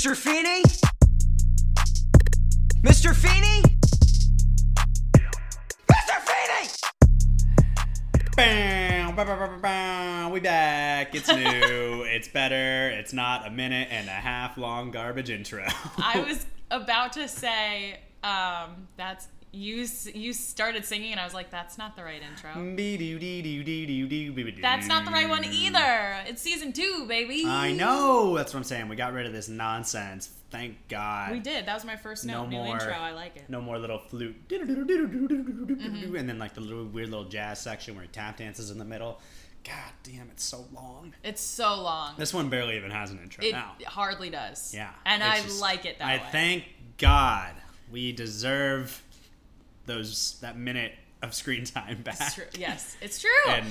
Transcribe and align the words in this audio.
Mr. 0.00 0.16
Feeny? 0.16 0.62
Mr. 2.80 3.14
Feeny? 3.14 3.62
Mr. 5.92 6.16
Feeny! 6.24 6.68
Bam, 8.34 9.14
ba, 9.14 9.26
ba, 9.26 9.36
ba, 9.36 9.48
ba, 9.48 9.58
bam. 9.60 10.30
We 10.30 10.40
back. 10.40 11.14
It's 11.14 11.28
new. 11.34 12.04
it's 12.04 12.28
better. 12.28 12.88
It's 12.88 13.12
not 13.12 13.46
a 13.46 13.50
minute 13.50 13.88
and 13.90 14.08
a 14.08 14.12
half 14.12 14.56
long 14.56 14.90
garbage 14.90 15.28
intro. 15.28 15.66
I 15.98 16.24
was 16.26 16.46
about 16.70 17.12
to 17.12 17.28
say, 17.28 18.00
um, 18.24 18.88
that's 18.96 19.28
you. 19.52 19.86
You 20.14 20.32
started 20.32 20.84
singing, 20.84 21.12
and 21.12 21.20
I 21.20 21.24
was 21.24 21.34
like, 21.34 21.50
"That's 21.50 21.76
not 21.78 21.96
the 21.96 22.04
right 22.04 22.22
intro. 22.22 22.50
That's 24.62 24.86
not 24.88 25.04
the 25.04 25.10
right 25.10 25.28
one 25.28 25.44
either. 25.44 26.16
It's 26.26 26.40
season 26.42 26.72
two, 26.72 27.06
baby." 27.08 27.44
I 27.46 27.72
know. 27.72 28.36
That's 28.36 28.52
what 28.54 28.60
I'm 28.60 28.64
saying. 28.64 28.88
We 28.88 28.96
got 28.96 29.12
rid 29.12 29.26
of 29.26 29.32
this 29.32 29.48
nonsense. 29.48 30.30
Thank 30.50 30.88
God. 30.88 31.32
We 31.32 31.38
did. 31.38 31.66
That 31.66 31.74
was 31.74 31.84
my 31.84 31.96
first 31.96 32.24
No 32.24 32.42
note. 32.42 32.48
New 32.50 32.56
more. 32.56 32.74
intro. 32.74 32.92
I 32.92 33.12
like 33.12 33.36
it. 33.36 33.44
No 33.48 33.60
more 33.60 33.78
little 33.78 33.98
flute. 33.98 34.34
And 34.50 36.28
then 36.28 36.38
like 36.38 36.54
the 36.54 36.60
little 36.60 36.84
weird 36.86 37.08
little 37.10 37.26
jazz 37.28 37.60
section 37.60 37.94
where 37.94 38.02
he 38.02 38.08
tap 38.08 38.38
dances 38.38 38.70
in 38.70 38.78
the 38.78 38.84
middle. 38.84 39.20
God 39.64 39.92
damn, 40.02 40.28
it's 40.30 40.42
so 40.42 40.64
long. 40.72 41.12
It's 41.22 41.42
so 41.42 41.80
long. 41.82 42.14
This 42.16 42.32
one 42.32 42.48
barely 42.48 42.76
even 42.78 42.90
has 42.90 43.10
an 43.10 43.18
intro 43.22 43.44
it 43.44 43.52
now. 43.52 43.74
hardly 43.86 44.30
does. 44.30 44.72
Yeah. 44.74 44.90
and 45.04 45.22
I 45.22 45.42
just- 45.42 45.60
like 45.60 45.84
it 45.84 45.98
that 45.98 46.08
I 46.08 46.16
way. 46.16 46.22
I 46.26 46.30
thank 46.30 46.64
God 46.96 47.54
we 47.92 48.10
deserve 48.12 49.02
those 49.86 50.38
that 50.40 50.56
minute 50.58 50.92
of 51.22 51.34
screen 51.34 51.64
time 51.64 52.02
back. 52.02 52.16
It's 52.20 52.34
true. 52.34 52.44
Yes, 52.58 52.96
it's 53.00 53.18
true. 53.20 53.30
And 53.48 53.66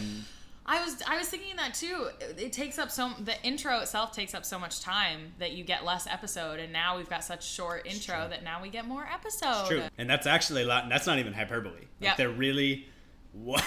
I 0.66 0.84
was 0.84 1.02
I 1.08 1.18
was 1.18 1.28
thinking 1.30 1.56
that 1.58 1.74
too. 1.74 2.10
It, 2.22 2.40
it 2.40 2.54
takes 2.54 2.78
up 2.78 2.92
so 2.92 3.12
the 3.20 3.42
intro 3.44 3.80
itself 3.80 4.12
takes 4.12 4.36
up 4.36 4.46
so 4.46 4.60
much 4.60 4.82
time 4.82 5.34
that 5.40 5.54
you 5.54 5.64
get 5.64 5.84
less 5.84 6.06
episode, 6.06 6.60
and 6.60 6.72
now 6.72 6.96
we've 6.98 7.10
got 7.10 7.24
such 7.24 7.44
short 7.48 7.88
intro 7.88 8.28
that 8.30 8.44
now 8.44 8.62
we 8.62 8.70
get 8.70 8.86
more 8.86 9.08
episode. 9.12 9.66
true. 9.68 9.84
And 9.98 10.10
that's 10.10 10.28
actually 10.28 10.62
a 10.64 10.66
lot. 10.68 10.88
That's 10.90 11.08
not 11.08 11.18
even 11.20 11.34
hyperbole. 11.34 11.74
Like 11.74 11.88
Yep. 12.02 12.18
they're 12.18 12.30
really 12.30 12.86
what. 13.32 13.64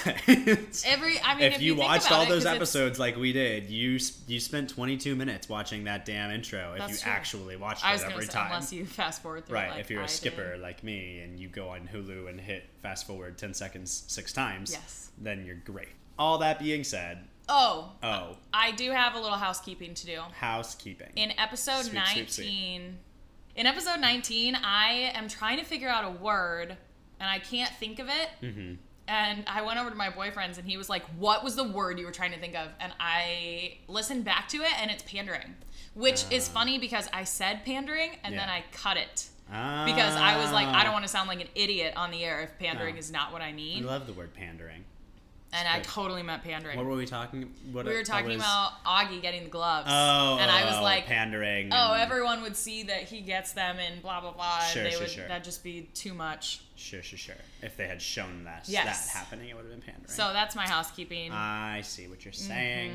Every 0.85 1.21
I 1.21 1.35
mean, 1.35 1.45
if, 1.45 1.55
if, 1.57 1.63
you, 1.63 1.75
think 1.75 1.87
watched 1.87 2.11
all 2.13 2.23
it, 2.23 2.29
those 2.29 2.43
it's- 2.45 2.57
episodes 2.57 2.99
like 2.99 3.17
we 3.17 3.33
did, 3.33 3.71
you 3.71 3.99
you 4.27 4.41
spent 4.41 4.71
22 4.71 5.15
minutes 5.15 5.49
watching 5.49 5.85
that 5.85 6.05
damn 6.05 6.31
intro. 6.31 6.73
If 6.73 6.79
That's 6.79 6.93
you 6.93 6.99
true. 6.99 7.13
actually 7.13 7.57
watched 7.57 7.85
I 7.85 7.95
it 7.95 8.03
every 8.05 8.27
say, 8.27 8.33
time. 8.33 8.47
unless 8.47 8.73
you 8.73 8.85
fast 8.87 9.23
forward 9.23 9.47
through. 9.47 9.57
Right, 9.57 9.71
like 9.71 9.81
if 9.81 9.91
you're 9.91 10.01
I 10.01 10.05
a 10.05 10.09
did. 10.09 10.13
skipper 10.15 10.57
like 10.61 10.83
me 10.83 11.21
and 11.21 11.39
you 11.39 11.49
go 11.49 11.69
on 11.71 11.89
Hulu 11.93 12.29
and 12.29 12.41
hit 12.41 12.65
fast 12.83 13.07
forward 13.07 13.39
10 13.39 13.55
seconds 13.55 14.05
six 14.09 14.33
times, 14.33 14.73
Yes. 14.73 15.11
then 15.19 15.45
you're 15.47 15.57
great. 15.57 15.89
All 16.19 16.39
that 16.39 16.59
being 16.59 16.85
said, 16.85 17.25
Oh, 17.49 17.93
oh, 18.03 18.37
I 18.55 18.71
do 18.73 18.91
have 18.91 19.15
a 19.15 19.21
little 19.21 19.37
housekeeping 19.39 19.95
to 19.95 20.07
do. 20.07 20.21
housekeeping. 20.39 21.09
In 21.17 21.33
episode 21.39 21.83
Sweet, 21.85 21.95
19, 21.95 22.15
sweet, 22.29 22.31
sweet. 22.31 22.81
in 23.57 23.67
episode 23.67 23.99
19, 24.01 24.55
I 24.57 25.11
am 25.15 25.29
trying 25.29 25.59
to 25.59 25.65
figure 25.65 25.89
out 25.89 26.05
a 26.05 26.11
word 26.11 26.77
and 27.21 27.31
I 27.31 27.39
can't 27.41 27.73
think 27.75 27.99
of 27.99 28.09
it. 28.09 28.29
Mm-hmm. 28.43 28.75
And 29.09 29.45
I 29.47 29.63
went 29.63 29.79
over 29.81 29.91
to 29.91 29.97
my 29.97 30.11
boyfriend's 30.11 30.59
and 30.59 30.67
he 30.67 30.77
was 30.77 30.89
like, 30.89 31.05
What 31.19 31.43
was 31.45 31.57
the 31.57 31.65
word 31.65 31.99
you 31.99 32.07
were 32.07 32.13
trying 32.13 32.33
to 32.33 32.39
think 32.39 32.55
of? 32.55 32.69
And 32.81 32.93
I 33.01 33.79
listened 33.89 34.25
back 34.25 34.49
to 34.51 34.59
it 34.59 34.73
and 34.81 34.91
it's 34.91 35.03
pandering, 35.03 35.55
which 35.95 36.25
is 36.31 36.49
funny 36.49 36.79
because 36.79 37.09
I 37.13 37.25
said 37.25 37.65
pandering 37.65 38.13
and 38.25 38.35
then 38.39 38.49
Ah. 38.49 38.55
I 38.55 38.65
cut 38.73 38.97
it. 38.97 39.29
Because 39.49 40.15
I 40.17 40.39
was 40.41 40.51
like, 40.53 40.67
I 40.69 40.83
don't 40.83 40.91
Ah. 40.91 40.95
want 40.95 41.05
to 41.05 41.09
sound 41.11 41.29
like 41.29 41.41
an 41.41 41.49
idiot 41.55 41.95
on 41.97 42.11
the 42.11 42.25
air 42.25 42.41
if 42.43 42.59
pandering 42.59 42.95
No. 42.95 42.99
is 43.01 43.11
not 43.11 43.33
what 43.33 43.43
I 43.43 43.53
mean. 43.53 43.85
I 43.85 43.87
love 43.91 44.07
the 44.07 44.13
word 44.15 44.33
pandering. 44.35 44.85
And 45.55 45.69
I 45.69 45.81
totally 45.81 46.23
meant 46.23 46.43
pandering. 46.43 46.79
What 46.79 46.87
were 46.87 46.97
we 46.97 47.05
talking? 47.05 47.53
What 47.73 47.85
we 47.85 47.93
were 47.93 48.05
talking 48.05 48.29
was- 48.29 48.37
about 48.37 48.83
Augie 48.87 49.21
getting 49.21 49.45
the 49.45 49.51
gloves. 49.51 49.87
Oh, 49.91 50.39
and 50.41 50.51
I 50.51 50.65
was 50.65 50.77
oh, 50.79 50.83
like, 50.83 51.05
pandering. 51.05 51.71
oh, 51.73 51.93
and- 51.93 52.01
everyone 52.03 52.41
would 52.43 52.57
see 52.57 52.85
that 52.85 53.03
he 53.03 53.21
gets 53.21 53.53
them 53.53 53.77
and 53.79 54.01
blah 54.01 54.21
blah 54.23 54.33
blah. 54.33 54.61
Sure, 54.61 54.83
they 54.83 54.93
sure, 54.93 55.01
would 55.01 55.11
sure. 55.11 55.29
that'd 55.29 55.45
just 55.45 55.63
be 55.63 55.91
too 55.95 56.15
much. 56.15 56.63
Sure, 56.77 57.03
sure, 57.03 57.19
sure. 57.19 57.35
If 57.61 57.77
they 57.77 57.87
had 57.87 58.01
shown 58.01 58.45
that 58.45 58.65
Yes. 58.67 59.13
that 59.13 59.19
happening, 59.19 59.51
it 59.51 59.55
would 59.55 59.65
have 59.67 59.71
been 59.73 59.83
pandering. 59.83 60.09
So 60.09 60.33
that's 60.33 60.57
my 60.57 60.67
housekeeping. 60.67 61.33
I 61.33 61.83
see 61.83 62.09
what 62.09 62.25
you're 62.25 62.33
saying. 62.33 62.93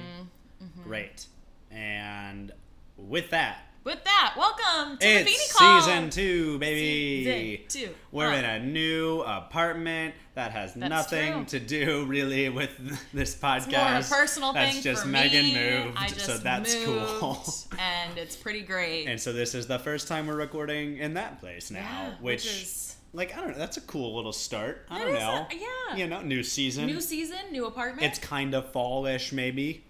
Mm-hmm, 0.64 0.84
Great. 0.84 1.28
And 1.70 2.52
with 2.98 3.30
that, 3.30 3.67
With 3.88 4.04
that, 4.04 4.34
welcome 4.38 4.98
to 4.98 5.08
the 5.08 5.20
Feeny 5.20 5.32
it's 5.32 5.54
Call. 5.56 5.82
season 5.82 6.10
two, 6.10 6.60
baby. 6.60 7.64
Season 7.70 7.88
two. 7.88 7.96
We're 8.12 8.34
in 8.34 8.44
a 8.44 8.60
new 8.60 9.22
apartment 9.22 10.14
that 10.34 10.52
has 10.52 10.74
That's 10.74 10.90
nothing 10.90 11.46
true. 11.46 11.58
to 11.58 11.66
do 11.66 12.06
really 12.06 12.50
with 12.50 12.70
this 13.14 13.34
podcast. 13.34 13.68
It's 13.68 13.72
more 13.72 13.88
of 14.00 14.06
a 14.06 14.10
personal 14.10 14.52
That's 14.52 14.74
thing 14.74 14.84
just 14.84 15.04
for 15.04 15.08
Meghan 15.10 15.32
me. 15.44 15.54
moved, 15.86 15.98
I 15.98 16.08
just 16.10 16.26
so 16.26 16.38
that's 16.38 16.76
moved, 16.86 17.12
cool. 17.20 17.42
and 17.80 18.18
it's 18.18 18.36
pretty 18.36 18.60
great. 18.64 19.06
And 19.08 19.18
so 19.22 19.32
this 19.32 19.56
is 19.56 19.68
the 19.68 19.80
first 19.80 20.10
time 20.10 20.28
we're 20.28 20.36
recording 20.36 20.98
in 20.98 21.14
that 21.14 21.40
place 21.40 21.72
now, 21.72 21.80
Yeah, 21.80 22.10
which, 22.20 22.44
which 22.44 22.46
is- 22.64 22.96
like 23.14 23.38
I 23.38 23.40
don't 23.40 23.52
know, 23.52 23.58
that's 23.58 23.78
a 23.78 23.82
cool 23.82 24.18
little 24.18 24.34
start. 24.34 24.86
I 24.90 24.98
It 25.02 25.06
don't 25.06 25.16
is 25.16 25.24
a- 25.24 25.26
know. 25.26 25.48
yeah. 25.54 25.96
You 25.96 26.08
know, 26.08 26.22
new 26.24 26.44
season. 26.44 26.88
new 26.88 27.00
season, 27.00 27.38
new 27.54 27.66
apartment. 27.66 28.06
it's 28.06 28.20
kind 28.20 28.54
of 28.54 28.70
fallish, 28.74 29.32
maybe. 29.32 29.86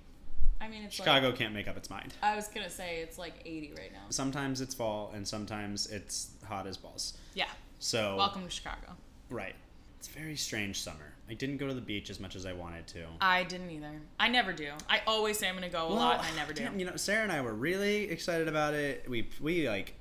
I 0.59 0.67
mean, 0.67 0.83
it's 0.83 0.95
Chicago 0.95 1.29
Like, 1.29 1.37
can't 1.37 1.53
make 1.53 1.67
up 1.67 1.77
its 1.77 1.89
mind. 1.89 2.13
I 2.21 2.35
was 2.35 2.47
gonna 2.47 2.69
say 2.69 2.99
it's 3.01 3.17
like 3.17 3.33
80 3.45 3.73
right 3.77 3.91
now. 3.91 4.05
Sometimes 4.09 4.61
it's 4.61 4.73
fall, 4.75 5.11
and 5.13 5.27
sometimes 5.27 5.87
it's 5.87 6.31
hot 6.47 6.67
as 6.67 6.77
balls. 6.77 7.17
Yeah. 7.33 7.45
So 7.79 8.15
Welcome 8.17 8.43
to 8.43 8.49
Chicago. 8.49 8.95
right, 9.29 9.55
it's 9.99 10.07
a 10.07 10.11
very 10.11 10.35
strange 10.35 10.81
summer. 10.81 11.13
I 11.29 11.33
didn't 11.33 11.57
go 11.57 11.67
to 11.67 11.73
the 11.73 11.81
beach 11.81 12.09
as 12.09 12.19
much 12.19 12.35
as 12.35 12.45
I 12.45 12.53
wanted 12.53 12.87
to. 12.87 13.05
I 13.19 13.43
didn't 13.43 13.69
either. 13.69 14.01
I 14.19 14.29
never 14.29 14.53
do. 14.53 14.71
I 14.89 15.01
always 15.05 15.37
say 15.37 15.47
I'm 15.47 15.55
gonna 15.55 15.69
go 15.69 15.87
a 15.87 15.89
lot, 15.89 16.19
and 16.19 16.27
I 16.27 16.35
never 16.35 16.53
do. 16.53 16.67
you 16.77 16.85
know, 16.85 16.95
Sarah 16.95 17.23
and 17.23 17.31
I 17.31 17.41
were 17.41 17.53
really 17.53 18.09
excited 18.09 18.47
about 18.47 18.73
it. 18.73 19.07
We 19.09 19.29
we 19.41 19.67
like 19.69 19.93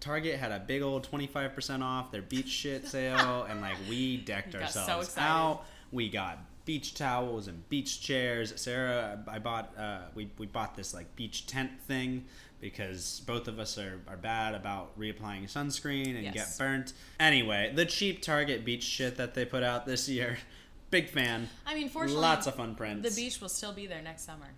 Target 0.00 0.38
had 0.38 0.52
a 0.52 0.60
big 0.60 0.82
old 0.82 1.04
twenty 1.04 1.26
five 1.26 1.54
percent 1.54 1.82
off 1.82 2.10
their 2.10 2.22
beach 2.22 2.48
shit 2.48 2.86
sale, 2.88 3.44
and 3.48 3.60
like 3.60 3.76
we 3.88 4.16
decked 4.18 4.54
We 4.54 4.60
got 4.60 4.70
so 4.70 4.80
ourselves 4.80 5.14
out. 5.18 5.64
We 5.90 6.08
got 6.08 6.38
beach 6.68 6.92
towels 6.92 7.48
and 7.48 7.66
beach 7.70 8.02
chairs. 8.02 8.52
Sarah, 8.60 9.24
I 9.26 9.38
bought 9.38 9.72
uh, 9.78 10.00
we 10.14 10.30
we 10.36 10.44
bought 10.44 10.76
this 10.76 10.92
like 10.92 11.16
beach 11.16 11.46
tent 11.46 11.70
thing 11.86 12.26
because 12.60 13.22
both 13.26 13.48
of 13.48 13.58
us 13.58 13.78
are, 13.78 14.02
are 14.06 14.18
bad 14.18 14.54
about 14.54 14.86
reapplying 15.00 15.44
sunscreen 15.44 16.14
and 16.14 16.24
Yes. 16.24 16.34
get 16.34 16.58
burnt. 16.58 16.92
Anyway, 17.18 17.72
the 17.74 17.86
cheap 17.86 18.20
Target 18.20 18.66
beach 18.66 18.82
shit 18.82 19.16
that 19.16 19.32
they 19.32 19.46
put 19.46 19.62
out 19.62 19.86
this 19.86 20.10
year, 20.10 20.36
big 20.90 21.08
fan. 21.08 21.48
I 21.66 21.74
mean, 21.74 21.88
fortunately, 21.88 22.20
Lots 22.20 22.46
of 22.46 22.56
fun 22.56 22.74
prints. 22.74 23.08
the 23.08 23.18
beach 23.18 23.40
will 23.40 23.48
still 23.48 23.72
be 23.72 23.86
there 23.86 24.02
next 24.02 24.24
summer. 24.26 24.48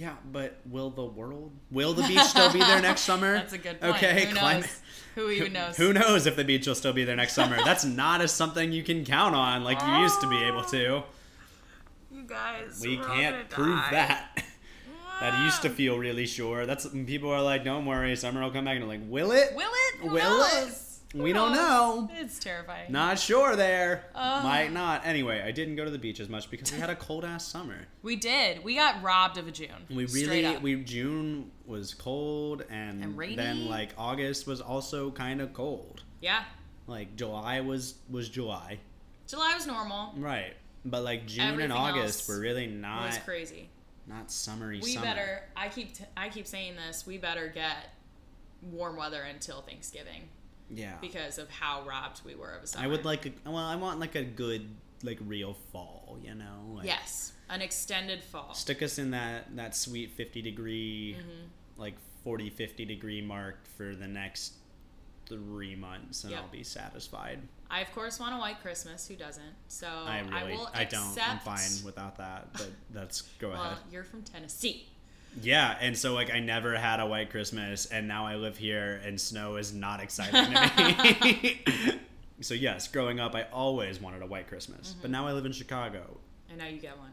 Yeah, 0.00 0.14
but 0.32 0.60
will 0.64 0.88
the 0.88 1.04
world, 1.04 1.52
will 1.70 1.92
the 1.92 2.02
beach 2.04 2.22
still 2.22 2.50
be 2.50 2.58
there 2.58 2.80
next 2.80 3.02
summer? 3.10 3.34
That's 3.34 3.52
a 3.52 3.58
good 3.58 3.78
point. 3.82 3.96
Okay, 3.96 4.24
Who 4.24 4.34
climate- 4.34 4.62
knows? 4.62 4.80
Who 5.16 5.28
even 5.30 5.52
knows? 5.52 5.76
Who 5.76 5.92
knows 5.92 6.26
if 6.26 6.36
the 6.36 6.44
beach 6.44 6.66
will 6.66 6.74
still 6.74 6.94
be 6.94 7.04
there 7.04 7.16
next 7.16 7.34
summer? 7.34 7.58
That's 7.66 7.84
not 7.84 8.22
as 8.22 8.32
something 8.32 8.72
you 8.72 8.82
can 8.82 9.04
count 9.04 9.34
on 9.34 9.62
like 9.62 9.78
you 9.82 9.92
used 9.96 10.22
to 10.22 10.26
be 10.30 10.42
able 10.44 10.62
to. 10.64 11.02
You 12.12 12.22
guys, 12.26 12.80
We 12.82 12.96
can't 12.96 13.50
prove 13.50 13.76
die. 13.76 13.90
that. 13.90 14.42
that 15.20 15.44
used 15.44 15.60
to 15.62 15.68
feel 15.68 15.98
really 15.98 16.24
sure. 16.26 16.64
That's 16.64 16.86
people 16.88 17.30
are 17.30 17.42
like, 17.42 17.62
don't 17.64 17.84
worry, 17.84 18.16
summer 18.16 18.40
will 18.42 18.52
come 18.52 18.64
back. 18.64 18.76
And 18.78 18.88
like, 18.88 19.00
will 19.06 19.32
it? 19.32 19.54
Will 19.54 19.70
it? 19.70 20.00
Who 20.00 20.08
Will 20.08 20.16
it? 20.44 20.54
knows? 20.64 20.86
Who 20.86 20.89
We 21.14 21.32
don't 21.32 21.52
know. 21.52 22.08
It's 22.14 22.38
terrifying. 22.38 22.92
Not 22.92 23.18
sure 23.18 23.56
there. 23.56 24.04
Ugh. 24.14 24.44
Might 24.44 24.72
not. 24.72 25.04
Anyway, 25.04 25.42
I 25.44 25.50
didn't 25.50 25.74
go 25.76 25.84
to 25.84 25.90
the 25.90 25.98
beach 25.98 26.20
as 26.20 26.28
much 26.28 26.48
because 26.50 26.70
we 26.72 26.78
had 26.78 26.88
a 26.90 26.94
cold 27.08 27.24
ass 27.24 27.44
summer. 27.46 27.78
We 28.02 28.14
did. 28.14 28.62
We 28.62 28.76
got 28.76 29.02
robbed 29.02 29.36
of 29.36 29.48
a 29.48 29.50
June. 29.50 29.68
We 29.88 30.06
really 30.06 30.56
we 30.58 30.76
June 30.84 31.50
was 31.66 31.94
cold 31.94 32.64
and, 32.70 33.02
And 33.02 33.18
rainy. 33.18 33.34
then 33.36 33.68
like 33.68 33.90
August 33.98 34.46
was 34.46 34.60
also 34.60 35.10
kind 35.10 35.40
of 35.40 35.52
cold. 35.52 36.02
yeah. 36.20 36.44
Like 36.86 37.14
July 37.16 37.60
was 37.60 37.94
was 38.08 38.28
July, 38.28 38.78
July 39.28 39.52
was 39.54 39.66
normal. 39.66 40.12
right? 40.16 40.54
But 40.84 41.02
like 41.04 41.26
June 41.26 41.44
Everything 41.44 41.64
and 41.64 41.72
August 41.72 42.28
were 42.28 42.40
really 42.40 42.66
not 42.66 43.06
was 43.06 43.18
crazy. 43.18 43.68
not 44.08 44.30
summery. 44.30 44.80
We 44.82 44.92
summer. 44.94 45.06
better. 45.06 45.42
I 45.56 45.68
keep. 45.68 45.94
T- 45.94 46.04
I 46.16 46.28
keep 46.30 46.46
saying 46.48 46.74
this. 46.76 47.06
We 47.06 47.18
better 47.18 47.48
get 47.48 47.94
warm 48.62 48.96
weather 48.96 49.22
until 49.22 49.60
Thanksgiving 49.62 50.28
yeah. 50.70 50.94
because 51.00 51.38
of 51.38 51.50
how 51.50 51.82
robbed 51.86 52.20
we 52.24 52.34
were 52.34 52.52
of 52.52 52.62
a 52.62 52.66
summer. 52.66 52.84
I 52.84 52.88
would 52.88 53.04
like 53.04 53.26
a, 53.26 53.32
well, 53.50 53.56
I 53.58 53.76
want 53.76 54.00
like 54.00 54.14
a 54.14 54.22
good 54.24 54.68
like 55.02 55.18
real 55.26 55.54
fall, 55.72 56.18
you 56.22 56.34
know? 56.34 56.74
Like, 56.76 56.86
Yes, 56.86 57.32
an 57.48 57.62
extended 57.62 58.22
fall. 58.22 58.54
Stick 58.54 58.82
us 58.82 58.98
in 58.98 59.10
that 59.12 59.56
that 59.56 59.74
sweet 59.76 60.12
50 60.12 60.42
degree 60.42 61.16
Mm-hmm. 61.18 61.80
like 61.80 61.94
40 62.24 62.50
50 62.50 62.84
degree 62.84 63.22
mark 63.22 63.66
for 63.76 63.94
the 63.94 64.06
next 64.06 64.54
3 65.26 65.76
months 65.76 66.24
and 66.24 66.32
Yep. 66.32 66.40
I'll 66.42 66.48
be 66.48 66.62
satisfied. 66.64 67.40
I 67.70 67.80
of 67.80 67.92
course 67.94 68.18
want 68.18 68.34
a 68.34 68.38
white 68.38 68.60
Christmas. 68.60 69.06
Who 69.06 69.14
doesn't? 69.16 69.54
So 69.68 69.86
I 69.86 70.20
really 70.20 70.32
I 70.34 70.44
will 70.56 70.68
I 70.74 70.84
don't. 70.84 71.16
I'm 71.28 71.38
fine 71.38 71.84
without 71.84 72.18
that, 72.18 72.52
but 72.52 72.68
that's 72.90 73.22
go 73.38 73.50
Well, 73.50 73.62
ahead. 73.62 73.78
you're 73.92 74.04
from 74.04 74.22
Tennessee. 74.22 74.88
Yeah, 75.42 75.76
and 75.80 75.96
so 75.96 76.12
like 76.14 76.30
I 76.30 76.40
never 76.40 76.76
had 76.76 77.00
a 77.00 77.06
white 77.06 77.30
Christmas, 77.30 77.86
and 77.86 78.08
now 78.08 78.26
I 78.26 78.34
live 78.36 78.56
here, 78.56 79.00
and 79.04 79.20
snow 79.20 79.56
is 79.56 79.72
not 79.72 80.00
exciting 80.00 80.52
to 80.52 81.24
me. 81.24 81.62
so 82.40 82.54
yes, 82.54 82.88
growing 82.88 83.20
up, 83.20 83.34
I 83.34 83.44
always 83.52 84.00
wanted 84.00 84.22
a 84.22 84.26
white 84.26 84.48
Christmas, 84.48 84.90
Mm-hmm. 84.92 85.02
but 85.02 85.10
now 85.10 85.26
I 85.26 85.32
live 85.32 85.46
in 85.46 85.52
Chicago. 85.52 86.18
And 86.48 86.58
now 86.58 86.66
you 86.66 86.78
get 86.80 86.98
one. 86.98 87.12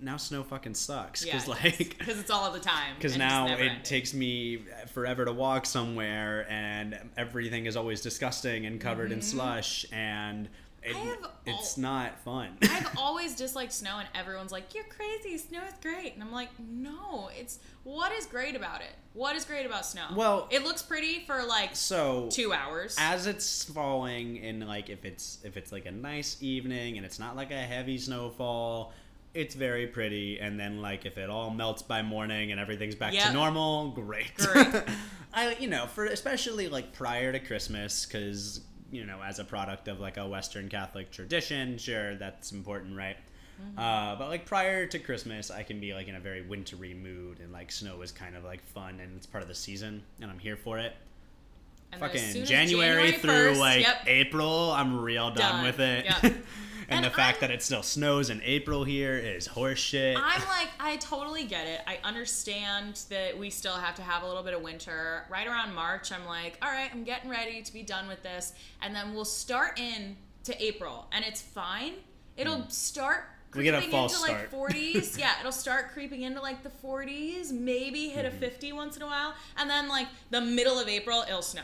now 0.00 0.16
snow 0.16 0.42
fucking 0.44 0.74
sucks 0.74 1.24
Yeah, 1.26 1.32
because 1.34 1.48
like 1.48 1.98
because 1.98 2.18
it's 2.20 2.30
all 2.30 2.44
of 2.46 2.54
the 2.54 2.60
time. 2.60 2.94
because 2.96 3.16
now 3.18 3.46
it 3.48 3.58
ending. 3.60 3.82
takes 3.82 4.14
me 4.14 4.62
forever 4.92 5.24
to 5.24 5.32
walk 5.32 5.66
somewhere 5.66 6.46
and 6.48 6.96
everything 7.16 7.66
is 7.66 7.76
always 7.76 8.00
disgusting 8.00 8.64
and 8.64 8.80
covered 8.80 9.10
in 9.12 9.20
slush 9.20 9.84
and 9.92 10.48
it. 10.86 10.96
I 10.96 10.98
have 11.00 11.30
it's 11.46 11.76
not 11.78 12.18
fun 12.20 12.56
I've 12.62 12.96
always 12.98 13.34
disliked 13.36 13.72
snow, 13.72 13.98
and 13.98 14.08
everyone's 14.14 14.50
like, 14.52 14.74
"You're 14.74 14.84
crazy. 14.84 15.38
Snow 15.38 15.60
is 15.66 15.74
great." 15.80 16.14
And 16.14 16.22
I'm 16.22 16.32
like, 16.32 16.48
"No, 16.58 17.30
it's 17.38 17.58
what 17.84 18.12
is 18.12 18.26
great 18.26 18.56
about 18.56 18.80
it? 18.80 18.94
What 19.12 19.36
is 19.36 19.44
great 19.44 19.64
about 19.66 19.86
snow? 19.86 20.06
Well- 20.14 20.48
it 20.50 20.64
looks 20.64 20.82
pretty 20.82 21.20
for 21.26 21.42
like 21.44 21.74
so 21.76 22.28
two 22.30 22.52
hours. 22.52 22.96
as 22.98 23.26
it's 23.26 23.64
falling 23.64 24.38
and 24.40 24.66
like 24.66 24.90
if 24.90 25.04
it's 25.04 25.38
if 25.44 25.56
it's 25.56 25.70
like 25.72 25.86
a 25.86 25.90
nice 25.92 26.36
evening 26.40 26.96
and 26.96 27.06
it's 27.06 27.18
not 27.18 27.36
like 27.36 27.50
a 27.50 27.54
heavy 27.60 27.98
snowfall 27.98 28.92
it's 29.34 29.54
very 29.54 29.86
pretty 29.86 30.38
and 30.40 30.58
then 30.58 30.80
like 30.80 31.04
if 31.04 31.18
it 31.18 31.28
all 31.28 31.50
melts 31.50 31.82
by 31.82 32.00
morning 32.00 32.52
and 32.52 32.60
everything's 32.60 32.94
back 32.94 33.12
Yep. 33.12 33.26
to 33.26 33.32
normal 33.34 33.90
great 33.90 34.34
Great. 34.36 34.66
i 35.34 35.54
you 35.60 35.68
know 35.68 35.86
for 35.86 36.06
especially 36.06 36.68
like 36.68 36.92
prior 36.94 37.32
to 37.32 37.38
christmas 37.38 38.06
because 38.06 38.60
you 38.90 39.04
know 39.04 39.20
as 39.22 39.38
a 39.38 39.44
product 39.44 39.88
of 39.88 40.00
like 40.00 40.16
a 40.16 40.26
western 40.26 40.68
catholic 40.68 41.10
tradition 41.10 41.78
sure 41.78 42.16
that's 42.16 42.52
important 42.52 42.96
right 42.96 43.16
Mm-hmm. 43.58 43.78
uh, 43.78 44.16
but 44.16 44.28
like 44.28 44.44
prior 44.44 44.86
to 44.86 44.98
Christmas, 44.98 45.50
I 45.50 45.62
can 45.62 45.80
be 45.80 45.94
like 45.94 46.08
in 46.08 46.14
a 46.14 46.20
very 46.20 46.42
wintry 46.42 46.92
mood, 46.92 47.40
and 47.40 47.50
like 47.54 47.72
snow 47.72 48.02
is 48.02 48.12
kind 48.12 48.36
of 48.36 48.44
like 48.44 48.62
fun, 48.62 49.00
and 49.00 49.16
it's 49.16 49.24
part 49.24 49.40
of 49.40 49.48
the 49.48 49.54
season, 49.54 50.02
and 50.20 50.30
I'm 50.30 50.38
here 50.38 50.58
for 50.58 50.78
it 50.78 50.92
And 51.92 52.00
fucking 52.00 52.20
as 52.42 52.48
January, 52.48 53.12
through 53.12 53.52
1st, 53.54 53.58
like 53.58 53.80
yep, 53.82 54.02
April, 54.06 54.70
I'm 54.72 55.00
real 55.00 55.30
done, 55.30 55.56
Done. 55.56 55.64
with 55.64 55.80
it. 55.80 56.04
Yep. 56.04 56.22
and, 56.24 56.42
And 56.88 57.04
the 57.04 57.10
fact 57.10 57.38
I'm- 57.42 57.48
that 57.48 57.50
it 57.50 57.62
still 57.62 57.82
snows 57.82 58.28
in 58.30 58.40
April 58.44 58.84
here 58.84 59.16
is 59.16 59.48
horseshit. 59.48 60.14
I'm 60.16 60.40
like, 60.48 60.68
I 60.78 60.96
totally 60.96 61.44
get 61.44 61.66
it. 61.66 61.80
I 61.86 61.98
understand 62.04 63.00
that 63.08 63.36
we 63.38 63.50
still 63.50 63.74
have 63.74 63.94
to 63.96 64.02
have 64.02 64.22
a 64.22 64.26
little 64.26 64.42
bit 64.42 64.52
of 64.54 64.62
winter. 64.62 65.24
Right 65.30 65.46
around 65.46 65.74
March, 65.74 66.12
I'm 66.12 66.26
like, 66.26 66.58
all 66.62 66.70
right, 66.70 66.90
I'm 66.92 67.02
getting 67.04 67.30
ready 67.30 67.62
to 67.62 67.72
be 67.72 67.82
done 67.82 68.08
with 68.08 68.22
this. 68.22 68.52
And 68.82 68.94
then 68.94 69.14
we'll 69.14 69.24
start 69.24 69.78
in 69.80 70.16
to 70.44 70.62
April, 70.62 71.06
and 71.12 71.24
it's 71.24 71.40
fine. 71.42 71.94
It'll 72.36 72.68
start 72.68 73.20
Hmm. 73.24 73.32
We 73.54 73.62
get 73.64 73.74
a 73.74 73.80
false 73.80 74.20
into 74.20 74.32
like 74.32 74.48
start. 74.48 74.70
40s. 74.72 75.18
yeah, 75.18 75.32
it'll 75.40 75.52
start 75.52 75.92
creeping 75.92 76.22
into 76.22 76.40
like 76.42 76.62
the 76.62 76.70
40s, 76.84 77.52
maybe 77.52 78.08
hit 78.08 78.26
Mm-hmm. 78.26 78.36
a 78.36 78.48
50 78.48 78.72
once 78.72 78.96
in 78.96 79.02
a 79.02 79.06
while. 79.06 79.34
And 79.56 79.70
then 79.70 79.88
like 79.88 80.08
the 80.30 80.40
middle 80.40 80.78
of 80.78 80.88
April, 80.88 81.22
it'll 81.26 81.40
snow. 81.42 81.62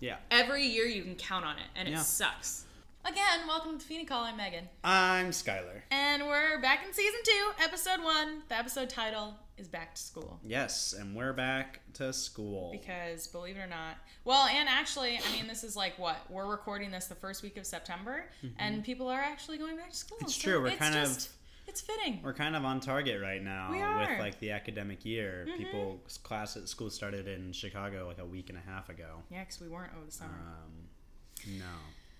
yeah. 0.00 0.16
Every 0.30 0.64
year 0.64 0.86
you 0.86 1.02
can 1.02 1.14
count 1.16 1.44
on 1.44 1.56
it, 1.56 1.66
and 1.76 1.88
it 1.88 1.98
sucks. 1.98 2.64
Again, 3.04 3.46
welcome 3.46 3.78
to 3.78 3.84
Feeny 3.84 4.06
Call. 4.06 4.24
I'm 4.24 4.38
Meghan. 4.38 4.62
I'm 4.82 5.30
Skylar. 5.30 5.82
And 5.90 6.26
we're 6.26 6.58
back 6.62 6.86
in 6.86 6.94
season 6.94 7.20
two, 7.22 7.50
episode 7.62 8.02
one. 8.02 8.42
The 8.48 8.56
episode 8.56 8.88
title 8.88 9.34
is 9.56 9.68
Back 9.68 9.94
to 9.94 10.00
School. 10.02 10.38
Yes, 10.42 10.94
and 10.98 11.14
we're 11.14 11.32
back 11.32 11.80
to 11.94 12.12
school. 12.12 12.70
Because 12.72 13.26
believe 13.28 13.56
it 13.56 13.60
or 13.60 13.66
not, 13.66 13.96
well, 14.24 14.46
and 14.46 14.68
actually, 14.68 15.18
I 15.18 15.32
mean, 15.36 15.46
this 15.46 15.62
is 15.64 15.76
like 15.76 15.98
what? 15.98 16.16
We're 16.28 16.46
recording 16.46 16.90
this 16.90 17.06
the 17.06 17.14
first 17.14 17.42
week 17.42 17.56
of 17.56 17.66
September, 17.66 18.24
and 18.58 18.82
people 18.82 19.08
are 19.08 19.20
actually 19.20 19.58
going 19.58 19.76
back 19.76 19.90
to 19.90 19.96
school. 19.96 20.16
Mm-hmm. 20.18 20.26
It's 20.26 20.34
So 20.36 20.50
true, 20.50 20.60
we're 20.62 20.68
it's 20.68 20.78
kind 20.78 20.96
of- 20.96 21.04
just, 21.04 21.30
It's 21.66 21.80
fitting. 21.80 22.20
We're 22.22 22.34
kind 22.34 22.56
of 22.56 22.64
on 22.64 22.80
target 22.80 23.22
right 23.22 23.42
now 23.42 23.70
with. 23.70 23.80
Mm-hmm. 23.80 24.20
like 24.20 24.38
the 24.40 24.50
academic 24.50 25.04
year. 25.04 25.46
People 25.56 26.00
class 26.22 26.56
at 26.56 26.68
school 26.68 26.90
started 26.90 27.26
in 27.28 27.52
Chicago 27.52 28.06
like 28.06 28.18
a 28.18 28.24
week 28.26 28.50
and 28.50 28.58
a 28.58 28.70
half 28.70 28.88
ago. 28.90 29.22
Yeah, 29.30 29.40
because 29.40 29.60
we 29.60 29.68
weren't 29.68 29.92
over 29.96 30.04
the 30.04 30.12
summer. 30.12 30.34
Um, 30.46 31.58
no, 31.58 31.64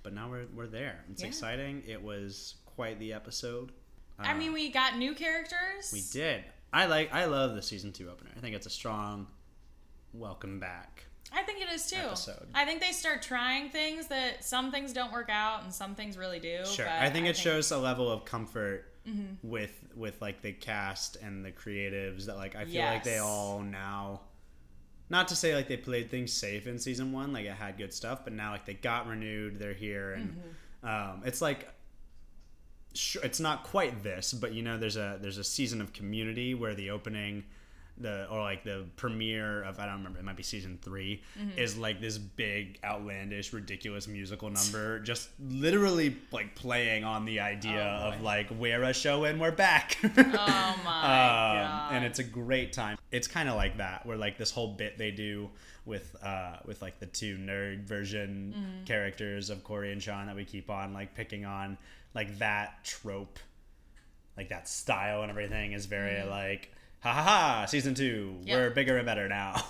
but 0.02 0.12
now 0.14 0.30
we're 0.30 0.46
we're 0.54 0.66
there. 0.66 1.04
It's 1.10 1.20
Yeah. 1.22 1.28
exciting. 1.28 1.82
It 1.86 2.02
was 2.02 2.54
quite 2.64 2.98
the 2.98 3.12
episode. 3.12 3.72
I 4.18 4.32
Uh, 4.32 4.36
mean, 4.36 4.52
we 4.52 4.70
got 4.70 4.96
new 4.96 5.12
characters. 5.14 5.90
We 5.92 6.02
did. 6.12 6.44
I 6.74 6.86
like. 6.86 7.14
I 7.14 7.26
love 7.26 7.54
the 7.54 7.62
season 7.62 7.92
two 7.92 8.10
opener. 8.10 8.30
I 8.36 8.40
think 8.40 8.56
it's 8.56 8.66
a 8.66 8.70
strong 8.70 9.28
welcome 10.12 10.58
back. 10.58 11.04
I 11.32 11.42
think 11.42 11.62
it 11.62 11.68
is 11.72 11.88
too. 11.88 11.96
Episode. 11.96 12.48
I 12.52 12.64
think 12.64 12.80
they 12.80 12.90
start 12.90 13.22
trying 13.22 13.70
things 13.70 14.08
that 14.08 14.44
some 14.44 14.72
things 14.72 14.92
don't 14.92 15.12
work 15.12 15.30
out 15.30 15.62
and 15.62 15.72
some 15.72 15.94
things 15.94 16.18
really 16.18 16.40
do. 16.40 16.64
Sure. 16.66 16.84
but 16.84 16.94
I 16.94 17.10
think 17.10 17.26
it 17.26 17.36
shows 17.36 17.70
a 17.70 17.78
level 17.78 18.10
of 18.10 18.24
comfort 18.24 18.86
with 19.42 19.84
with 19.94 20.20
like 20.20 20.42
the 20.42 20.52
cast 20.52 21.16
and 21.16 21.44
the 21.44 21.52
creatives 21.52 22.26
that 22.26 22.36
like 22.36 22.56
I 22.56 22.64
feel 22.64 22.82
like 22.84 23.04
they 23.04 23.18
all 23.18 23.60
now. 23.60 24.22
Not 25.10 25.28
to 25.28 25.36
say 25.36 25.54
like 25.54 25.68
they 25.68 25.76
played 25.76 26.10
things 26.10 26.32
safe 26.32 26.66
in 26.66 26.78
season 26.78 27.12
one, 27.12 27.32
like 27.32 27.44
it 27.44 27.52
had 27.52 27.78
good 27.78 27.92
stuff, 27.92 28.24
but 28.24 28.32
now 28.32 28.50
like 28.50 28.64
they 28.64 28.74
got 28.74 29.06
renewed, 29.06 29.58
they're 29.58 29.74
here, 29.74 30.14
and 30.14 30.42
um, 30.82 31.22
it's 31.24 31.42
like 31.42 31.68
it's 33.22 33.40
not 33.40 33.64
quite 33.64 34.02
this, 34.02 34.32
but 34.32 34.52
you 34.52 34.62
know, 34.62 34.78
there's 34.78 34.96
a 34.96 35.18
there's 35.20 35.38
a 35.38 35.44
season 35.44 35.80
of 35.80 35.92
Community 35.92 36.54
where 36.54 36.74
the 36.74 36.90
opening, 36.90 37.44
the 37.98 38.28
or 38.28 38.40
like 38.40 38.64
the 38.64 38.86
premiere 38.96 39.62
of 39.62 39.78
I 39.78 39.86
don't 39.86 39.98
remember, 39.98 40.18
it 40.18 40.24
might 40.24 40.36
be 40.36 40.42
season 40.42 40.78
3 40.82 41.22
is 41.56 41.76
like 41.76 42.00
this 42.00 42.18
big, 42.18 42.78
outlandish, 42.84 43.52
ridiculous 43.52 44.06
musical 44.08 44.50
number, 44.50 44.98
just 45.00 45.28
literally 45.40 46.16
like 46.32 46.54
playing 46.54 47.04
on 47.04 47.24
the 47.24 47.40
idea 47.40 48.00
Oh, 48.04 48.08
of 48.10 48.20
like 48.20 48.48
we're 48.50 48.82
a 48.82 48.92
show 48.92 49.24
and 49.24 49.40
we're 49.40 49.52
back. 49.52 49.96
Oh 50.02 50.80
my 50.84 51.00
Um, 51.04 51.66
god! 51.68 51.92
and 51.94 52.04
it's 52.04 52.18
a 52.18 52.24
great 52.24 52.72
time. 52.72 52.96
It's 53.12 53.28
kind 53.28 53.48
of 53.48 53.54
like 53.56 53.76
that, 53.78 54.04
where 54.06 54.16
like 54.16 54.38
this 54.38 54.50
whole 54.50 54.68
bit 54.74 54.98
they 54.98 55.10
do 55.10 55.50
with 55.86 56.16
uh 56.22 56.56
with 56.64 56.80
like 56.80 56.98
the 56.98 57.06
two 57.06 57.36
nerd 57.36 57.84
version 57.84 58.54
Mm-hmm. 58.56 58.84
characters 58.86 59.50
of 59.50 59.62
Corey 59.64 59.92
and 59.92 60.02
Sean 60.02 60.26
that 60.26 60.34
we 60.36 60.44
keep 60.44 60.70
on 60.70 60.92
like 60.94 61.14
picking 61.14 61.44
on, 61.44 61.76
like 62.14 62.38
that 62.38 62.84
trope, 62.84 63.38
like 64.36 64.48
that 64.50 64.68
style 64.68 65.22
and 65.22 65.30
everything 65.30 65.72
is 65.72 65.86
very 65.86 66.12
Mm-hmm. 66.12 66.30
like 66.30 66.70
ha 67.00 67.12
ha 67.12 67.22
ha. 67.22 67.66
Season 67.66 67.94
two, 67.94 68.34
Yeah. 68.44 68.56
we're 68.56 68.70
bigger 68.70 68.96
and 68.96 69.04
better 69.06 69.28
now. 69.28 69.62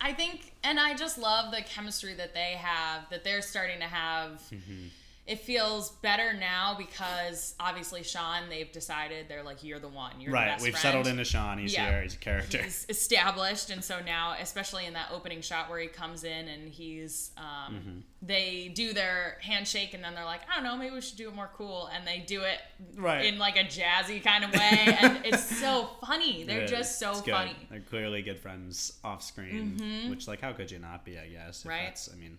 I 0.00 0.12
think, 0.12 0.52
and 0.62 0.78
I 0.78 0.94
just 0.94 1.18
love 1.18 1.52
the 1.52 1.62
chemistry 1.62 2.14
that 2.14 2.32
they 2.34 2.52
have, 2.58 3.08
that 3.10 3.24
they're 3.24 3.42
starting 3.42 3.78
to 3.80 3.86
have. 3.86 4.40
Mm-hmm. 4.52 4.86
It 5.26 5.40
feels 5.40 5.90
better 5.90 6.32
now 6.34 6.76
because 6.78 7.56
obviously 7.58 8.04
Sean, 8.04 8.48
they've 8.48 8.70
decided 8.70 9.26
they're 9.28 9.42
like, 9.42 9.64
you're 9.64 9.80
the 9.80 9.88
one. 9.88 10.20
You're 10.20 10.30
the 10.30 10.34
right, 10.34 10.46
best 10.50 10.62
we've 10.62 10.72
friend. 10.72 10.82
settled 10.82 11.06
into 11.08 11.24
Sean. 11.24 11.58
He's 11.58 11.72
Yeah. 11.74 11.90
here. 11.90 12.02
He's 12.02 12.14
a 12.14 12.18
character. 12.18 12.62
He's 12.62 12.86
established, 12.88 13.70
and 13.70 13.82
so 13.82 13.98
now, 14.00 14.36
especially 14.40 14.86
in 14.86 14.92
that 14.92 15.08
opening 15.12 15.40
shot 15.40 15.68
where 15.68 15.80
he 15.80 15.88
comes 15.88 16.22
in 16.22 16.46
and 16.46 16.68
he's, 16.68 17.32
um, 17.36 17.74
Mm-hmm. 17.74 17.98
they 18.22 18.68
do 18.72 18.92
their 18.92 19.38
handshake, 19.42 19.94
and 19.94 20.04
then 20.04 20.14
they're 20.14 20.24
like, 20.24 20.42
I 20.48 20.54
don't 20.54 20.62
know, 20.64 20.76
maybe 20.76 20.94
we 20.94 21.00
should 21.00 21.16
do 21.18 21.28
it 21.28 21.34
more 21.34 21.50
cool, 21.56 21.86
and 21.92 22.06
they 22.06 22.20
do 22.20 22.42
it 22.42 22.60
Right. 22.94 23.24
in 23.24 23.36
like 23.38 23.56
a 23.56 23.64
jazzy 23.64 24.22
kind 24.22 24.44
of 24.44 24.52
way, 24.52 24.96
and 25.00 25.20
it's 25.26 25.42
so 25.58 25.88
funny. 26.06 26.44
They're 26.44 26.60
It 26.62 26.68
just 26.68 27.00
so 27.00 27.14
funny. 27.14 27.56
They're 27.68 27.80
clearly 27.80 28.22
good 28.22 28.38
friends 28.38 28.92
off 29.02 29.24
screen, 29.24 30.08
which 30.08 30.28
like 30.28 30.40
how 30.40 30.52
could 30.52 30.70
you 30.70 30.78
not 30.78 31.04
be? 31.04 31.18
I 31.18 31.26
guess. 31.26 31.62
If 31.64 31.68
Right. 31.68 31.86
That's, 31.86 32.08
I 32.12 32.16
mean, 32.16 32.38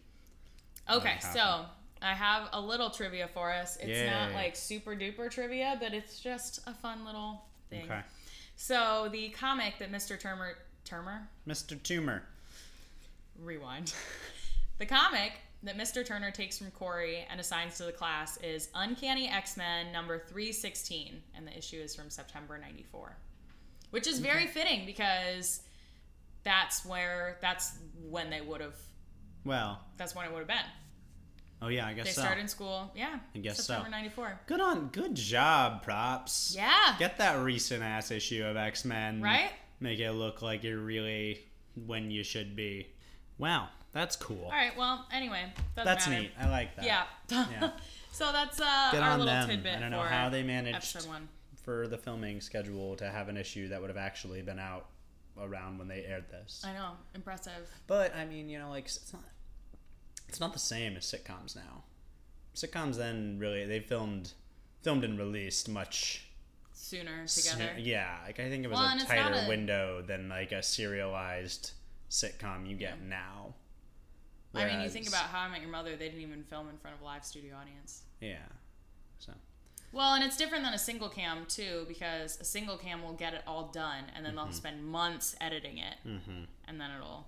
Okay, 0.89 1.17
so 1.33 1.65
I 2.01 2.13
have 2.13 2.49
a 2.53 2.61
little 2.61 2.89
trivia 2.89 3.27
for 3.33 3.51
us. 3.51 3.77
It's 3.81 4.09
not 4.11 4.33
like 4.33 4.55
super 4.55 4.95
duper 4.95 5.29
trivia, 5.29 5.77
but 5.79 5.93
it's 5.93 6.19
just 6.19 6.59
a 6.67 6.73
fun 6.73 7.05
little 7.05 7.43
thing. 7.69 7.85
okay. 7.85 8.01
So 8.55 9.09
the 9.11 9.29
comic 9.29 9.75
that 9.79 9.91
Mr. 9.91 10.19
Turmer 10.19 10.57
Turmer 10.83 11.27
Mr. 11.47 11.81
Tumor. 11.81 12.23
rewind. 13.39 13.93
the 14.79 14.85
comic 14.85 15.33
that 15.63 15.77
Mr. 15.77 16.05
Turner 16.05 16.31
takes 16.31 16.57
from 16.57 16.71
Corey 16.71 17.25
and 17.29 17.39
assigns 17.39 17.77
to 17.77 17.83
the 17.83 17.91
class 17.91 18.37
is 18.37 18.69
Uncanny 18.75 19.27
X-Men 19.27 19.91
number 19.91 20.19
316 20.19 21.21
and 21.35 21.47
the 21.47 21.57
issue 21.57 21.77
is 21.77 21.95
from 21.95 22.09
September 22.09 22.57
94. 22.57 23.15
Which 23.91 24.07
is 24.07 24.19
very 24.19 24.47
fitting 24.47 24.85
because 24.85 25.61
that's 26.43 26.85
where 26.85 27.37
that's 27.41 27.73
when 28.09 28.29
they 28.29 28.41
would 28.41 28.61
have 28.61 28.75
Well, 29.45 29.79
that's 29.97 30.15
when 30.15 30.25
it 30.25 30.31
would 30.31 30.39
have 30.39 30.47
been. 30.47 30.57
Oh 31.61 31.67
yeah, 31.69 31.87
I 31.87 31.93
guess 31.93 32.05
They 32.05 32.11
so. 32.11 32.21
started 32.21 32.41
in 32.41 32.47
school, 32.47 32.91
yeah. 32.95 33.19
I 33.35 33.39
guess 33.39 33.63
so. 33.65 33.83
94. 33.89 34.41
Good 34.47 34.61
on, 34.61 34.87
good 34.87 35.15
job, 35.15 35.83
props. 35.83 36.53
Yeah. 36.55 36.95
Get 36.99 37.17
that 37.19 37.35
recent 37.39 37.83
ass 37.83 38.11
issue 38.11 38.43
of 38.45 38.57
X 38.57 38.85
Men. 38.85 39.21
Right? 39.21 39.51
Make 39.79 39.99
it 39.99 40.11
look 40.11 40.41
like 40.41 40.63
you're 40.63 40.79
really 40.79 41.45
when 41.85 42.09
you 42.11 42.23
should 42.23 42.55
be. 42.55 42.87
Wow, 43.37 43.67
that's 43.91 44.15
cool. 44.15 44.45
All 44.45 44.49
right. 44.51 44.75
Well, 44.75 45.05
anyway, 45.11 45.53
That's 45.75 46.07
matter. 46.07 46.21
neat. 46.23 46.31
I 46.39 46.49
like 46.49 46.75
that. 46.75 46.85
Yeah. 46.85 47.03
Yeah. 47.29 47.69
so 48.11 48.31
that's 48.31 48.59
uh, 48.59 48.89
Good 48.91 49.01
our 49.03 49.11
little 49.11 49.25
them. 49.25 49.47
tidbit 49.49 49.75
I 49.77 49.79
don't 49.81 49.91
know 49.91 50.01
for 50.01 50.07
how 50.07 50.29
they 50.29 50.41
managed 50.41 50.75
episode 50.77 51.07
one. 51.07 51.27
for 51.63 51.87
the 51.87 51.97
filming 51.99 52.41
schedule 52.41 52.95
to 52.95 53.09
have 53.11 53.29
an 53.29 53.37
issue 53.37 53.67
that 53.69 53.79
would 53.79 53.89
have 53.91 53.97
actually 53.97 54.41
been 54.41 54.57
out 54.57 54.87
around 55.39 55.77
when 55.77 55.87
they 55.87 56.03
aired 56.05 56.25
this. 56.31 56.63
I 56.65 56.73
know, 56.73 56.93
impressive. 57.13 57.69
But 57.85 58.15
I 58.15 58.25
mean, 58.25 58.49
you 58.49 58.57
know, 58.57 58.69
like 58.71 58.85
it's 58.85 59.13
not 59.13 59.21
it's 60.27 60.39
not 60.39 60.53
the 60.53 60.59
same 60.59 60.95
as 60.97 61.03
sitcoms 61.05 61.55
now. 61.55 61.83
Sitcoms 62.55 62.95
then 62.97 63.37
really 63.39 63.65
they 63.65 63.79
filmed 63.79 64.33
filmed 64.81 65.03
and 65.03 65.17
released 65.17 65.69
much 65.69 66.23
Sooner 66.73 67.25
together. 67.27 67.73
Yeah, 67.77 68.17
like 68.25 68.39
I 68.39 68.49
think 68.49 68.63
it 68.63 68.69
was 68.69 68.77
Well, 68.79 68.97
a 68.97 68.99
tighter 69.05 69.43
a- 69.45 69.47
window 69.49 70.01
than 70.01 70.29
like 70.29 70.51
a 70.51 70.61
serialized 70.63 71.71
sitcom 72.09 72.69
you 72.69 72.75
get 72.75 73.01
now. 73.01 73.53
I 74.53 74.65
mean, 74.65 74.81
you 74.81 74.89
think 74.89 75.07
about 75.07 75.25
How 75.25 75.41
I 75.41 75.49
Met 75.49 75.61
Your 75.61 75.69
Mother; 75.69 75.95
they 75.95 76.05
didn't 76.07 76.21
even 76.21 76.43
film 76.43 76.69
in 76.69 76.77
front 76.77 76.95
of 76.95 77.01
a 77.01 77.05
live 77.05 77.23
studio 77.25 77.55
audience. 77.55 78.03
yeah. 78.21 78.37
So 79.19 79.33
Well, 79.91 80.13
and 80.15 80.23
it's 80.23 80.37
different 80.37 80.63
than 80.63 80.73
a 80.73 80.79
single 80.79 81.09
cam 81.09 81.45
too, 81.47 81.85
because 81.87 82.39
a 82.39 82.43
single 82.45 82.77
cam 82.77 83.03
will 83.03 83.13
get 83.13 83.33
it 83.33 83.43
all 83.45 83.67
done, 83.67 84.05
and 84.15 84.25
then 84.25 84.33
Mm-hmm. 84.35 84.45
they'll 84.45 84.53
spend 84.53 84.83
months 84.85 85.35
editing 85.41 85.77
it, 85.77 85.95
and 86.05 86.79
then 86.81 86.89
it'll 86.95 87.27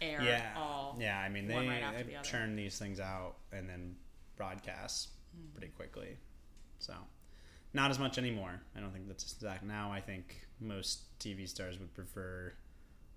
air 0.00 0.20
yeah, 0.22 0.52
all. 0.56 0.96
yeah. 1.00 1.18
I 1.18 1.28
mean, 1.28 1.46
they, 1.48 1.54
right 1.54 2.06
they 2.06 2.14
the 2.14 2.22
churn 2.22 2.56
these 2.56 2.78
things 2.78 3.00
out 3.00 3.36
and 3.52 3.68
then 3.68 3.96
broadcast 4.36 5.08
Hmm. 5.36 5.50
pretty 5.52 5.72
quickly. 5.72 6.16
So, 6.78 6.94
not 7.74 7.90
as 7.90 7.98
much 7.98 8.18
anymore. 8.18 8.60
I 8.76 8.80
don't 8.80 8.92
think 8.92 9.08
that's 9.08 9.30
exact. 9.32 9.62
Now, 9.64 9.92
I 9.92 10.00
think 10.00 10.46
most 10.60 11.18
TV 11.18 11.48
stars 11.48 11.78
would 11.78 11.92
prefer 11.94 12.54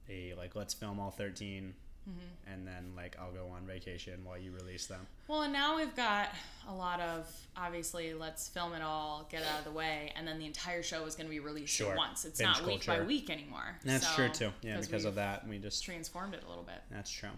a 0.10 0.34
like 0.36 0.56
let's 0.56 0.74
film 0.74 1.00
all 1.00 1.12
13 1.12 1.74
Mm-hmm. 2.10 2.52
and 2.52 2.68
then 2.68 2.94
like 2.96 3.16
I'll 3.22 3.32
go 3.32 3.48
on 3.56 3.68
vacation 3.68 4.22
while 4.26 4.38
you 4.38 4.52
release 4.52 4.88
them. 4.88 5.06
Well, 5.28 5.44
and 5.44 5.54
now 5.54 5.78
we've 5.78 5.96
got 5.96 6.30
a 6.68 6.74
lot 6.74 7.00
of 7.00 7.32
obviously 7.56 8.14
let's 8.16 8.48
film 8.48 8.74
it 8.74 8.82
all, 8.82 9.28
get 9.30 9.44
out 9.44 9.60
of 9.60 9.66
the 9.66 9.72
way, 9.72 10.12
and 10.16 10.28
then 10.28 10.40
the 10.40 10.48
entire 10.48 10.82
show 10.82 11.06
is 11.06 11.14
going 11.16 11.28
to 11.28 11.30
be 11.32 11.40
released 11.40 11.76
Sure. 11.76 11.92
at 11.92 11.98
once. 11.98 12.26
It's 12.26 12.40
Binge 12.40 12.58
not 12.58 12.66
week 12.66 12.86
by 12.88 13.02
week 13.02 13.30
anymore. 13.30 13.78
That's 13.86 14.08
So- 14.08 14.16
true 14.16 14.30
too. 14.30 14.52
Yeah, 14.64 14.80
because 14.82 15.06
of 15.06 15.16
that, 15.16 15.48
we 15.48 15.60
just 15.60 15.84
transformed 15.84 16.34
it 16.34 16.44
a 16.44 16.50
little 16.50 16.64
bit. 16.64 16.82
that's 16.90 17.12
true. 17.12 17.30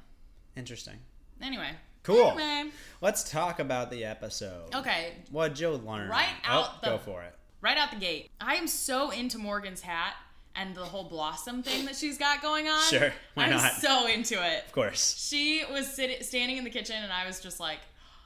Interesting. 0.55 1.00
Anyway. 1.41 1.72
Cool. 2.03 2.38
Anyway. 2.39 2.72
Let's 3.01 3.29
talk 3.29 3.60
about 3.60 3.91
the 3.91 4.05
episode. 4.05 4.74
Okay. 4.75 5.13
What 5.32 5.55
Joe 5.55 5.75
learned. 5.75 6.10
Right 6.10 6.27
Oh, 6.46 6.50
out 6.62 6.82
the- 6.82 6.88
go 6.91 6.98
for 7.00 7.24
it. 7.24 7.36
Right 7.62 7.77
out 7.77 7.91
the 7.91 7.98
gate, 7.98 8.29
I 8.41 8.55
am 8.55 8.67
so 8.67 9.10
into 9.10 9.38
Morgan's 9.38 9.82
hat 9.82 10.15
and 10.55 10.75
the 10.75 10.81
whole 10.86 11.03
blossom 11.05 11.63
thing 11.63 11.86
that 11.86 11.95
she's 11.95 12.17
got 12.17 12.41
going 12.41 12.67
on. 12.67 12.81
Sure, 12.83 13.12
why 13.33 13.45
I'm 13.45 13.50
not? 13.51 13.72
so 13.74 14.07
into 14.07 14.36
it. 14.36 14.65
Of 14.65 14.72
course. 14.72 15.15
She 15.29 15.63
was 15.72 15.88
sitting, 15.91 16.22
standing 16.22 16.57
in 16.57 16.63
the 16.63 16.69
kitchen, 16.69 16.95
and 17.01 17.12
I 17.12 17.25
was 17.25 17.39
just 17.39 17.60
like, 17.60 17.79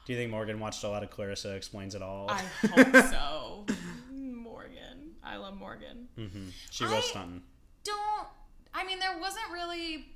Do 0.06 0.14
you 0.14 0.20
think 0.20 0.32
Morgan 0.32 0.60
watched 0.60 0.84
a 0.84 0.90
lot 0.90 1.04
of 1.04 1.10
Clarissa 1.10 1.56
Explains 1.56 1.96
It 1.96 2.02
All? 2.02 2.30
I 2.30 2.42
hope 2.68 2.96
so. 3.12 3.66
Morgan. 4.12 5.12
I 5.24 5.38
love 5.38 5.58
Morgan. 5.58 6.08
hmm 6.16 6.50
She 6.72 6.84
was 6.84 6.94
I- 6.94 7.00
stunting. 7.02 7.42
Don't. 7.84 8.28
I 8.74 8.86
mean, 8.86 9.00
there 9.00 9.18
wasn't 9.20 9.46
really. 9.54 10.08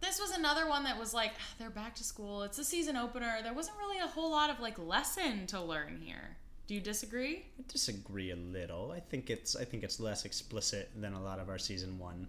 This 0.00 0.20
was 0.20 0.30
another 0.30 0.68
one 0.68 0.84
that 0.84 0.96
was 0.96 1.12
like, 1.12 1.32
"Ah, 1.36 1.54
they're 1.58 1.70
back 1.70 1.96
to 1.96 2.04
school. 2.04 2.42
It's 2.44 2.56
a 2.58 2.64
season 2.64 2.96
opener. 2.96 3.38
There 3.42 3.52
wasn't 3.52 3.78
really 3.78 3.98
a 3.98 4.06
whole 4.06 4.30
lot 4.30 4.48
of 4.48 4.60
like 4.60 4.78
lesson 4.78 5.48
to 5.48 5.60
learn 5.60 6.00
here. 6.00 6.36
Do 6.68 6.74
you 6.74 6.80
disagree? 6.82 7.46
I 7.58 7.62
disagree 7.66 8.30
a 8.30 8.36
little. 8.36 8.92
I 8.92 9.00
think 9.00 9.30
it's 9.30 9.56
I 9.56 9.64
think 9.64 9.82
it's 9.82 9.98
less 9.98 10.26
explicit 10.26 10.90
than 10.94 11.14
a 11.14 11.22
lot 11.22 11.40
of 11.40 11.48
our 11.48 11.56
season 11.58 11.98
one 11.98 12.28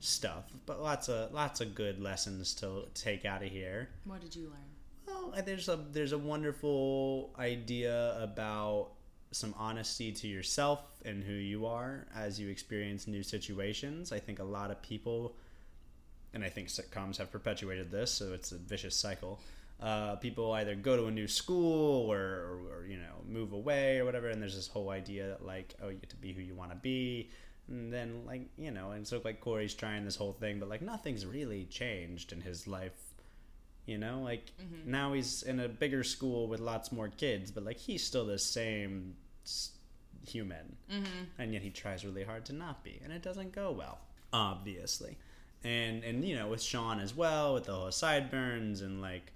stuff, 0.00 0.44
but 0.64 0.82
lots 0.82 1.10
of 1.10 1.30
lots 1.34 1.60
of 1.60 1.74
good 1.74 2.00
lessons 2.00 2.54
to 2.54 2.86
take 2.94 3.26
out 3.26 3.42
of 3.42 3.50
here. 3.50 3.90
What 4.04 4.22
did 4.22 4.34
you 4.34 4.44
learn? 4.44 4.70
Well, 5.06 5.34
there's 5.44 5.68
a 5.68 5.78
there's 5.92 6.12
a 6.12 6.18
wonderful 6.18 7.34
idea 7.38 8.18
about 8.18 8.92
some 9.30 9.54
honesty 9.58 10.10
to 10.10 10.26
yourself 10.26 10.80
and 11.04 11.22
who 11.22 11.34
you 11.34 11.66
are 11.66 12.06
as 12.14 12.40
you 12.40 12.48
experience 12.48 13.06
new 13.06 13.22
situations. 13.22 14.10
I 14.10 14.20
think 14.20 14.38
a 14.38 14.44
lot 14.44 14.70
of 14.70 14.80
people, 14.80 15.36
and 16.32 16.42
I 16.42 16.48
think 16.48 16.68
sitcoms 16.68 17.18
have 17.18 17.30
perpetuated 17.30 17.90
this, 17.90 18.10
so 18.10 18.32
it's 18.32 18.52
a 18.52 18.56
vicious 18.56 18.96
cycle. 18.96 19.38
Uh, 19.80 20.16
people 20.16 20.52
either 20.52 20.74
go 20.74 20.96
to 20.96 21.06
a 21.06 21.10
new 21.10 21.28
school 21.28 22.10
or, 22.10 22.16
or, 22.16 22.60
or 22.72 22.86
you 22.86 22.96
know 22.96 23.12
move 23.28 23.52
away 23.52 23.98
or 23.98 24.04
whatever, 24.04 24.28
and 24.28 24.40
there's 24.40 24.56
this 24.56 24.68
whole 24.68 24.90
idea 24.90 25.28
that 25.28 25.44
like 25.44 25.74
oh 25.82 25.88
you 25.88 25.96
get 25.96 26.10
to 26.10 26.16
be 26.16 26.32
who 26.32 26.40
you 26.40 26.54
want 26.54 26.70
to 26.70 26.76
be, 26.76 27.30
and 27.68 27.92
then 27.92 28.22
like 28.26 28.48
you 28.56 28.70
know, 28.70 28.92
and 28.92 29.06
so 29.06 29.20
like 29.24 29.40
Corey's 29.40 29.74
trying 29.74 30.04
this 30.04 30.16
whole 30.16 30.32
thing, 30.32 30.58
but 30.58 30.68
like 30.68 30.82
nothing's 30.82 31.26
really 31.26 31.64
changed 31.64 32.32
in 32.32 32.40
his 32.40 32.66
life 32.66 33.06
you 33.86 33.98
know? 33.98 34.20
Like 34.20 34.50
now 34.84 35.12
he's 35.12 35.42
in 35.42 35.60
a 35.60 35.68
bigger 35.68 36.04
school 36.04 36.48
with 36.48 36.60
lots 36.60 36.92
more 36.92 37.08
kids 37.08 37.50
but 37.50 37.64
like 37.64 37.78
he's 37.78 38.04
still 38.04 38.26
the 38.26 38.38
same 38.38 39.14
human. 40.26 40.76
Mm-hmm. 40.92 41.24
and 41.38 41.52
yet 41.52 41.62
he 41.62 41.70
tries 41.70 42.04
really 42.04 42.24
hard 42.24 42.44
to 42.46 42.52
not 42.52 42.82
be 42.82 43.00
and 43.02 43.12
it 43.12 43.22
doesn't 43.22 43.52
go 43.52 43.70
well 43.70 43.98
obviously. 44.32 45.16
And 45.64 46.04
and 46.04 46.24
you 46.24 46.36
know 46.36 46.48
with 46.48 46.62
sean 46.62 47.00
as 47.00 47.14
well 47.14 47.54
with 47.54 47.64
the 47.64 47.72
whole 47.72 47.90
sideburns 47.90 48.82
and 48.82 49.00
like 49.00 49.32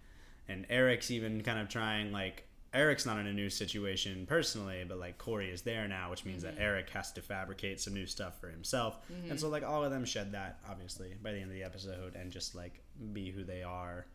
and 0.51 0.67
eric's 0.69 1.11
even 1.11 1.43
kind 1.43 1.59
of 1.59 1.69
trying 1.69 2.13
like 2.13 2.47
eric's 2.73 3.05
not 3.05 3.19
in 3.19 3.27
a 3.27 3.33
new 3.33 3.51
situation 3.51 4.27
personally 4.27 4.85
but 4.87 4.99
like 4.99 5.19
corey 5.19 5.51
is 5.51 5.63
there 5.63 5.89
now 5.89 6.11
which 6.11 6.25
means 6.25 6.43
that 6.43 6.55
mm-hmm. 6.55 6.63
eric 6.63 6.91
has 6.91 7.11
to 7.11 7.21
fabricate 7.21 7.81
some 7.81 7.93
new 7.93 8.07
stuff 8.07 8.41
for 8.41 8.49
himself 8.49 8.99
and 9.09 9.25
mm-hmm. 9.25 9.37
so 9.37 9.49
like 9.49 9.65
all 9.65 9.85
of 9.85 9.91
them 9.91 10.05
shed 10.05 10.33
that 10.33 10.61
obviously 10.69 11.15
by 11.23 11.33
the 11.33 11.39
end 11.39 11.51
of 11.51 11.55
the 11.55 11.65
episode 11.65 12.15
and 12.15 12.31
just 12.31 12.55
like 12.55 12.81
be 13.13 13.31
who 13.31 13.43
they 13.43 13.63
are 13.63 14.07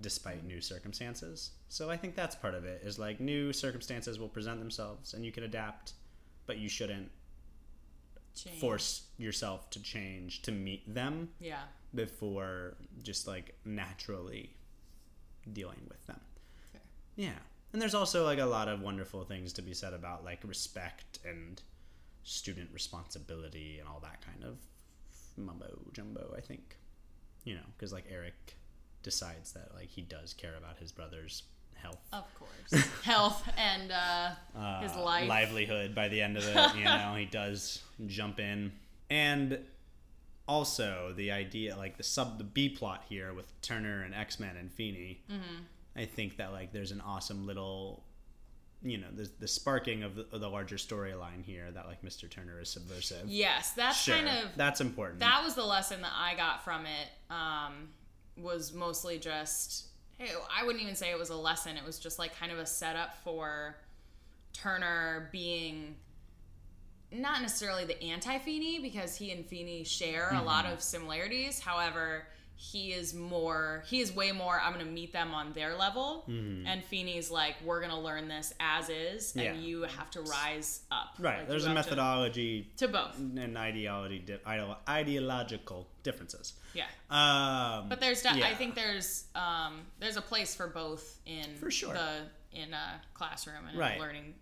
despite 0.00 0.38
mm-hmm. 0.38 0.48
new 0.48 0.60
circumstances. 0.60 1.50
So 1.68 1.90
I 1.90 1.96
think 1.96 2.14
that's 2.14 2.34
part 2.34 2.54
of 2.54 2.64
it 2.64 2.82
is 2.84 2.98
like 2.98 3.20
new 3.20 3.52
circumstances 3.52 4.18
will 4.18 4.28
present 4.28 4.58
themselves 4.58 5.14
and 5.14 5.24
you 5.24 5.32
can 5.32 5.44
adapt, 5.44 5.92
but 6.46 6.58
you 6.58 6.68
shouldn't 6.68 7.10
Change. 8.34 8.58
force 8.58 9.02
yourself 9.18 9.68
to 9.70 9.82
change 9.82 10.42
to 10.42 10.52
meet 10.52 10.92
them 10.92 11.30
Yeah. 11.40 11.62
before 11.94 12.76
just 13.02 13.26
like 13.26 13.54
naturally 13.64 14.56
dealing 15.52 15.80
with 15.88 16.04
them. 16.06 16.20
Fair. 16.72 16.80
Yeah. 17.16 17.38
And 17.72 17.80
there's 17.80 17.94
also 17.94 18.24
like 18.24 18.38
a 18.38 18.46
lot 18.46 18.68
of 18.68 18.80
wonderful 18.80 19.24
things 19.24 19.52
to 19.54 19.62
be 19.62 19.72
said 19.72 19.94
about 19.94 20.24
like 20.24 20.40
respect 20.44 21.18
and 21.24 21.60
student 22.22 22.68
responsibility 22.72 23.78
and 23.78 23.88
all 23.88 24.00
that 24.00 24.24
kind 24.24 24.44
of 24.44 24.58
mumbo 25.36 25.78
jumbo, 25.92 26.34
I 26.36 26.40
think. 26.40 26.76
You 27.44 27.54
know, 27.54 27.66
because 27.76 27.92
like 27.92 28.04
Eric 28.10 28.56
decides 29.02 29.52
that 29.52 29.70
like 29.74 29.88
he 29.88 30.02
does 30.02 30.32
care 30.32 30.54
about 30.56 30.78
his 30.78 30.92
brother's 30.92 31.44
health. 31.74 32.00
Of 32.12 32.24
course. 32.38 32.84
Health 33.02 33.42
and 33.56 33.90
uh, 33.90 34.80
his 34.80 34.92
uh, 34.92 35.02
life. 35.02 35.28
livelihood 35.28 35.94
by 35.94 36.08
the 36.08 36.20
end 36.20 36.36
of 36.36 36.44
it. 36.46 36.76
You 36.76 36.84
know, 36.84 37.14
he 37.18 37.24
does 37.24 37.82
jump 38.06 38.38
in, 38.38 38.72
and 39.10 39.58
also 40.48 41.12
the 41.16 41.30
idea, 41.32 41.76
like 41.76 41.96
the 41.96 42.02
sub, 42.02 42.38
the 42.38 42.44
B 42.44 42.68
plot 42.68 43.04
here 43.08 43.32
with 43.32 43.60
Turner 43.62 44.02
and 44.02 44.14
X 44.14 44.40
Men 44.40 44.56
and 44.56 44.70
Feeny. 44.70 45.22
Mm-hmm. 45.30 45.62
I 45.96 46.04
think 46.06 46.36
that 46.38 46.52
like 46.52 46.72
there's 46.72 46.90
an 46.90 47.00
awesome 47.00 47.46
little, 47.46 48.04
you 48.82 48.98
know, 48.98 49.08
the 49.14 49.30
the 49.38 49.48
sparking 49.48 50.02
of 50.02 50.16
the, 50.16 50.26
of 50.32 50.40
the 50.40 50.48
larger 50.48 50.76
storyline 50.76 51.44
here 51.44 51.70
that 51.70 51.86
like 51.86 52.02
Mr. 52.02 52.28
Turner 52.28 52.60
is 52.60 52.68
subversive. 52.68 53.26
Yes, 53.26 53.72
that's 53.72 54.00
sure, 54.00 54.16
kind 54.16 54.28
of 54.28 54.56
that's 54.56 54.80
important. 54.80 55.20
that 55.20 55.42
was 55.44 55.54
the 55.54 55.64
lesson 55.64 56.02
that 56.02 56.12
I 56.14 56.34
got 56.34 56.64
from 56.64 56.86
it. 56.86 57.32
Um, 57.32 57.88
was 58.36 58.72
mostly 58.72 59.18
just 59.18 59.88
hey, 60.18 60.30
I 60.54 60.64
wouldn't 60.64 60.82
even 60.82 60.94
say 60.94 61.10
it 61.10 61.18
was 61.18 61.30
a 61.30 61.36
lesson. 61.36 61.76
It 61.76 61.84
was 61.84 61.98
just 61.98 62.18
like 62.18 62.36
kind 62.38 62.52
of 62.52 62.58
a 62.58 62.66
setup 62.66 63.16
for 63.22 63.76
Turner 64.52 65.28
being 65.32 65.96
not 67.14 67.42
necessarily 67.42 67.84
the 67.84 68.02
anti 68.02 68.38
Feeny 68.38 68.78
because 68.80 69.16
he 69.16 69.30
and 69.30 69.44
Feeny 69.46 69.84
share 69.84 70.30
a 70.32 70.42
lot 70.42 70.64
Mm-hmm. 70.64 70.74
of 70.74 70.82
similarities. 70.82 71.60
However, 71.60 72.26
he 72.54 72.92
is 72.92 73.12
more 73.12 73.82
he 73.88 74.00
is 74.00 74.12
way 74.14 74.30
more 74.30 74.60
I'm 74.60 74.72
gonna 74.72 74.84
meet 74.84 75.12
them 75.12 75.34
on 75.34 75.52
their 75.52 75.74
level 75.76 76.24
and 76.28 76.84
Feeny's 76.84 77.28
like 77.28 77.56
we're 77.64 77.80
gonna 77.80 77.98
learn 78.00 78.28
this 78.28 78.54
as 78.60 78.88
is 78.88 79.34
and 79.34 79.44
Mm-hmm. 79.44 79.56
Yeah. 79.56 79.66
you 79.66 79.82
have 79.82 80.10
to 80.12 80.20
rise 80.20 80.82
up. 80.92 81.14
right. 81.18 81.38
Like, 81.40 81.48
there's 81.48 81.64
a 81.64 81.68
have 81.70 81.76
to- 81.84 81.90
methodology 81.90 82.70
to 82.76 82.86
both. 82.86 83.18
and 83.18 83.58
ideology 83.58 84.20
di- 84.20 84.38
ideological 84.88 85.88
differences. 86.04 86.52
Yeah. 86.74 86.84
Um, 87.10 87.88
But 87.88 88.00
there's, 88.00 88.22
de- 88.22 88.28
I 88.46 88.54
think 88.54 88.74
there's, 88.76 89.24
um, 89.34 89.80
there's 89.98 90.16
a 90.16 90.22
place 90.22 90.54
for 90.54 90.68
both 90.68 91.18
in 91.26 91.56
For 91.56 91.70
sure. 91.70 91.92
the 91.94 92.20
in 92.52 92.72
a 92.74 93.00
classroom 93.14 93.66
and 93.68 93.76
Right. 93.78 93.96
a 93.98 94.00
learning 94.00 94.34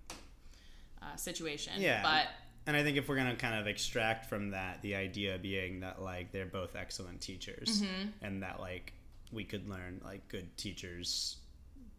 uh, 1.01 1.17
situation. 1.17 1.73
Yeah. 1.79 2.03
But 2.03 2.27
And 2.71 2.77
I 2.77 2.85
think 2.85 2.97
if 2.97 3.09
we're 3.09 3.17
gonna 3.17 3.35
kind 3.35 3.59
of 3.59 3.67
extract 3.67 4.27
from 4.27 4.51
that 4.53 4.81
the 4.83 4.95
idea 4.95 5.39
being 5.39 5.81
that 5.81 6.01
like 6.01 6.31
they're 6.31 6.47
both 6.47 6.77
excellent 6.77 7.21
teachers, 7.21 7.83
Mm-hmm. 7.83 8.09
and 8.25 8.43
that 8.45 8.61
like 8.61 8.93
we 9.33 9.43
could 9.45 9.69
learn 9.69 10.01
like 10.05 10.29
good 10.29 10.57
teachers 10.57 11.37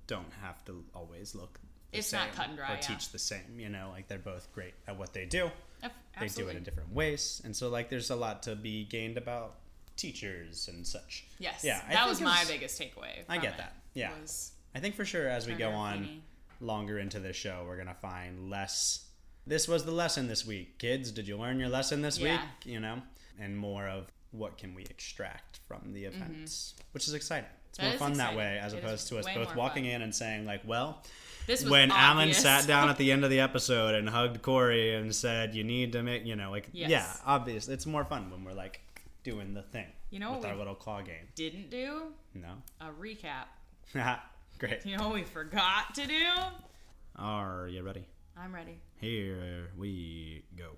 don't 0.07 0.31
have 0.41 0.63
to 0.65 0.83
always 0.95 1.35
look. 1.35 1.59
The 1.91 1.97
It's 1.97 2.07
same 2.07 2.21
not 2.21 2.33
cut 2.33 2.47
and 2.47 2.57
dry, 2.57 2.69
Or 2.71 2.75
yeah. 2.75 2.79
teach 2.79 3.09
the 3.09 3.19
same. 3.19 3.59
You 3.59 3.67
know, 3.67 3.89
like 3.91 4.07
they're 4.07 4.17
both 4.17 4.51
great 4.53 4.73
at 4.87 4.97
what 4.97 5.13
they 5.13 5.25
do. 5.25 5.51
Af- 5.83 5.91
They 6.19 6.27
do 6.29 6.47
it 6.47 6.55
in 6.55 6.63
different 6.63 6.93
ways, 6.93 7.41
and 7.43 7.53
so 7.55 7.67
like 7.69 7.89
there's 7.89 8.09
a 8.09 8.15
lot 8.15 8.43
to 8.43 8.55
be 8.55 8.85
gained 8.85 9.17
about 9.17 9.57
teachers 9.97 10.67
and 10.69 10.87
such. 10.87 11.25
yes. 11.37 11.63
Yeah, 11.65 11.81
I 11.87 11.93
that 11.95 12.07
was 12.07 12.21
my 12.21 12.31
it's- 12.31 12.49
biggest 12.49 12.79
takeaway. 12.81 13.23
I 13.27 13.37
get 13.39 13.57
that. 13.57 13.73
Yeah. 13.93 14.11
was 14.21 14.53
I 14.73 14.79
think 14.79 14.95
for 14.95 15.03
sure 15.03 15.27
as 15.27 15.47
we 15.47 15.53
go 15.53 15.71
on 15.71 16.21
longer 16.61 16.97
into 16.97 17.19
this 17.19 17.35
show, 17.35 17.65
we're 17.67 17.77
gonna 17.77 17.93
find 17.93 18.49
less. 18.49 19.05
This 19.47 19.67
was 19.67 19.85
the 19.85 19.91
lesson 19.91 20.27
this 20.27 20.45
week, 20.45 20.77
kids. 20.77 21.11
Did 21.11 21.27
you 21.27 21.37
learn 21.37 21.59
your 21.59 21.69
lesson 21.69 22.01
this 22.01 22.19
Yeah. 22.19 22.41
week? 22.41 22.65
You 22.65 22.79
know, 22.79 23.01
and 23.39 23.57
more 23.57 23.87
of 23.87 24.11
what 24.31 24.57
can 24.57 24.73
we 24.75 24.83
extract 24.83 25.59
from 25.67 25.93
the 25.93 26.05
events, 26.05 26.75
which 26.91 27.07
is 27.07 27.13
exciting. 27.13 27.49
It's 27.69 27.77
Mm-hmm. 27.79 27.85
That 27.91 27.99
more 27.99 28.07
fun 28.09 28.17
that 28.17 28.35
way 28.35 28.59
as 28.59 28.73
It 28.73 28.79
opposed 28.83 29.07
to 29.09 29.17
us 29.19 29.25
both 29.33 29.55
walking 29.55 29.85
fun. 29.85 29.91
in 29.93 30.01
and 30.01 30.13
saying 30.15 30.45
like, 30.45 30.61
"Well." 30.65 31.03
This 31.47 31.63
was 31.63 31.71
when 31.71 31.89
Alan 31.91 32.33
sat 32.33 32.67
down 32.67 32.87
at 32.89 32.97
the 32.97 33.11
end 33.13 33.23
of 33.23 33.29
the 33.31 33.39
episode 33.39 33.95
and 33.95 34.07
hugged 34.07 34.41
Corey 34.43 34.93
and 34.95 35.13
said, 35.13 35.55
"You 35.55 35.63
need 35.63 35.91
to 35.93 36.03
make," 36.03 36.23
you 36.25 36.35
know, 36.35 36.51
like, 36.51 36.69
Yes. 36.71 36.89
yeah, 36.91 37.13
obvious. 37.25 37.67
It's 37.67 37.85
more 37.87 38.05
fun 38.05 38.29
when 38.29 38.43
we're 38.43 38.53
like 38.53 38.81
doing 39.23 39.53
the 39.53 39.63
thing. 39.63 39.87
You 40.11 40.19
know 40.19 40.33
with 40.33 40.45
our 40.45 40.55
little 40.55 40.75
claw 40.75 41.01
game. 41.01 41.27
didn't 41.35 41.69
do 41.71 42.13
No, 42.35 42.61
a 42.79 42.89
recap. 42.91 43.45
great. 44.59 44.85
You 44.85 44.97
know 44.97 45.05
what 45.05 45.13
we 45.15 45.23
forgot 45.23 45.95
to 45.95 46.05
do? 46.05 46.25
Are 47.15 47.67
you 47.69 47.81
ready? 47.81 48.05
I'm 48.37 48.53
ready. 48.53 48.79
Here 48.99 49.71
we 49.77 50.43
go. 50.57 50.71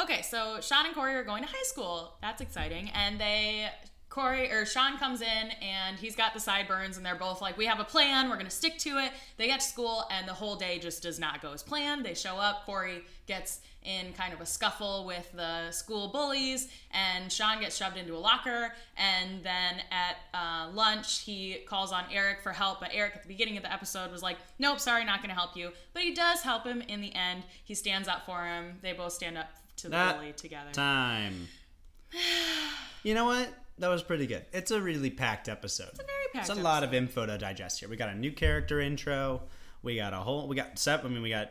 Okay, 0.00 0.22
so 0.22 0.60
Sean 0.60 0.86
and 0.86 0.94
Corey 0.94 1.14
are 1.14 1.24
going 1.24 1.42
to 1.42 1.48
high 1.48 1.64
school. 1.64 2.14
That's 2.22 2.40
exciting. 2.40 2.90
And 2.90 3.20
they 3.20 3.68
Corey 4.12 4.52
or 4.52 4.66
Sean 4.66 4.98
comes 4.98 5.22
in 5.22 5.50
and 5.62 5.96
he's 5.96 6.14
got 6.14 6.34
the 6.34 6.40
sideburns 6.40 6.98
and 6.98 7.06
they're 7.06 7.14
both 7.14 7.40
like, 7.40 7.56
We 7.56 7.64
have 7.64 7.80
a 7.80 7.84
plan, 7.84 8.28
we're 8.28 8.36
gonna 8.36 8.50
stick 8.50 8.76
to 8.80 8.98
it. 8.98 9.10
They 9.38 9.46
get 9.46 9.60
to 9.60 9.66
school 9.66 10.04
and 10.10 10.28
the 10.28 10.34
whole 10.34 10.54
day 10.54 10.78
just 10.78 11.02
does 11.02 11.18
not 11.18 11.40
go 11.40 11.52
as 11.52 11.62
planned. 11.62 12.04
They 12.04 12.12
show 12.12 12.36
up, 12.36 12.66
Corey 12.66 13.04
gets 13.26 13.60
in 13.84 14.12
kind 14.12 14.34
of 14.34 14.42
a 14.42 14.44
scuffle 14.44 15.06
with 15.06 15.32
the 15.32 15.70
school 15.70 16.08
bullies, 16.08 16.68
and 16.90 17.32
Sean 17.32 17.58
gets 17.58 17.74
shoved 17.74 17.96
into 17.96 18.14
a 18.14 18.18
locker. 18.18 18.74
And 18.98 19.42
then 19.42 19.76
at 19.90 20.16
uh, 20.34 20.70
lunch, 20.72 21.22
he 21.22 21.60
calls 21.66 21.90
on 21.90 22.04
Eric 22.12 22.42
for 22.42 22.52
help. 22.52 22.80
But 22.80 22.90
Eric, 22.92 23.14
at 23.16 23.22
the 23.22 23.28
beginning 23.28 23.56
of 23.56 23.62
the 23.62 23.72
episode, 23.72 24.12
was 24.12 24.22
like, 24.22 24.36
Nope, 24.58 24.78
sorry, 24.78 25.06
not 25.06 25.22
gonna 25.22 25.32
help 25.32 25.56
you. 25.56 25.72
But 25.94 26.02
he 26.02 26.12
does 26.12 26.42
help 26.42 26.66
him 26.66 26.82
in 26.82 27.00
the 27.00 27.14
end. 27.14 27.44
He 27.64 27.74
stands 27.74 28.08
up 28.08 28.26
for 28.26 28.44
him. 28.44 28.78
They 28.82 28.92
both 28.92 29.14
stand 29.14 29.38
up 29.38 29.48
to 29.76 29.84
the 29.84 29.92
That 29.92 30.18
bully 30.18 30.34
together. 30.34 30.70
Time. 30.72 31.48
You 33.04 33.14
know 33.14 33.24
what? 33.24 33.52
That 33.78 33.88
was 33.88 34.02
pretty 34.02 34.26
good. 34.26 34.44
It's 34.52 34.70
a 34.70 34.80
really 34.80 35.10
packed 35.10 35.48
episode. 35.48 35.88
It's 35.90 36.00
a 36.00 36.04
very 36.04 36.26
packed 36.32 36.50
It's 36.50 36.58
a 36.58 36.62
lot 36.62 36.84
of 36.84 36.94
info 36.94 37.26
to 37.26 37.38
digest 37.38 37.80
here. 37.80 37.88
We 37.88 37.96
got 37.96 38.10
a 38.10 38.14
new 38.14 38.32
character 38.32 38.80
intro. 38.80 39.42
We 39.82 39.96
got 39.96 40.12
a 40.12 40.18
whole. 40.18 40.46
We 40.46 40.56
got 40.56 40.78
seven. 40.78 41.06
I 41.06 41.08
mean, 41.14 41.22
we 41.22 41.30
got 41.30 41.50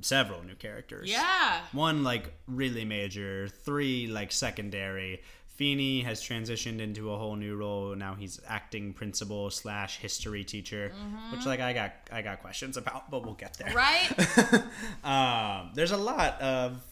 several 0.00 0.42
new 0.42 0.54
characters. 0.54 1.08
Yeah. 1.10 1.60
One 1.72 2.02
like 2.02 2.32
really 2.46 2.84
major. 2.84 3.48
Three 3.48 4.06
like 4.06 4.32
secondary. 4.32 5.22
Feeny 5.46 6.00
has 6.00 6.22
transitioned 6.22 6.80
into 6.80 7.12
a 7.12 7.18
whole 7.18 7.36
new 7.36 7.54
role. 7.54 7.94
Now 7.94 8.14
he's 8.14 8.40
acting 8.48 8.94
principal 8.94 9.50
slash 9.50 9.98
history 9.98 10.42
teacher, 10.42 10.90
which 11.32 11.44
like 11.44 11.60
I 11.60 11.74
got 11.74 11.92
I 12.10 12.22
got 12.22 12.40
questions 12.40 12.78
about, 12.78 13.10
but 13.10 13.24
we'll 13.24 13.34
get 13.34 13.58
there. 13.58 13.74
Right? 13.74 14.08
Um, 15.04 15.70
there's 15.74 15.90
a 15.90 15.96
lot 15.98 16.40
of 16.40 16.82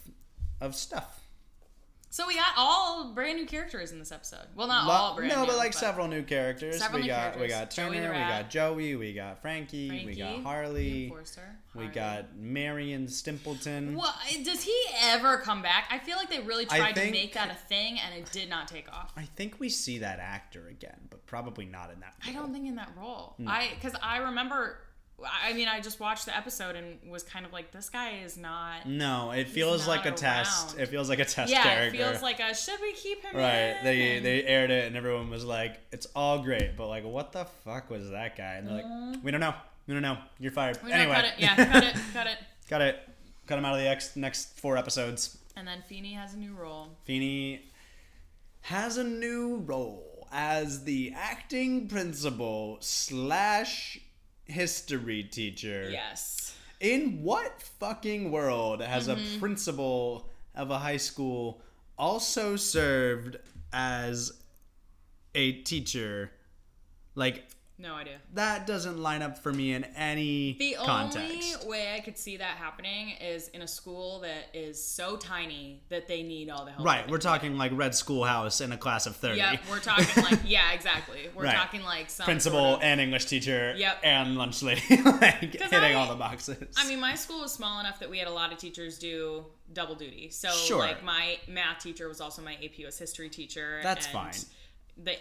of 0.61 0.75
stuff. 0.75 1.18
So 2.11 2.27
we 2.27 2.35
got 2.35 2.53
all 2.57 3.13
brand 3.13 3.39
new 3.39 3.47
characters 3.47 3.93
in 3.93 3.99
this 3.99 4.13
episode. 4.13 4.47
Well, 4.55 4.67
not 4.67 4.87
Lo- 4.87 4.95
all 4.95 5.17
brand 5.17 5.31
new. 5.31 5.37
no, 5.37 5.43
new. 5.43 5.49
but 5.49 5.57
like 5.57 5.73
several 5.73 6.09
new 6.09 6.23
characters. 6.23 6.79
Several 6.79 7.01
we 7.01 7.07
new 7.07 7.13
got 7.13 7.39
we 7.39 7.49
got 7.49 7.71
Turner, 7.71 8.13
we 8.13 8.19
got 8.19 8.51
Joey, 8.51 8.97
we 8.97 9.13
got 9.13 9.43
Frankie, 9.43 10.05
we 10.07 10.15
got 10.15 10.29
Frankie, 10.29 10.43
Harley, 10.43 11.05
Enforcer, 11.05 11.57
we 11.75 11.87
got 11.87 12.37
Marion 12.37 13.07
Stimpleton. 13.07 13.95
Well, 13.95 14.15
does 14.43 14.63
he 14.63 14.77
ever 15.03 15.39
come 15.39 15.63
back? 15.63 15.89
I 15.91 15.99
feel 15.99 16.17
like 16.17 16.31
they 16.31 16.41
really 16.41 16.67
tried 16.67 16.93
to 16.95 17.11
make 17.11 17.35
that 17.35 17.51
a 17.51 17.55
thing, 17.55 17.99
and 17.99 18.15
it 18.15 18.31
did 18.33 18.49
not 18.49 18.69
take 18.69 18.91
off. 18.93 19.13
I 19.17 19.25
think 19.25 19.61
we 19.61 19.69
see 19.69 19.99
that 19.99 20.19
actor 20.19 20.69
again, 20.69 20.99
but 21.11 21.27
probably 21.27 21.67
not 21.67 21.93
in 21.93 22.01
that. 22.01 22.15
I 22.27 22.33
don't 22.33 22.53
think 22.53 22.67
in 22.67 22.77
that 22.77 22.91
role. 22.99 23.35
Hmm. 23.37 23.49
I 23.49 23.71
because 23.75 23.99
I 24.03 24.19
remember. 24.19 24.79
I 25.27 25.53
mean, 25.53 25.67
I 25.67 25.81
just 25.81 25.99
watched 25.99 26.27
the 26.27 26.37
episode 26.37 26.77
and 26.77 26.99
was 27.11 27.25
kind 27.25 27.45
of 27.45 27.53
like, 27.53 27.73
this 27.73 27.89
guy 27.91 28.19
is 28.25 28.37
not. 28.37 28.87
No, 28.87 29.33
it 29.33 29.49
feels 29.49 29.89
like 29.89 30.07
a 30.07 30.11
not 30.11 30.17
test. 30.19 30.79
It 30.79 30.87
feels 30.87 31.09
like 31.09 31.19
a 31.19 31.25
test 31.25 31.51
Yeah, 31.51 31.63
character. 31.65 31.97
it 31.97 31.99
feels 32.09 32.23
like 32.23 32.39
a. 32.39 32.55
Should 32.55 32.81
we 32.81 32.93
keep 32.93 33.23
him? 33.25 33.37
Right, 33.37 33.77
in? 33.79 33.85
they 33.85 34.21
they 34.21 34.45
aired 34.45 34.71
it 34.71 34.87
and 34.87 34.97
everyone 34.97 35.29
was 35.29 35.45
like, 35.45 35.81
"It's 35.91 36.07
all 36.15 36.39
great," 36.43 36.77
but 36.77 36.87
like, 36.87 37.05
what 37.05 37.33
the 37.33 37.47
fuck 37.65 37.91
was 37.91 38.11
that 38.11 38.37
guy? 38.37 38.55
And 38.55 38.69
they're 38.69 38.75
like, 38.77 39.25
"We 39.25 39.31
don't 39.33 39.41
know, 39.41 39.55
we 39.89 39.95
don't 39.95 40.03
know. 40.03 40.19
You're 40.39 40.53
fired." 40.53 40.77
Mm-hmm. 40.77 40.87
We 40.87 40.93
anyway, 40.93 41.15
cut 41.17 41.25
it. 41.25 41.33
Yeah, 41.39 41.57
cut 41.73 41.85
it. 41.85 41.95
Cut 42.13 42.27
it. 42.29 42.39
cut 42.69 42.81
it, 42.81 43.09
cut 43.49 43.59
him 43.59 43.65
out 43.65 43.75
of 43.75 43.81
the 43.81 43.89
ex- 43.89 44.15
next 44.15 44.57
four 44.59 44.77
episodes. 44.77 45.37
And 45.57 45.67
then 45.67 45.83
Feeny 45.89 46.13
has 46.13 46.35
a 46.35 46.39
new 46.39 46.55
role. 46.55 46.91
Feeny 47.05 47.63
has 48.63 48.97
a 48.99 49.05
new 49.05 49.57
role 49.67 50.29
as 50.31 50.85
the 50.85 51.13
acting 51.17 51.89
principal 51.89 52.77
slash 52.81 53.99
history 54.49 55.23
teacher. 55.25 55.89
Yes. 55.91 56.57
In 56.81 57.23
what 57.23 57.63
fucking 57.63 58.31
world 58.31 58.81
has 58.83 59.09
Mm-hmm. 59.09 59.37
a 59.37 59.39
principal 59.39 60.29
of 60.55 60.71
a 60.71 60.79
high 60.79 60.97
school 60.97 61.61
also 61.99 62.57
served 62.57 63.37
as 63.73 64.33
a 65.35 65.53
teacher? 65.63 66.33
Like 67.15 67.49
No 67.81 67.95
idea. 67.95 68.19
that 68.35 68.67
doesn't 68.67 68.99
line 68.99 69.23
up 69.23 69.39
for 69.39 69.53
me 69.53 69.73
in 69.73 69.85
any 69.97 70.57
The 70.59 70.77
context. 70.85 71.29
The 71.29 71.55
only 71.61 71.69
way 71.69 71.95
I 71.95 72.01
could 72.01 72.19
see 72.19 72.37
that 72.39 72.57
happening 72.57 73.11
is 73.21 73.49
in 73.49 73.63
a 73.63 73.69
school 73.69 74.19
that 74.21 74.49
is 74.53 74.83
so 74.85 75.17
tiny 75.17 75.83
that 75.89 76.09
they 76.09 76.23
need 76.25 76.51
all 76.51 76.65
the 76.65 76.73
help. 76.73 76.85
Right, 76.85 77.09
we're 77.09 77.19
talking 77.19 77.57
like 77.57 77.71
Red 77.75 77.95
Schoolhouse 77.95 78.61
in 78.61 78.73
a 78.73 78.77
class 78.77 79.07
of 79.07 79.15
thirty. 79.17 79.37
get. 79.37 79.53
Yep, 79.53 79.61
we're 79.71 79.79
talking 79.79 80.25
like 80.25 80.41
yeah, 80.45 80.73
exactly. 80.73 81.29
We're 81.37 81.45
Right. 81.45 81.55
talking 81.55 81.83
like 81.85 82.11
some 82.11 82.25
principal 82.25 82.59
sort 82.59 82.77
of- 82.79 82.83
and 82.83 83.01
English 83.01 83.27
teacher 83.27 83.75
Yep. 83.77 84.01
and 84.03 84.37
lunch 84.37 84.63
lady, 84.63 84.81
like 85.03 85.41
hitting 85.41 85.73
I- 85.73 85.95
all 85.95 86.09
the 86.09 86.17
boxes. 86.17 86.75
I 86.77 86.89
mean, 86.89 86.99
my 87.01 87.15
school 87.15 87.43
was 87.43 87.53
small 87.53 87.79
enough 87.79 88.01
that 88.01 88.11
we 88.11 88.19
had 88.19 88.27
a 88.27 88.33
lot 88.33 88.53
of 88.53 88.59
teachers 88.59 88.99
do 88.99 89.45
double 89.73 89.95
duty. 89.95 90.31
So, 90.31 90.51
Sure. 90.51 90.79
like, 90.79 91.05
my 91.05 91.39
math 91.47 91.81
teacher 91.83 92.09
was 92.09 92.21
also 92.21 92.43
my 92.43 92.55
AP 92.55 92.79
US 92.87 92.99
history 92.99 93.29
teacher. 93.29 93.81
That's 93.83 94.07
fine. 94.07 94.33
The 94.97 95.17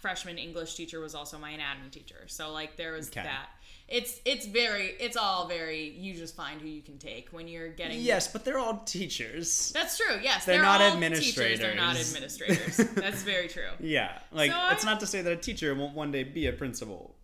freshman 0.00 0.38
English 0.38 0.74
teacher 0.74 1.00
was 1.00 1.14
also 1.14 1.38
my 1.38 1.50
anatomy 1.50 1.88
teacher. 1.90 2.24
So, 2.26 2.52
like, 2.52 2.76
there 2.76 2.92
was 2.92 3.08
Okay. 3.08 3.22
that. 3.22 3.48
It's 3.88 4.20
it's 4.24 4.46
very 4.46 4.96
it's 4.98 5.16
all 5.16 5.46
very 5.46 5.90
you 5.90 6.14
just 6.14 6.34
find 6.34 6.60
who 6.60 6.66
you 6.66 6.82
can 6.82 6.98
take 6.98 7.28
when 7.30 7.46
you're 7.46 7.68
getting 7.68 8.00
yes, 8.00 8.26
but 8.26 8.44
they're 8.44 8.58
all 8.58 8.78
teachers. 8.84 9.70
That's 9.72 9.96
true. 9.96 10.18
Yes, 10.20 10.44
They're 10.44 10.56
they're, 10.56 10.62
not 10.64 10.80
all 10.82 10.98
Teachers, 11.00 11.60
they're 11.60 11.76
not 11.76 11.94
administrators. 11.96 12.80
administrators. 12.80 12.94
That's 12.96 13.22
very 13.22 13.46
true. 13.46 13.70
Yeah, 13.78 14.18
like 14.32 14.50
So 14.50 14.58
it's 14.72 14.84
I- 14.84 14.90
not 14.90 14.98
to 15.00 15.06
say 15.06 15.22
that 15.22 15.32
a 15.32 15.36
teacher 15.36 15.72
won't 15.76 15.94
one 15.94 16.10
day 16.10 16.24
be 16.24 16.48
a 16.48 16.52
principal. 16.52 17.14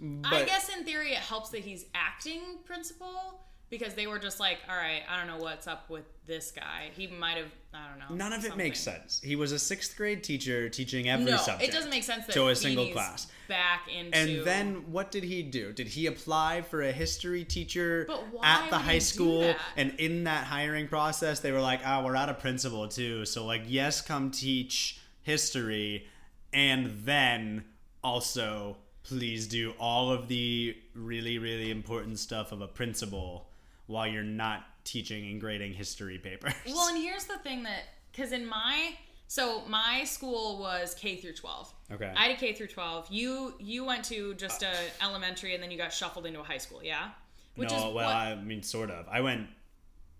But 0.00 0.32
I 0.32 0.44
guess 0.44 0.70
in 0.74 0.84
theory 0.84 1.12
it 1.12 1.18
helps 1.18 1.50
that 1.50 1.60
he's 1.60 1.84
acting 1.94 2.40
principal 2.64 3.44
because 3.70 3.94
they 3.94 4.06
were 4.06 4.18
just 4.18 4.38
like, 4.38 4.58
all 4.70 4.76
right, 4.76 5.02
I 5.10 5.16
don't 5.18 5.26
know 5.26 5.42
what's 5.42 5.66
up 5.66 5.90
with 5.90 6.04
this 6.26 6.50
guy. 6.52 6.90
He 6.96 7.06
might 7.08 7.36
have, 7.36 7.50
I 7.74 7.88
don't 7.88 7.98
know. 8.10 8.14
none 8.16 8.32
of 8.32 8.44
it 8.44 8.56
makes 8.56 8.78
sense. 8.80 9.20
He 9.22 9.34
was 9.36 9.52
a 9.52 9.58
sixth 9.58 9.96
grade 9.96 10.22
teacher 10.22 10.68
teaching 10.68 11.08
every 11.08 11.30
No, 11.32 11.36
subject. 11.36 11.70
it 11.70 11.72
doesn't 11.74 11.90
make 11.90 12.04
sense 12.04 12.26
that 12.26 12.32
to 12.34 12.48
a 12.48 12.54
single 12.56 12.88
class. 12.92 13.26
back 13.48 13.88
into 13.92 14.16
And 14.16 14.44
then 14.46 14.90
what 14.92 15.10
did 15.10 15.24
he 15.24 15.42
do? 15.42 15.72
Did 15.72 15.88
he 15.88 16.06
apply 16.06 16.62
for 16.62 16.82
a 16.82 16.92
history 16.92 17.44
teacher 17.44 18.08
at 18.42 18.70
the 18.70 18.78
high 18.78 18.98
school? 19.00 19.54
And 19.76 19.92
in 19.98 20.24
that 20.24 20.44
hiring 20.44 20.86
process, 20.88 21.40
they 21.40 21.52
were 21.52 21.60
like, 21.60 21.80
"Ah, 21.84 22.04
we're 22.04 22.16
out 22.16 22.28
of 22.28 22.38
principal 22.38 22.86
too. 22.88 23.24
So 23.24 23.44
like, 23.46 23.62
yes, 23.66 24.00
come 24.00 24.30
teach 24.30 25.00
history, 25.22 26.06
and 26.52 27.02
then 27.04 27.64
also 28.04 28.76
please 29.02 29.46
do 29.46 29.72
all 29.78 30.10
of 30.10 30.26
the 30.28 30.76
really 30.94 31.38
really 31.38 31.70
important 31.70 32.18
stuff 32.18 32.50
of 32.52 32.60
a 32.60 32.66
principal 32.68 33.48
while 33.86 34.06
you're 34.06 34.22
not 34.22 34.64
teaching 34.84 35.30
and 35.30 35.40
grading 35.40 35.74
history 35.74 36.18
papers." 36.18 36.54
Well, 36.66 36.88
and 36.88 36.98
here's 37.02 37.24
the 37.24 37.38
thing 37.38 37.62
that 37.64 37.82
because 38.12 38.32
in 38.32 38.46
my 38.46 38.94
so 39.28 39.62
my 39.66 40.04
school 40.04 40.58
was 40.58 40.94
K 40.94 41.16
through 41.16 41.34
12. 41.34 41.72
Okay. 41.92 42.12
I 42.16 42.22
had 42.28 42.36
a 42.36 42.38
K 42.38 42.52
through 42.52 42.68
12. 42.68 43.08
You 43.10 43.54
you 43.58 43.84
went 43.84 44.04
to 44.06 44.34
just 44.34 44.62
a 44.62 44.72
elementary 45.02 45.54
and 45.54 45.62
then 45.62 45.70
you 45.70 45.78
got 45.78 45.92
shuffled 45.92 46.26
into 46.26 46.40
a 46.40 46.44
high 46.44 46.58
school, 46.58 46.80
yeah? 46.82 47.10
Which 47.56 47.70
no, 47.70 47.76
is 47.76 47.82
well, 47.82 47.92
what- 47.94 48.04
I 48.04 48.34
mean, 48.36 48.62
sort 48.62 48.90
of. 48.90 49.06
I 49.08 49.20
went. 49.20 49.48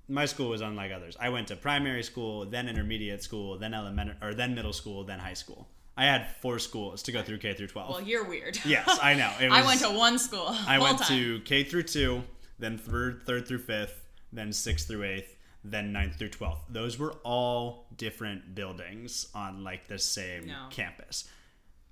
My 0.08 0.24
school 0.24 0.50
was 0.50 0.60
unlike 0.60 0.92
others. 0.92 1.16
I 1.18 1.30
went 1.30 1.48
to 1.48 1.56
primary 1.56 2.04
school, 2.04 2.46
then 2.46 2.68
intermediate 2.68 3.24
school, 3.24 3.58
then 3.58 3.74
elementary, 3.74 4.14
or 4.22 4.34
then 4.34 4.54
middle 4.54 4.72
school, 4.72 5.02
then 5.02 5.18
high 5.18 5.34
school. 5.34 5.68
I 5.96 6.04
had 6.04 6.28
four 6.40 6.60
schools 6.60 7.02
to 7.04 7.12
go 7.12 7.22
through 7.22 7.38
K 7.38 7.54
through 7.54 7.68
twelve. 7.68 7.90
well, 7.90 8.02
you're 8.02 8.24
weird. 8.24 8.58
yes, 8.64 8.98
I 9.02 9.14
know. 9.14 9.32
It 9.40 9.50
I 9.50 9.64
went 9.64 9.80
to 9.80 9.90
one 9.90 10.18
school. 10.18 10.46
I 10.66 10.78
went 10.78 10.98
time. 10.98 11.08
to 11.08 11.40
K 11.40 11.64
through 11.64 11.84
two, 11.84 12.22
then 12.58 12.78
third, 12.78 13.22
third 13.26 13.46
through 13.46 13.58
fifth, 13.58 14.04
then 14.32 14.52
sixth 14.52 14.86
through 14.88 15.04
eighth, 15.04 15.36
then 15.64 15.92
ninth 15.92 16.16
through 16.16 16.30
twelfth. 16.30 16.62
Those 16.68 16.98
were 16.98 17.12
all 17.24 17.86
different 17.96 18.54
buildings 18.54 19.26
on 19.34 19.64
like 19.64 19.88
the 19.88 19.98
same 19.98 20.46
No. 20.46 20.66
campus. 20.70 21.28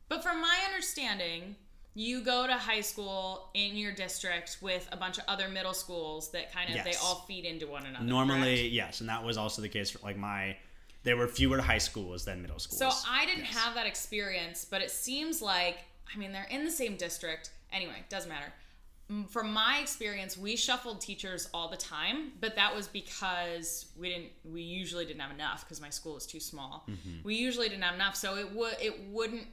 But 0.09 0.22
from 0.22 0.40
my 0.40 0.57
understanding, 0.66 1.57
you 1.94 2.22
go 2.22 2.46
to 2.46 2.55
high 2.55 2.81
school 2.81 3.48
in 3.55 3.77
your 3.77 3.92
district 3.92 4.59
with 4.61 4.88
a 4.92 4.96
bunch 4.96 5.18
of 5.18 5.24
other 5.29 5.48
middle 5.48 5.74
schools 5.74 6.31
that 6.33 6.53
kind 6.53 6.74
of 6.77 6.85
they 6.85 6.94
all 6.96 7.24
feed 7.27 7.44
into 7.44 7.66
one 7.66 7.87
another. 7.87 8.05
Normally, 8.05 8.57
correct? 8.59 8.72
yes, 8.72 9.00
and 9.00 9.09
that 9.09 9.22
was 9.24 9.37
also 9.37 9.62
the 9.62 9.68
case 9.68 9.90
for 9.90 9.98
like 10.05 10.16
my. 10.16 10.57
There 11.05 11.16
were 11.18 11.29
fewer 11.29 11.61
high 11.61 11.79
schools 11.79 12.24
than 12.24 12.40
middle 12.40 12.59
schools. 12.59 12.79
So 12.79 12.90
I 13.09 13.27
didn't 13.27 13.44
Yes. 13.44 13.55
have 13.59 13.74
that 13.74 13.87
experience, 13.87 14.64
but 14.64 14.81
it 14.83 14.90
seems 14.90 15.42
like 15.42 15.79
I 16.14 16.18
mean 16.18 16.33
they're 16.33 16.44
in 16.50 16.64
the 16.64 16.70
same 16.70 16.96
district. 16.96 17.50
Anyway, 17.72 18.03
doesn't 18.09 18.29
matter. 18.29 18.53
From 19.29 19.53
my 19.53 19.79
experience, 19.81 20.37
we 20.37 20.57
shuffled 20.57 21.00
teachers 21.00 21.48
all 21.55 21.68
the 21.68 21.77
time, 21.77 22.33
but 22.40 22.57
that 22.57 22.74
was 22.74 22.88
because 22.88 23.87
we 23.98 24.09
didn't. 24.09 24.31
We 24.44 24.62
usually 24.62 25.05
didn't 25.07 25.20
have 25.20 25.31
enough 25.33 25.64
because 25.64 25.81
my 25.81 25.90
school 25.90 26.14
was 26.14 26.27
too 26.27 26.40
small. 26.40 26.85
Mm-hmm. 26.88 27.22
We 27.24 27.37
usually 27.37 27.68
didn't 27.68 27.85
have 27.85 27.94
enough, 27.94 28.16
so 28.16 28.37
it 28.37 28.53
would 28.55 28.77
it 28.81 29.09
wouldn't. 29.11 29.46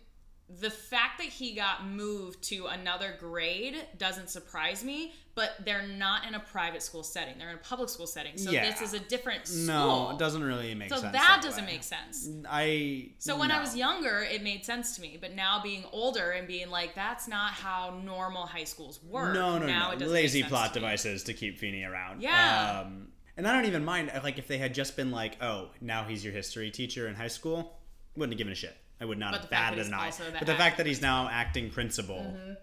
The 0.60 0.70
fact 0.70 1.18
that 1.20 1.28
he 1.28 1.54
got 1.56 1.86
moved 1.88 2.44
to 2.50 2.66
another 2.66 3.16
grade 3.20 3.76
doesn't 3.98 4.30
surprise 4.30 4.84
me, 4.84 5.14
but 5.34 5.52
they're 5.64 5.88
not 5.88 6.26
in 6.28 6.36
a 6.36 6.40
private 6.42 6.82
school 6.84 7.04
setting. 7.04 7.38
They're 7.38 7.50
in 7.52 7.56
a 7.56 7.60
public 7.60 7.88
school 7.90 8.06
setting. 8.08 8.38
So 8.38 8.52
Yeah. 8.52 8.70
this 8.70 8.82
is 8.82 8.94
a 8.94 9.00
different 9.00 9.48
school. 9.48 9.66
No, 9.66 10.10
it 10.12 10.20
doesn't 10.20 10.44
really 10.44 10.76
make 10.76 10.90
So 10.90 10.96
sense. 10.98 11.14
that 11.14 11.14
that 11.14 11.42
doesn't 11.42 11.66
way. 11.66 11.72
make 11.74 11.84
sense. 11.84 12.28
I 12.50 13.12
So 13.20 13.38
when 13.38 13.50
I 13.50 13.62
was 13.62 13.78
younger, 13.78 14.20
it 14.20 14.44
made 14.44 14.66
sense 14.66 14.96
to 14.96 15.02
me. 15.02 15.18
But 15.22 15.34
now 15.34 15.62
being 15.64 15.86
older 15.94 16.32
and 16.32 16.48
being 16.48 16.70
like, 16.70 16.96
that's 16.96 17.28
not 17.30 17.54
how 17.54 18.02
normal 18.04 18.46
high 18.46 18.66
schools 18.66 19.02
work. 19.04 19.34
No, 19.34 19.58
no, 19.58 19.68
now 19.68 19.88
no. 19.88 19.92
It 19.94 20.00
doesn't 20.00 20.14
Lazy 20.14 20.40
make 20.40 20.50
sense 20.50 20.50
plot 20.50 20.74
to 20.74 20.80
devices 20.82 21.24
to 21.24 21.34
keep 21.34 21.60
Feeny 21.60 21.84
around. 21.84 22.22
Yeah. 22.22 22.82
Um, 22.86 23.08
and 23.38 23.48
I 23.48 23.54
don't 23.54 23.66
even 23.66 23.86
mind 23.86 24.12
like 24.24 24.38
if 24.38 24.48
they 24.48 24.58
had 24.58 24.74
just 24.74 24.98
been 24.98 25.12
like, 25.12 25.42
oh, 25.42 25.70
now 25.80 26.04
he's 26.04 26.26
your 26.26 26.34
history 26.34 26.72
teacher 26.72 27.08
in 27.08 27.16
high 27.16 27.30
school, 27.30 27.80
wouldn't 28.18 28.34
have 28.34 28.38
given 28.38 28.52
a 28.52 28.56
shit. 28.56 28.76
I 29.02 29.06
would 29.06 29.18
not 29.18 29.32
But 29.32 29.42
have 29.42 29.50
batted 29.50 29.88
an 29.88 29.94
eye. 29.94 30.12
the 30.12 30.32
But 30.32 30.46
the 30.46 30.56
fact 30.56 30.78
that 30.78 30.86
he's 30.86 31.02
now 31.02 31.28
acting 31.28 31.72
principal, 31.72 32.18
mm-hmm. 32.18 32.54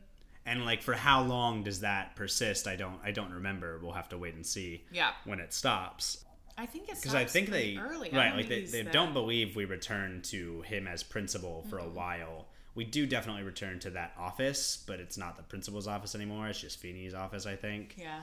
and 0.47 0.65
like 0.65 0.83
for 0.83 0.95
how 0.95 1.23
long 1.23 1.65
does 1.65 1.81
that 1.81 2.15
persist? 2.15 2.69
I 2.69 2.77
don't. 2.77 3.01
I 3.03 3.11
don't 3.11 3.33
remember. 3.33 3.79
We'll 3.83 3.93
have 3.93 4.09
to 4.11 4.19
wait 4.19 4.35
and 4.35 4.47
see. 4.47 4.85
Yeah. 4.93 5.11
When 5.25 5.41
it 5.41 5.53
stops. 5.53 6.25
I 6.57 6.67
think 6.67 6.89
it's 6.89 7.01
because 7.01 7.15
I 7.15 7.25
think 7.25 7.51
they 7.51 7.77
early. 7.77 8.11
Right 8.13 8.35
like 8.37 8.49
they, 8.49 8.65
they 8.65 8.83
that- 8.83 8.93
don't 8.93 9.13
believe 9.13 9.57
we 9.57 9.65
return 9.65 10.23
to 10.27 10.63
him 10.63 10.87
as 10.87 11.03
principal 11.03 11.65
for 11.69 11.79
a 11.79 11.83
mm-hmm. 11.83 11.95
while. 11.95 12.47
We 12.77 12.85
do 12.85 13.07
definitely 13.07 13.43
return 13.43 13.81
to 13.81 13.91
that 13.91 14.13
office, 14.17 14.85
but 14.87 15.01
it's 15.01 15.19
not 15.19 15.37
the 15.37 15.43
principal's 15.43 15.89
office 15.89 16.15
anymore. 16.15 16.47
It's 16.47 16.61
just 16.61 16.79
Feeny's 16.79 17.13
office, 17.13 17.45
I 17.45 17.57
think. 17.57 17.97
Yeah, 17.99 18.21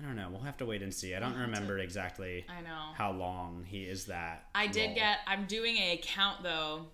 I 0.00 0.06
don't 0.06 0.16
know. 0.16 0.28
We'll 0.30 0.40
have 0.42 0.56
to 0.58 0.66
wait 0.66 0.82
and 0.82 0.92
see. 0.94 1.14
I 1.14 1.20
don't 1.20 1.30
We'll 1.32 1.40
to- 1.40 1.46
remember 1.46 1.78
exactly 1.78 2.44
I 2.48 2.62
know. 2.62 2.92
how 2.94 3.12
long 3.12 3.64
he 3.68 3.82
is 3.84 4.06
that. 4.06 4.48
I 4.54 4.66
did 4.66 4.86
role. 4.86 4.94
get. 4.94 5.18
I'm 5.26 5.44
doing 5.46 5.76
a 5.76 6.00
count 6.02 6.42
though 6.42 6.86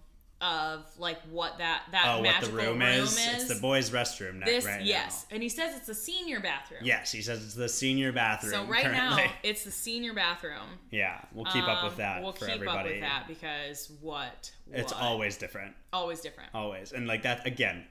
of 0.43 0.85
like 0.99 1.19
what 1.31 1.57
that 1.59 1.85
that 1.93 2.05
Oh, 2.07 2.21
what 2.23 2.45
the 2.45 2.51
room, 2.53 2.83
is. 2.83 3.17
It's 3.19 3.49
the 3.49 3.59
boys' 3.61 3.89
restroom. 3.91 4.45
This 4.45 4.67
right 4.67 4.83
yes, 4.83 5.25
Now. 5.31 5.35
and 5.37 5.43
he 5.43 5.49
says 5.49 5.75
it's 5.77 5.87
the 5.87 5.95
senior 5.95 6.41
bathroom. 6.41 6.81
Yes, 6.85 7.11
he 7.11 7.23
says 7.23 7.43
it's 7.43 7.55
the 7.55 7.69
senior 7.71 8.13
bathroom. 8.13 8.53
So 8.53 8.65
right 8.67 8.85
currently. 8.85 9.25
now 9.25 9.33
it's 9.43 9.65
the 9.65 9.71
senior 9.71 10.13
bathroom. 10.13 10.79
yeah, 10.91 11.23
we'll 11.33 11.47
keep 11.47 11.65
up 11.67 11.85
with 11.85 11.93
Um, 11.95 11.99
that 11.99 12.23
We'll 12.23 12.33
for 12.33 12.45
keep 12.47 12.57
everybody. 12.57 12.79
up 12.79 12.95
with 12.97 13.01
that 13.01 13.25
because 13.29 13.91
what? 14.03 14.53
It's 14.73 14.93
always 14.93 15.39
different. 15.39 15.75
always 15.93 16.21
different. 16.21 16.51
Always, 16.55 16.93
and 16.93 17.07
like 17.07 17.23
that 17.23 17.47
again. 17.47 17.87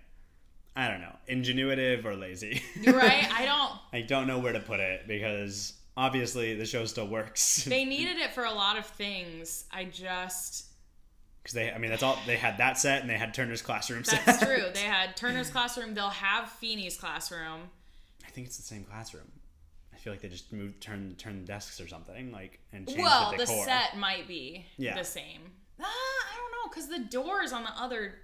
I 0.75 0.87
don't 0.89 0.99
know, 1.01 1.15
ingenuitive 1.29 2.03
or 2.05 2.15
lazy. 2.15 2.61
You're 2.81 2.95
right. 2.97 3.27
I 3.39 3.45
don't. 3.45 3.71
I 3.93 4.01
don't 4.05 4.27
know 4.27 4.39
where 4.39 4.53
to 4.53 4.59
put 4.59 4.79
it 4.79 5.07
because 5.07 5.73
obviously 5.95 6.55
the 6.55 6.65
show 6.65 6.85
still 6.85 7.07
works. 7.07 7.65
They 7.69 7.85
needed 7.85 8.17
it 8.17 8.33
for 8.33 8.43
a 8.43 8.51
lot 8.51 8.77
of 8.77 8.85
things. 8.85 9.65
I 9.71 9.85
just. 9.85 10.65
Because 11.41 11.53
they, 11.53 11.71
I 11.71 11.77
mean, 11.77 11.91
that's 11.91 12.01
all 12.03 12.17
they 12.25 12.37
had 12.37 12.57
that 12.57 12.77
set, 12.79 13.01
and 13.01 13.09
they 13.09 13.17
had 13.17 13.33
Turner's 13.33 13.61
classroom 13.61 14.03
set. 14.03 14.25
That's 14.25 14.43
true. 14.43 14.63
They 14.73 14.79
had 14.81 15.15
Turner's 15.15 15.49
classroom. 15.49 15.93
They'll 15.93 16.09
have 16.09 16.49
Feeny's 16.49 16.97
classroom. 16.97 17.69
I 18.25 18.29
think 18.31 18.47
it's 18.47 18.57
the 18.57 18.63
same 18.63 18.83
classroom. 18.83 19.31
I 19.93 19.97
feel 19.97 20.11
like 20.11 20.21
they 20.21 20.27
just 20.27 20.51
moved, 20.51 20.81
turn, 20.81 21.15
turn 21.17 21.45
desks 21.45 21.79
or 21.79 21.87
something, 21.87 22.31
like 22.31 22.59
and 22.73 22.87
changed 22.87 23.01
Well, 23.01 23.31
the 23.31 23.37
decor. 23.37 23.55
Well, 23.55 23.65
the 23.65 23.71
set 23.71 23.97
might 23.97 24.27
be 24.27 24.65
Yeah. 24.77 24.97
the 24.97 25.03
same. 25.05 25.41
Ah, 25.79 25.85
I 25.85 26.35
don't 26.35 26.51
know, 26.51 26.69
because 26.69 26.89
the 26.89 26.99
doors 27.17 27.53
on 27.53 27.63
the 27.63 27.71
other 27.79 28.15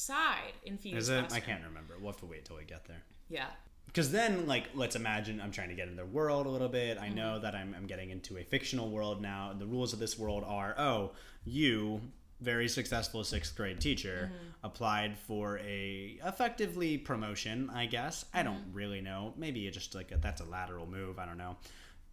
side 0.00 0.54
in 0.64 0.78
Is 0.84 1.08
it? 1.08 1.32
I 1.32 1.40
can't 1.40 1.62
remember. 1.64 1.94
We'll 2.00 2.12
have 2.12 2.20
to 2.20 2.26
wait 2.26 2.44
till 2.44 2.56
we 2.56 2.64
get 2.64 2.86
there. 2.86 3.02
Yeah. 3.28 3.46
Because 3.86 4.12
then, 4.12 4.46
like, 4.46 4.68
let's 4.74 4.94
imagine 4.96 5.40
I'm 5.40 5.50
trying 5.50 5.68
to 5.70 5.74
get 5.74 5.88
in 5.88 5.96
their 5.96 6.06
world 6.06 6.46
a 6.46 6.48
little 6.48 6.68
bit. 6.68 6.98
I 6.98 7.08
know 7.08 7.32
Mm-hmm. 7.34 7.42
that 7.42 7.54
I'm, 7.54 7.74
I'm 7.76 7.86
getting 7.86 8.10
into 8.10 8.38
a 8.38 8.44
fictional 8.44 8.88
world 8.90 9.20
now. 9.20 9.52
The 9.58 9.66
rules 9.66 9.92
of 9.92 9.98
this 9.98 10.18
world 10.18 10.44
are 10.46 10.74
oh, 10.78 11.10
you, 11.44 12.00
very 12.40 12.68
successful 12.68 13.22
sixth 13.24 13.56
grade 13.56 13.80
teacher, 13.80 14.30
Mm-hmm. 14.32 14.66
applied 14.66 15.18
for 15.18 15.58
a 15.58 16.18
effectively 16.24 16.98
promotion, 16.98 17.68
I 17.74 17.86
guess. 17.86 18.24
I 18.32 18.42
don't 18.42 18.56
Mm-hmm. 18.68 18.76
really 18.76 19.00
know. 19.00 19.34
Maybe 19.36 19.66
it 19.66 19.72
just 19.72 19.94
like 19.94 20.12
a, 20.12 20.16
that's 20.18 20.40
a 20.40 20.44
lateral 20.44 20.86
move. 20.86 21.18
I 21.18 21.26
don't 21.26 21.38
know. 21.38 21.56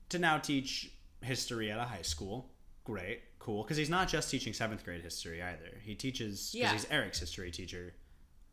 To 0.10 0.20
now 0.20 0.38
teach 0.40 0.92
history 1.22 1.72
at 1.72 1.80
a 1.80 1.84
high 1.84 2.02
school. 2.02 2.50
Great, 2.88 3.20
cool. 3.40 3.64
Because 3.64 3.76
he's 3.76 3.90
not 3.90 4.08
just 4.08 4.32
teaching 4.32 4.54
seventh 4.54 4.84
grade 4.86 5.02
history 5.02 5.42
either. 5.44 5.78
He 5.84 5.94
teaches 5.94 6.52
because 6.52 6.54
Yeah. 6.54 6.66
Mm-hmm. 6.68 6.76
he's 6.78 6.88
Eric's 6.90 7.20
history 7.20 7.52
teacher 7.52 7.94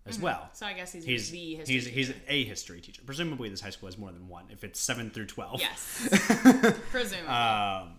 as 0.07 0.18
well 0.18 0.51
So 0.53 0.66
I 0.66 0.75
guess 0.75 0.92
he's, 0.92 1.05
he's 1.05 1.31
the 1.31 1.55
history 1.55 1.75
he's 1.75 1.87
he's 1.87 2.12
a 2.29 2.44
history 2.44 2.81
teacher. 2.81 3.01
Presumably, 3.07 3.49
this 3.49 3.61
high 3.61 3.70
school 3.70 3.87
has 3.87 3.97
more 3.97 4.11
than 4.12 4.29
one. 4.29 4.44
If 4.51 4.64
it's 4.64 4.81
seven 4.81 5.11
through 5.11 5.27
twelve, 5.27 5.61
Yes. 5.61 6.09
Presumably. 6.90 7.29
Um, 7.29 7.90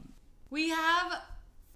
we 0.49 0.69
have 0.69 1.21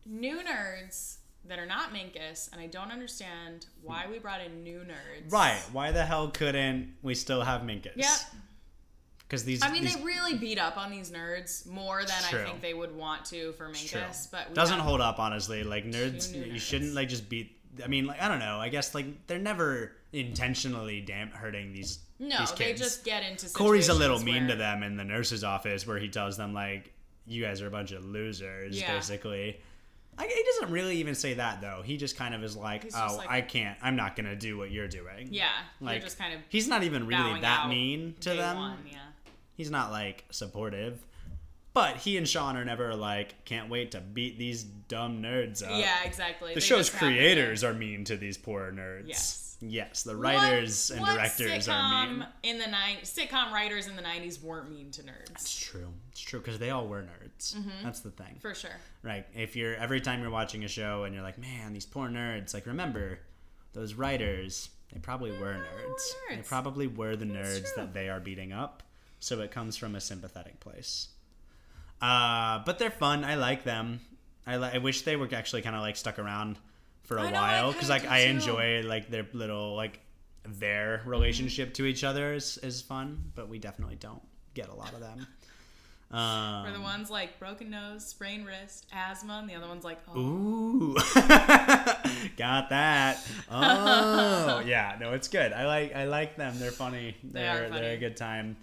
new 0.05 0.39
nerds 0.41 1.15
that 1.47 1.57
are 1.57 1.65
not 1.65 1.93
Minkus, 1.93 2.51
and 2.51 2.59
I 2.61 2.67
don't 2.67 2.91
understand 2.91 3.65
why 3.81 4.05
we 4.11 4.19
brought 4.19 4.41
in 4.41 4.61
new 4.63 4.79
nerds. 4.81 5.31
right? 5.31 5.61
Why 5.71 5.91
the 5.91 6.05
hell 6.05 6.27
couldn't 6.29 6.93
we 7.01 7.15
still 7.15 7.41
have 7.41 7.61
Minkus? 7.61 7.93
Yep. 7.95 8.09
Because 9.29 9.43
these. 9.43 9.61
I 9.61 9.71
mean, 9.71 9.83
these, 9.83 9.95
they 9.95 10.03
really 10.03 10.35
beat 10.39 10.57
up 10.57 10.75
on 10.75 10.89
these 10.89 11.11
nerds 11.11 11.67
more 11.67 11.99
than 12.03 12.15
True. 12.29 12.41
I 12.41 12.45
think 12.45 12.61
they 12.61 12.73
would 12.73 12.95
want 12.95 13.25
to 13.25 13.51
for. 13.53 13.69
Minkus. 13.69 14.31
But 14.31 14.55
doesn't 14.55 14.79
hold 14.79 15.01
up 15.01 15.19
honestly. 15.19 15.63
Like 15.63 15.85
nerds, 15.85 16.33
you 16.33 16.53
nerds. 16.53 16.59
shouldn't 16.61 16.95
like 16.95 17.09
just 17.09 17.29
beat. 17.29 17.55
I 17.83 17.87
mean, 17.87 18.07
like 18.07 18.19
I 18.19 18.27
don't 18.27 18.39
know. 18.39 18.57
I 18.59 18.69
guess 18.69 18.95
like 18.95 19.27
they're 19.27 19.37
never 19.37 19.91
intentionally 20.13 21.01
damn 21.01 21.29
hurting 21.29 21.73
these. 21.73 21.99
No, 22.17 22.39
these 22.39 22.51
they 22.53 22.73
just 22.73 23.05
get 23.05 23.23
into. 23.23 23.47
Corey's 23.49 23.89
a 23.89 23.93
little 23.93 24.19
mean 24.19 24.47
to 24.47 24.55
them 24.55 24.81
in 24.81 24.97
the 24.97 25.03
nurse's 25.03 25.43
office 25.43 25.85
where 25.85 25.99
he 25.99 26.09
tells 26.09 26.35
them 26.35 26.53
like, 26.55 26.91
"You 27.27 27.43
guys 27.43 27.61
are 27.61 27.67
a 27.67 27.71
bunch 27.71 27.91
of 27.91 28.03
losers," 28.03 28.79
Yeah. 28.79 28.93
basically. 28.95 29.61
I, 30.17 30.25
he 30.27 30.43
doesn't 30.59 30.73
really 30.73 30.97
even 30.97 31.15
say 31.15 31.35
that 31.35 31.61
though. 31.61 31.81
He 31.85 31.95
just 31.95 32.17
kind 32.17 32.35
of 32.35 32.43
is 32.43 32.55
like, 32.57 32.83
He's 32.83 32.95
"Oh, 32.95 33.15
like- 33.17 33.29
I 33.29 33.39
can't. 33.41 33.77
I'm 33.81 33.95
not 33.95 34.15
gonna 34.17 34.35
do 34.35 34.57
what 34.57 34.69
you're 34.71 34.87
doing." 34.89 35.29
Yeah, 35.31 35.47
like 35.79 36.01
just 36.03 36.17
kind 36.17 36.33
of. 36.33 36.41
he's 36.49 36.67
not 36.67 36.83
even 36.83 37.05
really 37.07 37.39
that 37.41 37.61
out 37.65 37.69
mean 37.69 38.15
to 38.21 38.33
them. 38.33 38.57
One, 38.57 38.77
yeah. 38.91 38.97
He's 39.59 39.69
not 39.69 39.91
like 39.91 40.23
supportive. 40.31 41.05
But 41.73 41.97
he 41.97 42.17
and 42.17 42.25
Sean 42.27 42.55
are 42.55 42.63
never 42.63 42.95
like, 42.95 43.43
can't 43.45 43.69
wait 43.69 43.91
to 43.91 43.99
beat 43.99 44.39
these 44.39 44.63
dumb 44.63 45.21
nerds 45.21 45.61
up. 45.63 45.69
yeah, 45.79 45.97
exactly. 46.05 46.49
The 46.53 46.61
They 46.61 46.65
show's 46.65 46.87
just 46.87 46.93
happen 46.93 47.09
to- 47.09 47.15
creators 47.17 47.63
are 47.65 47.73
mean 47.73 48.05
to 48.05 48.15
these 48.15 48.37
poor 48.37 48.71
nerds. 48.71 49.07
Yes. 49.09 49.57
Yes, 49.61 50.03
the 50.03 50.13
What- 50.17 50.21
writers 50.23 50.89
and 50.91 51.01
what 51.01 51.13
directors 51.15 51.67
are 51.67 52.07
mean. 52.07 52.25
In 52.43 52.57
the 52.57 52.67
nine 52.67 52.99
sitcom 53.03 53.51
writers 53.51 53.87
in 53.87 53.97
the 53.97 54.01
'90s 54.01 54.41
weren't 54.41 54.69
mean 54.69 54.89
to 54.91 55.03
nerds, 55.03 55.31
It's 55.31 55.59
true. 55.59 55.93
It's 56.11 56.21
true 56.21 56.39
because 56.39 56.57
they 56.59 56.69
all 56.69 56.87
were 56.87 57.01
nerds. 57.01 57.55
Mm-hmm. 57.55 57.83
That's 57.83 57.99
the 57.99 58.11
thing. 58.11 58.37
for 58.39 58.55
sure. 58.55 58.77
Right. 59.03 59.25
If 59.35 59.57
you're 59.57 59.75
every 59.75 59.99
time 59.99 60.21
you're 60.21 60.29
watching 60.31 60.63
a 60.63 60.69
show 60.69 61.03
and 61.03 61.13
you're 61.13 61.23
like, 61.23 61.37
man, 61.37 61.73
these 61.73 61.85
poor 61.85 62.07
nerds. 62.07 62.53
Like, 62.53 62.67
remember, 62.67 63.19
those 63.73 63.95
writers, 63.95 64.69
they 64.93 64.99
probably 65.01 65.31
were 65.37 65.53
nerds. 65.55 66.01
They 66.29 66.37
nerds. 66.37 66.45
probably 66.47 66.87
were 66.87 67.17
the 67.17 67.25
nerds 67.25 67.67
that 67.75 67.93
they 67.93 68.07
are 68.07 68.21
beating 68.21 68.53
up. 68.53 68.81
So 69.19 69.41
it 69.41 69.51
comes 69.51 69.75
from 69.77 69.95
a 69.95 70.01
sympathetic 70.01 70.59
place. 70.59 71.09
Uh, 72.01 72.59
but 72.65 72.79
they're 72.79 72.89
fun. 72.91 73.23
I 73.23 73.35
like 73.35 73.63
them. 73.63 73.99
I, 74.47 74.57
li- 74.57 74.71
I 74.73 74.77
wish 74.77 75.01
they 75.01 75.15
were 75.15 75.27
actually 75.33 75.61
kind 75.61 75.75
of 75.75 75.81
like 75.81 75.97
stuck 75.97 76.17
around 76.17 76.57
for 77.03 77.17
a 77.17 77.23
I 77.23 77.31
while 77.31 77.71
because 77.73 77.89
like 77.89 78.09
I 78.09 78.23
too. 78.23 78.29
enjoy 78.31 78.81
like 78.83 79.09
their 79.09 79.25
little 79.33 79.75
like 79.75 79.99
their 80.47 81.01
relationship 81.05 81.73
to 81.75 81.85
each 81.85 82.03
other 82.03 82.33
is, 82.33 82.57
is 82.59 82.81
fun, 82.81 83.31
but 83.35 83.49
we 83.49 83.59
definitely 83.59 83.95
don't 83.95 84.21
get 84.53 84.69
a 84.69 84.73
lot 84.73 84.93
of 84.93 85.01
them. 85.01 85.27
Um, 86.11 86.65
Or 86.65 86.71
the 86.71 86.81
ones 86.81 87.11
like 87.11 87.37
broken 87.37 87.69
nose, 87.69 88.05
sprained 88.05 88.47
wrist, 88.47 88.87
asthma, 88.91 89.39
and 89.39 89.49
the 89.49 89.53
other 89.53 89.67
one's 89.67 89.83
like, 89.83 89.99
oh, 90.07 90.19
Ooh, 90.19 90.93
got 92.37 92.69
that. 92.69 93.19
Oh, 93.51 94.59
yeah. 94.65 94.95
No, 94.99 95.13
it's 95.13 95.27
good. 95.27 95.53
I 95.53 95.67
like 95.67 95.95
I 95.95 96.05
like 96.05 96.35
them. 96.35 96.57
They're 96.57 96.71
funny. 96.71 97.15
They 97.23 97.41
They're 97.41 97.65
are 97.65 97.69
they're 97.69 97.93
a 97.93 97.97
good 97.97 98.17
time. 98.17 98.57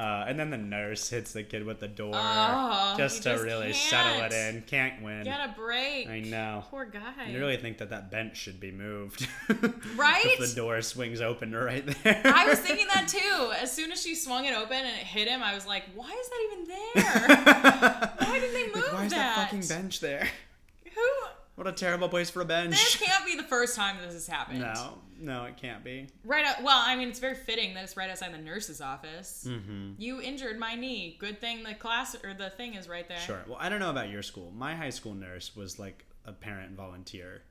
Uh, 0.00 0.24
and 0.26 0.40
then 0.40 0.48
the 0.48 0.56
nurse 0.56 1.10
hits 1.10 1.34
the 1.34 1.42
kid 1.42 1.62
with 1.66 1.78
the 1.78 1.86
door 1.88 2.12
Oh, 2.14 2.94
just 2.96 3.18
to 3.24 3.32
just 3.32 3.44
really 3.44 3.74
settle 3.74 4.22
it 4.22 4.32
in. 4.32 4.62
Can't 4.62 5.02
win. 5.02 5.24
get 5.24 5.40
a 5.46 5.52
break. 5.54 6.08
I 6.08 6.20
know. 6.20 6.64
Poor 6.70 6.86
guy. 6.86 7.00
I 7.26 7.34
really 7.34 7.58
think 7.58 7.76
that 7.78 7.90
that 7.90 8.10
bench 8.10 8.38
should 8.38 8.58
be 8.60 8.70
moved. 8.72 9.28
Right? 9.96 10.24
if 10.24 10.38
the 10.38 10.56
door 10.56 10.80
swings 10.80 11.20
open 11.20 11.54
right 11.54 11.84
there. 12.02 12.22
I 12.34 12.48
was 12.48 12.58
thinking 12.66 12.86
that 12.94 13.08
too. 13.08 13.52
As 13.60 13.70
soon 13.70 13.92
as 13.92 14.02
she 14.02 14.14
swung 14.14 14.46
it 14.46 14.54
open 14.56 14.78
and 14.78 14.86
it 14.86 14.92
hit 15.06 15.28
him, 15.28 15.42
I 15.42 15.54
was 15.54 15.66
like, 15.66 15.84
"Why 15.94 16.08
is 16.10 16.28
that 16.30 16.48
even 16.52 16.64
there? 16.68 18.26
Why 18.26 18.38
did 18.38 18.54
they 18.54 18.66
move 18.74 18.88
Why 18.92 19.04
is 19.04 19.12
that 19.12 19.36
that? 19.36 19.50
fucking 19.50 19.66
bench 19.68 20.00
there? 20.00 20.26
Who? 20.94 21.26
What 21.56 21.66
a 21.66 21.72
terrible 21.72 22.08
place 22.08 22.30
for 22.30 22.40
a 22.40 22.46
bench. 22.46 22.70
This 22.70 22.96
can't 22.96 23.26
be 23.26 23.36
the 23.36 23.42
first 23.42 23.76
time 23.76 23.96
this 24.02 24.14
has 24.14 24.26
happened. 24.26 24.60
No, 24.60 24.94
no, 25.20 25.44
it 25.44 25.56
can't 25.56 25.84
be. 25.84 26.08
Right. 26.24 26.44
Out, 26.44 26.62
well, 26.62 26.82
I 26.84 26.96
mean, 26.96 27.08
it's 27.08 27.18
very 27.18 27.34
fitting 27.34 27.74
that 27.74 27.84
it's 27.84 27.96
right 27.96 28.10
outside 28.10 28.32
the 28.32 28.38
nurse's 28.38 28.80
office. 28.80 29.46
Mm-hmm. 29.48 29.92
You 29.98 30.20
injured 30.20 30.58
my 30.58 30.74
knee. 30.74 31.16
Good 31.20 31.40
thing 31.40 31.62
the 31.62 31.74
class 31.74 32.16
or 32.24 32.34
the 32.34 32.50
thing 32.50 32.74
is 32.74 32.88
right 32.88 33.06
there. 33.08 33.18
Sure. 33.18 33.40
Well, 33.46 33.58
I 33.60 33.68
don't 33.68 33.80
know 33.80 33.90
about 33.90 34.08
your 34.08 34.22
school. 34.22 34.50
My 34.56 34.74
high 34.74 34.90
school 34.90 35.14
nurse 35.14 35.54
was 35.54 35.78
like 35.78 36.04
a 36.24 36.32
parent 36.32 36.72
volunteer. 36.76 37.42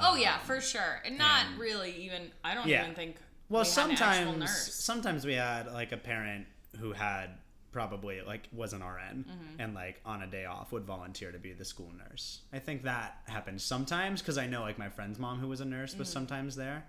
Oh 0.00 0.16
yeah, 0.16 0.38
for 0.38 0.60
sure. 0.60 1.00
And 1.04 1.16
not 1.18 1.46
and- 1.46 1.58
really 1.58 1.92
even. 1.92 2.30
I 2.44 2.54
don't 2.54 2.66
Yeah. 2.66 2.82
even 2.82 2.94
think. 2.94 3.16
Well, 3.48 3.62
we 3.62 3.68
sometimes 3.68 4.50
sometimes 4.74 5.24
we 5.24 5.34
had 5.34 5.66
like 5.72 5.92
a 5.92 5.96
parent 5.96 6.46
who 6.78 6.92
had 6.92 7.30
probably 7.72 8.20
like 8.22 8.48
was 8.52 8.72
an 8.72 8.80
RN 8.82 9.24
Mm-hmm. 9.28 9.60
and 9.60 9.74
like 9.74 10.00
on 10.04 10.22
a 10.22 10.26
day 10.26 10.44
off 10.44 10.72
would 10.72 10.84
volunteer 10.84 11.32
to 11.32 11.38
be 11.38 11.52
the 11.52 11.64
school 11.64 11.90
nurse. 12.08 12.40
I 12.52 12.58
think 12.58 12.82
that 12.84 13.18
happens 13.26 13.62
sometimes 13.62 14.20
because 14.22 14.38
I 14.38 14.46
know 14.46 14.60
like 14.62 14.78
my 14.78 14.88
friend's 14.88 15.18
mom 15.18 15.38
who 15.38 15.48
was 15.48 15.60
a 15.60 15.64
nurse 15.64 15.96
was 15.96 16.08
sometimes 16.08 16.56
there. 16.56 16.84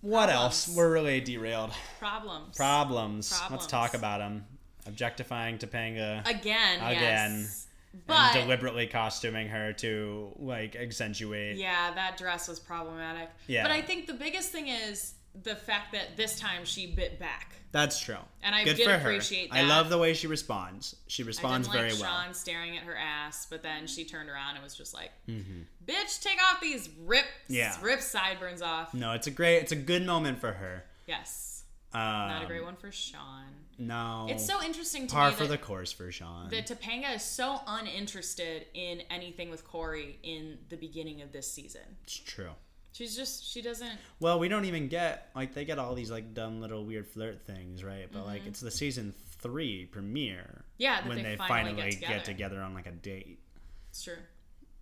What 0.00 0.30
else? 0.30 0.66
Mm-hmm. 0.66 0.76
We're 0.78 0.92
really 0.92 1.20
derailed. 1.20 1.70
Problems. 1.98 2.56
Problems. 2.56 3.40
Let's 3.50 3.66
talk 3.66 3.94
about 3.94 4.18
them. 4.18 4.44
Objectifying 4.86 5.58
Topanga 5.58 6.28
Again. 6.28 6.78
Again. 6.80 7.38
Yes. 7.40 7.66
But 8.06 8.34
and 8.34 8.42
deliberately 8.44 8.86
costuming 8.86 9.48
her 9.48 9.72
to 9.74 10.32
like 10.38 10.74
accentuate. 10.76 11.56
yeah, 11.58 11.92
that 11.94 12.16
dress 12.16 12.48
was 12.48 12.58
problematic. 12.58 13.28
Yeah. 13.46 13.62
But 13.62 13.70
I 13.70 13.82
think 13.82 14.06
the 14.06 14.14
biggest 14.14 14.50
thing 14.50 14.68
is 14.68 15.14
the 15.40 15.54
fact 15.56 15.92
that 15.92 16.16
this 16.16 16.38
time 16.38 16.64
she 16.64 16.86
bit 16.86 17.18
back. 17.18 17.54
That's 17.72 17.98
true. 17.98 18.18
And 18.42 18.54
I 18.54 18.64
Good 18.64 18.76
did 18.76 18.84
for 18.86 18.94
appreciate 18.94 19.50
her. 19.50 19.58
I 19.58 19.62
love 19.62 19.88
the 19.88 19.96
way 19.96 20.12
she 20.12 20.26
responds. 20.26 20.94
She 21.06 21.22
responds 21.22 21.66
I 21.68 21.72
didn't 21.72 21.80
very 21.82 21.92
like 21.94 22.02
well. 22.02 22.24
Sean 22.24 22.34
staring 22.34 22.76
at 22.76 22.82
her 22.84 22.94
ass, 22.96 23.46
but 23.48 23.62
then 23.62 23.86
she 23.86 24.04
turned 24.04 24.28
around 24.28 24.56
and 24.56 24.62
was 24.62 24.74
just 24.74 24.92
like, 24.92 25.10
Mm-hmm. 25.26 25.62
"Bitch, 25.86 26.20
take 26.22 26.38
off 26.50 26.60
these 26.60 26.90
rip, 27.06 27.24
Yeah. 27.48 27.74
rip 27.80 28.00
sideburns 28.02 28.60
off." 28.60 28.92
No, 28.92 29.12
it's 29.12 29.26
a 29.26 29.30
great, 29.30 29.56
it's 29.58 29.72
a 29.72 29.76
good 29.76 30.04
moment 30.04 30.38
for 30.38 30.52
her. 30.52 30.84
Yes, 31.06 31.64
Um, 31.94 32.00
not 32.00 32.42
a 32.42 32.46
great 32.46 32.62
one 32.64 32.76
for 32.76 32.92
Sean. 32.92 33.44
No, 33.78 34.26
It's 34.30 34.46
so 34.46 34.62
interesting 34.62 35.06
to 35.06 35.14
par 35.14 35.30
me 35.30 35.36
for 35.36 35.44
that, 35.44 35.48
the 35.48 35.58
course 35.58 35.90
for 35.92 36.12
Sean. 36.12 36.50
that 36.50 36.66
Topanga 36.66 37.16
is 37.16 37.22
so 37.24 37.60
uninterested 37.66 38.66
in 38.74 39.00
anything 39.10 39.50
with 39.50 39.66
Corey 39.66 40.18
in 40.22 40.58
the 40.68 40.76
beginning 40.76 41.22
of 41.22 41.32
this 41.32 41.50
season. 41.50 41.96
it's 42.04 42.16
true. 42.18 42.50
She's 42.92 43.16
just 43.16 43.50
she 43.50 43.62
doesn't. 43.62 43.92
Well, 44.20 44.38
we 44.38 44.48
don't 44.48 44.66
even 44.66 44.88
get 44.88 45.30
like 45.34 45.54
they 45.54 45.64
get 45.64 45.78
all 45.78 45.94
these 45.94 46.10
like 46.10 46.34
dumb 46.34 46.60
little 46.60 46.84
weird 46.84 47.06
flirt 47.06 47.46
things, 47.46 47.82
right? 47.82 48.06
But 48.12 48.26
like 48.26 48.46
it's 48.46 48.60
the 48.60 48.70
season 48.70 49.14
three 49.40 49.86
premiere. 49.86 50.42
Mm-hmm. 50.42 50.60
Yeah, 50.78 51.08
when 51.08 51.16
they 51.16 51.22
they, 51.22 51.36
finally 51.36 51.72
finally, 51.72 51.90
get 51.92 52.00
get, 52.00 52.24
together. 52.24 52.24
together. 52.24 52.60
on 52.60 52.74
like 52.74 52.86
a 52.86 52.92
date. 52.92 53.40
It's 53.88 54.02
true. 54.02 54.16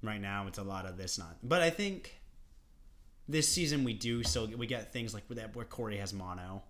Right 0.02 0.20
now, 0.20 0.46
it's 0.48 0.58
a 0.58 0.62
lot 0.62 0.86
of 0.86 0.96
this 0.96 1.18
not. 1.18 1.36
But 1.42 1.62
I 1.62 1.70
think 1.70 2.20
this 3.28 3.48
season 3.48 3.84
we 3.84 3.92
do 3.92 4.24
still 4.24 4.48
we 4.48 4.66
get 4.66 4.92
things 4.92 5.14
like 5.14 5.24
where 5.28 5.36
that 5.36 5.54
where 5.54 5.64
Corey 5.64 5.98
has 5.98 6.12
mono. 6.12 6.62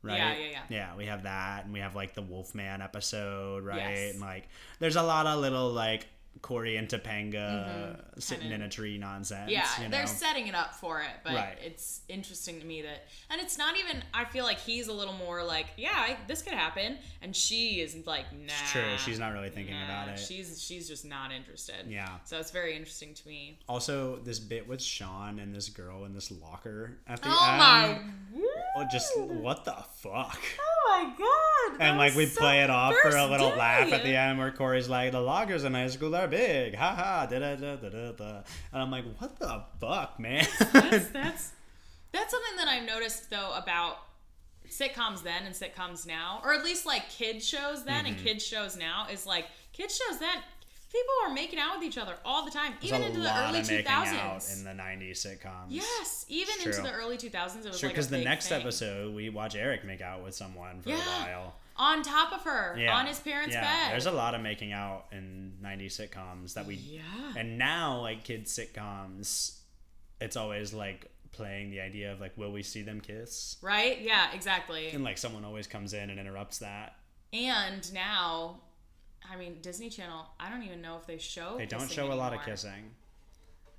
Right? 0.00 0.16
Yeah, 0.16 0.36
yeah, 0.36 0.50
yeah. 0.50 0.60
Yeah, 0.68 0.96
we 0.96 1.06
have 1.06 1.24
that, 1.24 1.64
and 1.64 1.72
we 1.72 1.80
have 1.80 1.96
like 1.96 2.14
the 2.14 2.22
Wolfman 2.22 2.80
episode, 2.80 3.64
right? 3.64 3.78
Yes. 3.78 4.12
And 4.12 4.20
like, 4.20 4.48
there's 4.78 4.94
a 4.94 5.02
lot 5.02 5.26
of 5.26 5.40
little 5.40 5.70
like 5.70 6.06
Corey 6.40 6.76
and 6.76 6.88
Topanga 6.88 8.00
sitting 8.18 8.42
Kinda- 8.42 8.54
in 8.56 8.62
a 8.62 8.68
tree 8.68 8.96
nonsense. 8.96 9.40
Mm-hmm. 9.42 9.50
Yeah, 9.50 9.66
you 9.78 9.84
know? 9.84 9.90
they're 9.90 10.06
setting 10.06 10.46
it 10.46 10.54
up 10.54 10.72
for 10.74 11.00
it, 11.00 11.10
but 11.24 11.34
Right. 11.34 11.58
it's 11.64 12.02
interesting 12.08 12.60
to 12.60 12.66
me 12.66 12.82
that, 12.82 13.06
and 13.30 13.40
it's 13.40 13.58
not 13.58 13.76
even. 13.76 14.02
I 14.14 14.24
feel 14.24 14.44
like 14.44 14.58
he's 14.60 14.86
a 14.88 14.92
little 14.92 15.14
more 15.14 15.42
like, 15.42 15.66
yeah, 15.76 15.90
I, 15.94 16.16
this 16.28 16.42
could 16.42 16.52
happen, 16.52 16.98
and 17.22 17.34
she 17.34 17.80
is 17.80 17.96
like, 18.06 18.32
nah. 18.32 18.52
It's 18.62 18.70
true. 18.72 18.82
She's 18.98 19.18
not 19.18 19.32
really 19.32 19.50
thinking 19.50 19.74
nah, 19.74 19.84
about 19.84 20.08
it. 20.10 20.18
She's 20.20 20.62
she's 20.62 20.86
just 20.88 21.04
not 21.04 21.32
interested. 21.32 21.86
Yeah. 21.88 22.08
So 22.24 22.38
it's 22.38 22.52
very 22.52 22.76
interesting 22.76 23.14
to 23.14 23.28
me. 23.28 23.58
Also, 23.68 24.16
this 24.22 24.38
bit 24.38 24.68
with 24.68 24.80
Sean 24.80 25.40
and 25.40 25.52
this 25.54 25.68
girl 25.68 26.04
in 26.04 26.14
this 26.14 26.30
locker 26.30 26.98
at 27.08 27.20
the 27.20 27.28
Oh 27.30 27.48
end. 27.48 27.58
my. 27.58 28.00
Oh, 28.76 28.86
just 28.92 29.18
what 29.18 29.64
the 29.64 29.74
fuck? 29.96 30.38
Oh 30.60 31.02
my 31.02 31.12
god. 31.18 31.80
And 31.80 31.98
like 31.98 32.14
we 32.14 32.26
play 32.26 32.60
it 32.62 32.70
off 32.70 32.94
for 33.02 33.10
a 33.10 33.26
little 33.26 33.50
laugh 33.50 33.92
at 33.92 34.02
the 34.04 34.16
end 34.16 34.38
where 34.38 34.50
Corey's 34.50 34.88
like, 34.88 35.12
"The 35.12 35.20
lockers 35.20 35.64
in 35.64 35.74
high 35.74 35.86
school 35.88 36.10
are 36.18 36.28
big, 36.28 36.74
ha 36.74 36.94
ha." 36.94 37.26
Da 37.26 37.38
da 37.38 37.56
da 37.56 37.76
da 37.76 37.88
da. 37.88 38.12
da. 38.12 38.42
And 38.72 38.82
I'm 38.82 38.90
like, 38.90 39.04
"What 39.18 39.38
the 39.38 39.64
fuck, 39.80 40.18
man?" 40.20 40.46
that's 40.72 41.08
that's 41.18 41.52
that's 42.12 42.30
something 42.30 42.56
that 42.56 42.68
I've 42.68 42.86
noticed 42.86 43.30
though 43.30 43.52
about 43.56 43.98
sitcoms 44.70 45.22
then 45.22 45.44
and 45.46 45.54
sitcoms 45.54 46.06
now, 46.06 46.40
or 46.44 46.52
at 46.54 46.64
least 46.64 46.84
like 46.86 47.08
kid 47.08 47.42
shows 47.42 47.84
then 47.84 48.04
Mm-hmm. 48.04 48.14
and 48.14 48.24
kids 48.24 48.44
shows 48.46 48.76
now 48.76 49.06
is 49.10 49.26
like 49.26 49.46
kid 49.72 49.90
shows 49.90 50.18
then 50.18 50.36
people 50.90 51.14
are 51.26 51.32
making 51.34 51.58
out 51.58 51.76
with 51.78 51.86
each 51.86 51.98
other 51.98 52.14
all 52.24 52.44
the 52.44 52.50
time, 52.50 52.72
even 52.82 53.02
into 53.02 53.20
the 53.20 53.38
early 53.48 53.62
two 53.62 53.82
out 53.86 54.06
in 54.06 54.64
the 54.64 54.70
'90s 54.70 55.12
sitcoms. 55.26 55.66
Yes, 55.68 56.24
even 56.28 56.54
It's 56.56 56.66
into 56.66 56.78
true. 56.80 56.88
the 56.88 56.92
early 56.92 57.16
two 57.16 57.30
thousands, 57.30 57.64
it 57.66 57.70
was 57.70 57.78
Sure, 57.78 57.88
because 57.90 58.06
a 58.08 58.10
the 58.10 58.18
next 58.24 58.48
thing. 58.48 58.60
episode 58.60 59.14
we 59.14 59.28
watch 59.30 59.54
Eric 59.54 59.84
make 59.84 60.00
out 60.00 60.22
with 60.22 60.34
someone 60.34 60.80
for 60.82 60.90
Yeah. 60.90 60.96
a 60.96 61.26
while. 61.28 61.54
On 61.78 62.02
top 62.02 62.32
of 62.32 62.42
her 62.42 62.76
Yeah. 62.78 62.96
on 62.96 63.06
his 63.06 63.20
parents' 63.20 63.54
yeah. 63.54 63.62
bed. 63.62 63.92
There's 63.92 64.06
a 64.06 64.10
lot 64.12 64.34
of 64.34 64.40
making 64.40 64.72
out 64.72 65.06
in 65.12 65.54
'90s 65.62 65.92
sitcoms 65.98 66.54
that 66.54 66.66
we 66.66 66.74
yeah. 66.74 67.02
And 67.36 67.56
now, 67.58 68.00
like 68.00 68.24
kids 68.24 68.52
sitcoms, 68.56 69.58
it's 70.20 70.36
always 70.36 70.72
like 70.74 71.10
playing 71.30 71.70
the 71.70 71.80
idea 71.80 72.12
of 72.12 72.20
like, 72.20 72.36
will 72.36 72.50
we 72.52 72.62
see 72.62 72.82
them 72.82 73.00
kiss? 73.00 73.56
right? 73.62 74.00
Yeah, 74.00 74.32
exactly. 74.32 74.88
And 74.88 75.04
like 75.04 75.18
someone 75.18 75.44
always 75.44 75.66
comes 75.66 75.92
in 75.94 76.10
and 76.10 76.18
interrupts 76.18 76.58
that. 76.58 76.96
And 77.32 77.92
now, 77.92 78.60
I 79.30 79.36
mean, 79.36 79.58
Disney 79.60 79.90
Channel. 79.90 80.26
I 80.40 80.48
don't 80.48 80.62
even 80.62 80.80
know 80.80 80.96
if 80.96 81.06
they 81.06 81.18
show. 81.18 81.56
They 81.58 81.66
don't 81.66 81.90
show 81.90 82.10
a 82.12 82.14
lot 82.14 82.32
of 82.34 82.42
kissing. 82.42 82.92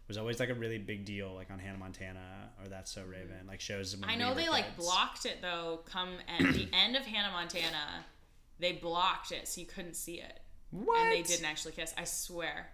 Was 0.09 0.17
always 0.17 0.39
like 0.39 0.49
a 0.49 0.55
really 0.55 0.79
big 0.79 1.05
deal, 1.05 1.33
like 1.35 1.51
on 1.51 1.59
Hannah 1.59 1.77
Montana 1.77 2.49
or 2.61 2.67
That's 2.67 2.91
So 2.91 3.03
Raven, 3.03 3.37
mm. 3.45 3.47
like 3.47 3.61
shows. 3.61 3.95
I 4.03 4.15
know 4.15 4.33
they 4.33 4.49
like 4.49 4.65
kids. 4.75 4.85
blocked 4.85 5.25
it 5.25 5.37
though. 5.41 5.81
Come 5.85 6.09
at 6.27 6.51
the 6.53 6.67
end 6.73 6.95
of 6.97 7.03
Hannah 7.05 7.31
Montana, 7.31 8.03
they 8.59 8.73
blocked 8.73 9.31
it 9.31 9.47
so 9.47 9.61
you 9.61 9.67
couldn't 9.67 9.95
see 9.95 10.15
it, 10.19 10.39
What? 10.71 10.99
and 10.99 11.11
they 11.11 11.21
didn't 11.21 11.45
actually 11.45 11.73
kiss. 11.73 11.93
I 11.97 12.03
swear. 12.05 12.69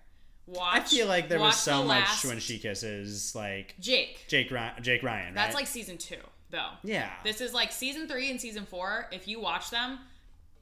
Watch. 0.48 0.76
I 0.76 0.80
feel 0.82 1.08
like 1.08 1.28
there 1.28 1.40
was 1.40 1.58
so 1.58 1.80
the 1.82 1.88
much 1.88 2.24
when 2.24 2.40
she 2.40 2.58
kisses 2.60 3.34
like 3.36 3.76
Jake. 3.80 4.26
Jake 4.30 4.50
Ryan. 4.52 4.82
Jake 4.82 5.04
Ryan. 5.04 5.26
Right? 5.26 5.36
That's 5.36 5.56
like 5.56 5.68
season 5.68 5.98
two, 5.98 6.16
though. 6.52 6.70
yeah. 6.84 7.12
This 7.24 7.42
is 7.42 7.54
like 7.54 7.72
season 7.74 8.08
three 8.08 8.30
and 8.32 8.40
season 8.40 8.66
four. 8.66 9.08
If 9.12 9.28
you 9.28 9.42
watch 9.42 9.72
them, 9.72 10.00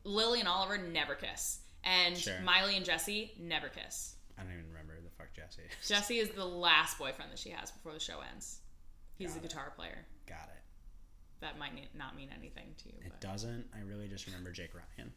Lily 0.06 0.40
and 0.40 0.48
Oliver 0.48 0.78
never 0.78 1.14
kiss, 1.16 1.60
and 1.84 2.18
Sure. 2.18 2.40
Miley 2.44 2.78
and 2.78 2.86
Jesse 2.86 3.34
never 3.40 3.68
kiss. 3.70 4.16
I 4.40 4.42
don't 4.44 4.54
even 4.54 4.66
remember 4.70 4.94
who 4.98 5.04
the 5.04 5.12
fuck 5.18 5.33
Jesse. 5.46 5.62
is. 5.82 5.88
Jesse 5.88 6.18
is 6.20 6.30
the 6.30 6.46
last 6.46 6.98
boyfriend 6.98 7.32
that 7.32 7.40
she 7.40 7.50
has 7.50 7.72
before 7.72 7.94
the 7.94 8.00
show 8.00 8.20
ends. 8.32 8.60
He's 9.18 9.32
a 9.32 9.36
Got 9.36 9.44
it. 9.46 9.48
guitar 9.50 9.74
player. 9.76 10.06
Got 10.28 10.50
it. 10.56 10.62
That 11.42 11.60
might 11.60 11.74
not 11.96 12.16
mean 12.16 12.30
anything 12.38 12.74
to 12.84 12.90
you. 12.90 12.96
It 13.06 13.12
But. 13.12 13.22
doesn't. 13.22 13.66
I 13.76 13.82
really 13.88 14.08
just 14.08 14.26
remember 14.28 14.52
Jake 14.52 14.72
Ryan. 14.74 15.12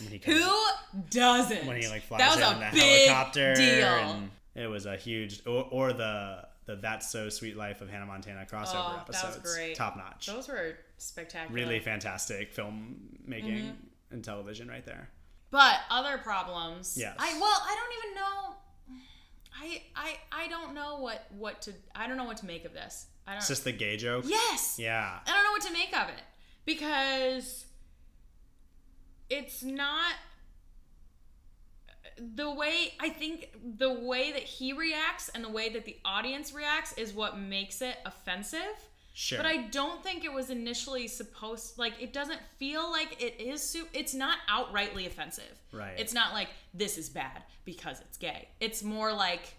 When 0.00 0.10
he 0.10 0.20
Who 0.30 0.66
doesn't? 1.10 1.66
when 1.66 1.80
he 1.80 1.88
like 1.88 2.02
flies 2.02 2.18
that 2.20 2.28
was 2.36 2.56
in 2.56 2.62
a 2.62 2.70
the 2.70 2.76
big 2.78 3.08
helicopter 3.08 3.54
deal. 3.54 4.28
it 4.54 4.66
was 4.66 4.84
a 4.84 4.96
huge 4.96 5.40
or, 5.46 5.66
or 5.70 5.92
the 5.94 6.46
the 6.66 6.76
that's 6.76 7.10
so 7.10 7.30
suite 7.30 7.56
life 7.56 7.80
of 7.80 7.88
hannah 7.88 8.04
montana 8.04 8.44
crossover 8.48 8.74
Oh, 8.74 8.96
that 8.98 9.08
was 9.08 9.16
episodes 9.24 9.54
great. 9.54 9.74
top 9.74 9.96
notch 9.96 10.26
Those 10.26 10.46
were 10.48 10.76
spectacular. 10.98 11.54
really 11.54 11.80
fantastic 11.80 12.52
film 12.52 12.96
making 13.24 13.54
Mm-hmm. 13.62 14.12
and 14.14 14.22
television 14.22 14.68
right 14.68 14.84
there 14.84 15.08
But 15.50 15.76
other 15.88 16.18
problems. 16.18 16.94
Yes. 16.98 17.16
I 17.18 17.32
well, 17.40 17.62
I 17.64 17.74
don't 17.74 18.04
even 18.04 18.14
know. 18.14 18.54
I 19.60 19.82
I 19.94 20.16
I 20.30 20.48
don't 20.48 20.74
know 20.74 20.98
what 20.98 21.26
what 21.36 21.62
to. 21.62 21.72
I 21.94 22.06
don't 22.06 22.16
know 22.16 22.24
what 22.24 22.38
to 22.38 22.46
make 22.46 22.64
of 22.64 22.72
this. 22.72 23.06
I 23.26 23.32
don't. 23.32 23.38
it's 23.38 23.48
just 23.48 23.64
the 23.64 23.72
gay 23.72 23.96
joke 23.96 24.24
yes. 24.26 24.78
yeah 24.80 25.20
I 25.24 25.30
don't 25.30 25.44
know 25.44 25.52
what 25.52 25.62
to 25.62 25.72
make 25.72 25.96
of 25.96 26.08
it 26.08 26.22
because 26.64 27.66
it's 29.30 29.62
not 29.62 30.14
the 32.18 32.50
way 32.50 32.94
I 33.00 33.08
think 33.08 33.50
the 33.78 33.92
way 33.92 34.32
that 34.32 34.42
he 34.42 34.72
reacts 34.72 35.28
and 35.28 35.44
the 35.44 35.48
way 35.48 35.68
that 35.70 35.84
the 35.84 35.96
audience 36.04 36.52
reacts 36.52 36.92
is 36.94 37.12
what 37.12 37.38
makes 37.38 37.80
it 37.80 37.96
offensive. 38.04 38.60
Sure 39.12 39.38
But 39.38 39.46
I 39.46 39.58
don't 39.68 40.02
think 40.02 40.24
it 40.24 40.32
was 40.32 40.50
initially 40.50 41.06
supposed 41.08 41.78
like 41.78 41.94
it 42.00 42.12
doesn't 42.12 42.40
feel 42.58 42.90
like 42.90 43.22
it 43.22 43.40
is 43.40 43.62
su- 43.62 43.88
it's 43.92 44.14
not 44.14 44.38
outrightly 44.50 45.06
offensive. 45.06 45.58
Right. 45.72 45.94
It's 45.98 46.14
not 46.14 46.32
like 46.32 46.48
this 46.74 46.96
is 46.98 47.08
bad 47.08 47.42
because 47.64 48.00
it's 48.00 48.16
gay. 48.18 48.48
It's 48.60 48.82
more 48.82 49.12
like 49.12 49.54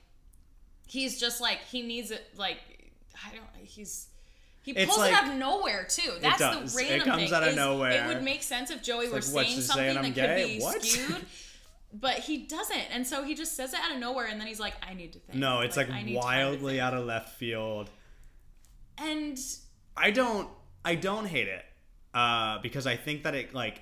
he's 0.88 1.20
just 1.20 1.40
like 1.42 1.60
he 1.72 1.82
needs 1.82 2.12
it 2.12 2.24
like 2.38 2.58
I 3.26 3.36
don't 3.36 3.46
he's 3.66 4.08
he 4.64 4.72
It's 4.72 4.86
pulls 4.86 5.00
like- 5.00 5.12
it 5.12 5.18
out 5.18 5.28
of 5.30 5.36
nowhere 5.36 5.86
too. 5.90 6.12
That's 6.22 6.40
the 6.40 6.64
It 6.64 6.74
random 6.90 7.08
comes 7.08 7.24
thing. 7.24 7.34
out 7.34 7.44
of 7.44 7.50
is 7.50 7.56
nowhere. 7.56 7.92
It 7.92 8.08
would 8.08 8.24
make 8.24 8.44
sense 8.44 8.72
if 8.72 8.82
Joey 8.82 9.08
were 9.08 9.16
like, 9.16 9.24
saying 9.24 9.62
something 9.62 9.84
saying 9.84 9.96
that 9.96 10.04
could 10.06 10.16
gay? 10.16 10.58
be 10.58 10.64
What? 10.64 10.84
skewed. 10.84 11.26
But 11.96 12.16
he 12.16 12.38
doesn't, 12.48 12.88
and 12.92 13.06
so 13.06 13.24
he 13.24 13.36
just 13.36 13.56
says 13.56 13.72
it 13.74 13.80
out 13.80 13.92
of 13.94 14.00
nowhere, 14.00 14.26
and 14.26 14.40
then 14.42 14.48
he's 14.48 14.60
like, 14.60 14.74
"I 14.84 14.96
need 14.96 15.14
to 15.14 15.20
think." 15.20 15.38
no 15.38 15.60
it's 15.62 15.78
like, 15.78 15.92
I 15.92 16.02
need 16.02 16.16
time 16.20 16.22
to 16.22 16.28
wildly 16.28 16.80
out 16.82 16.96
of 16.96 17.06
left 17.06 17.38
field 17.38 17.92
And 18.98 19.38
i 19.96 20.10
don't 20.12 20.50
i 20.84 20.96
don't 20.96 21.26
hate 21.26 21.48
it 21.48 21.64
uh 22.14 22.60
because 22.60 22.88
i 22.88 22.96
think 22.96 23.24
that 23.24 23.36
it 23.36 23.54
like 23.54 23.82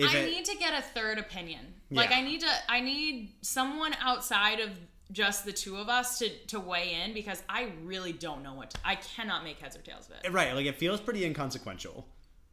I 0.00 0.16
it, 0.16 0.30
need 0.30 0.44
to 0.46 0.56
get 0.56 0.72
a 0.76 0.80
third 0.80 1.18
opinion. 1.18 1.74
Yeah. 1.90 2.00
Like 2.00 2.12
I 2.12 2.22
need 2.22 2.40
to 2.40 2.48
I 2.68 2.80
need 2.80 3.34
someone 3.42 3.94
outside 4.00 4.58
of 4.58 4.70
just 5.12 5.44
the 5.44 5.52
two 5.52 5.76
of 5.76 5.90
us 5.90 6.18
to 6.20 6.30
to 6.46 6.58
weigh 6.58 6.94
in 7.04 7.12
because 7.12 7.42
I 7.46 7.70
really 7.84 8.12
don't 8.12 8.42
know 8.42 8.54
what 8.54 8.70
to, 8.70 8.78
I 8.84 8.94
cannot 8.96 9.44
make 9.44 9.58
heads 9.58 9.76
or 9.76 9.80
tails 9.82 10.08
of 10.08 10.24
it. 10.24 10.32
right 10.32 10.54
like 10.54 10.64
it 10.64 10.76
feels 10.76 10.98
pretty 11.00 11.24
inconsequential 11.26 12.06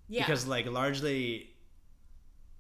Yeah. 0.10 0.26
because 0.26 0.46
like 0.48 0.66
largely 0.68 1.52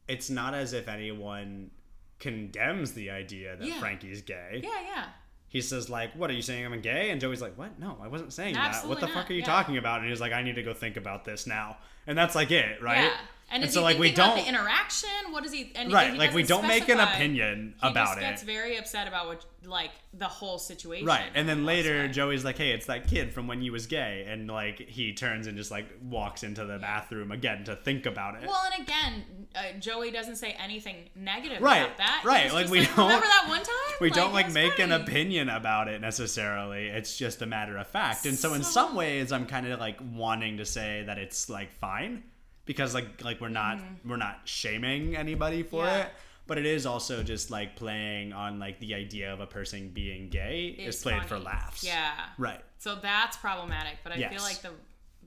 it's 0.07 0.29
not 0.29 0.53
as 0.53 0.71
if 0.73 0.87
anyone 0.87 1.71
condemns 2.19 2.93
the 2.93 3.09
idea 3.09 3.57
that 3.57 3.67
Yeah. 3.67 3.79
frankie's 3.81 4.21
gay 4.21 4.61
yeah, 4.63 4.69
yeah. 4.87 5.05
He 5.49 5.61
says 5.61 5.89
like 5.89 6.13
what 6.15 6.29
are 6.29 6.33
you 6.33 6.41
saying 6.41 6.65
i'm 6.65 6.79
gay? 6.81 7.09
And 7.09 7.19
joey's 7.19 7.41
like 7.41 7.57
what? 7.57 7.77
No 7.79 7.97
i 8.01 8.07
wasn't 8.07 8.31
saying 8.33 8.55
that. 8.55 8.87
What 8.87 8.99
the 8.99 9.07
not, 9.07 9.15
fuck 9.15 9.29
are 9.29 9.33
you 9.33 9.39
yeah. 9.39 9.45
talking 9.45 9.77
about? 9.77 10.01
And 10.01 10.09
he's 10.09 10.21
like 10.21 10.31
i 10.31 10.41
need 10.41 10.55
to 10.55 10.63
go 10.63 10.73
think 10.73 10.95
about 10.95 11.25
this 11.25 11.45
now. 11.45 11.77
And 12.07 12.17
that's 12.17 12.35
like 12.35 12.51
it 12.51 12.81
right? 12.81 13.03
Yeah. 13.03 13.17
And, 13.51 13.63
And 13.63 13.71
so, 13.71 13.81
like, 13.81 13.97
we 13.97 14.11
don't- 14.11 14.37
the 14.37 14.47
interaction? 14.47 15.09
What 15.31 15.43
is 15.45 15.51
he? 15.51 15.71
And 15.75 15.91
right 15.91 16.13
he 16.13 16.17
like 16.19 16.33
we 16.33 16.43
don't 16.43 16.67
make 16.67 16.83
an 16.89 16.97
specify. 16.97 17.13
opinion 17.15 17.75
He 17.81 17.87
about 17.87 18.05
just 18.07 18.17
it 18.17 18.21
gets 18.21 18.43
very 18.43 18.77
upset 18.77 19.07
about 19.07 19.27
what, 19.27 19.45
like, 19.65 19.91
the 20.13 20.27
whole 20.27 20.57
situation. 20.59 21.05
Right, 21.07 21.25
and 21.33 21.47
then 21.49 21.65
later 21.65 22.03
like- 22.03 22.11
Joey's 22.11 22.43
like, 22.45 22.57
"Hey, 22.57 22.71
it's 22.71 22.85
that 22.87 23.07
kid 23.07 23.33
from 23.33 23.47
when 23.47 23.61
you 23.61 23.71
was 23.71 23.87
gay," 23.87 24.25
and 24.27 24.47
like 24.47 24.79
he 24.87 25.13
turns 25.13 25.47
and 25.47 25.57
just 25.57 25.71
like 25.71 25.87
walks 26.03 26.43
into 26.43 26.63
the 26.65 26.77
bathroom 26.79 27.31
again 27.31 27.63
to 27.65 27.75
think 27.75 28.05
about 28.05 28.35
it. 28.41 28.47
Well, 28.47 28.61
and 28.73 28.83
again, 28.83 29.47
uh, 29.55 29.79
Joey 29.79 30.11
doesn't 30.11 30.35
say 30.37 30.51
anything 30.59 31.09
negative 31.15 31.61
Right, 31.61 31.83
about 31.85 31.97
that. 31.97 32.21
right, 32.25 32.53
like, 32.53 32.69
we 32.69 32.85
don't- 32.85 32.97
remember 32.97 33.25
that 33.27 33.45
one 33.47 33.59
time. 33.63 33.97
we 34.01 34.09
don't 34.11 34.33
like 34.33 34.45
it 34.45 34.49
was 34.49 34.53
make 34.55 34.79
an 34.79 34.91
opinion 34.91 35.49
about 35.49 35.87
it 35.87 36.01
necessarily. 36.01 36.87
It's 36.87 37.17
just 37.17 37.41
a 37.41 37.45
matter 37.47 37.77
of 37.77 37.87
fact. 37.87 38.25
And 38.25 38.37
so 38.37 38.53
in 38.53 38.63
some 38.63 38.93
ways 38.95 39.31
I'm 39.31 39.45
kind 39.47 39.67
of 39.67 39.79
like 39.79 39.97
wanting 40.13 40.57
to 40.57 40.65
say 40.65 41.03
that 41.07 41.17
it's 41.17 41.49
like 41.49 41.71
fine 41.79 42.23
because 42.69 42.93
like 42.93 43.23
like 43.23 43.41
we're 43.41 43.49
not 43.49 43.79
we're 44.05 44.15
not 44.27 44.41
shaming 44.45 45.15
anybody 45.15 45.63
for 45.63 45.83
Mm-hmm. 45.85 45.97
Yeah. 45.97 46.03
it. 46.05 46.11
But 46.45 46.57
it 46.57 46.65
is 46.65 46.85
also 46.85 47.21
just 47.23 47.49
like 47.51 47.75
playing 47.75 48.31
on 48.33 48.59
like 48.59 48.79
the 48.79 48.93
idea 48.95 49.33
of 49.33 49.39
a 49.39 49.45
person 49.47 49.89
being 49.89 50.29
gay 50.29 50.67
is 50.67 50.95
Is 50.97 51.01
played 51.03 51.25
for 51.25 51.37
laughs. 51.39 51.83
Yeah. 51.83 52.11
Right. 52.37 52.61
So 52.77 52.95
that's 52.95 53.37
problematic, 53.37 53.97
but 54.03 54.13
I 54.13 54.15
Yes. 54.17 54.33
feel 54.33 54.43
like 54.43 54.61
the 54.61 54.71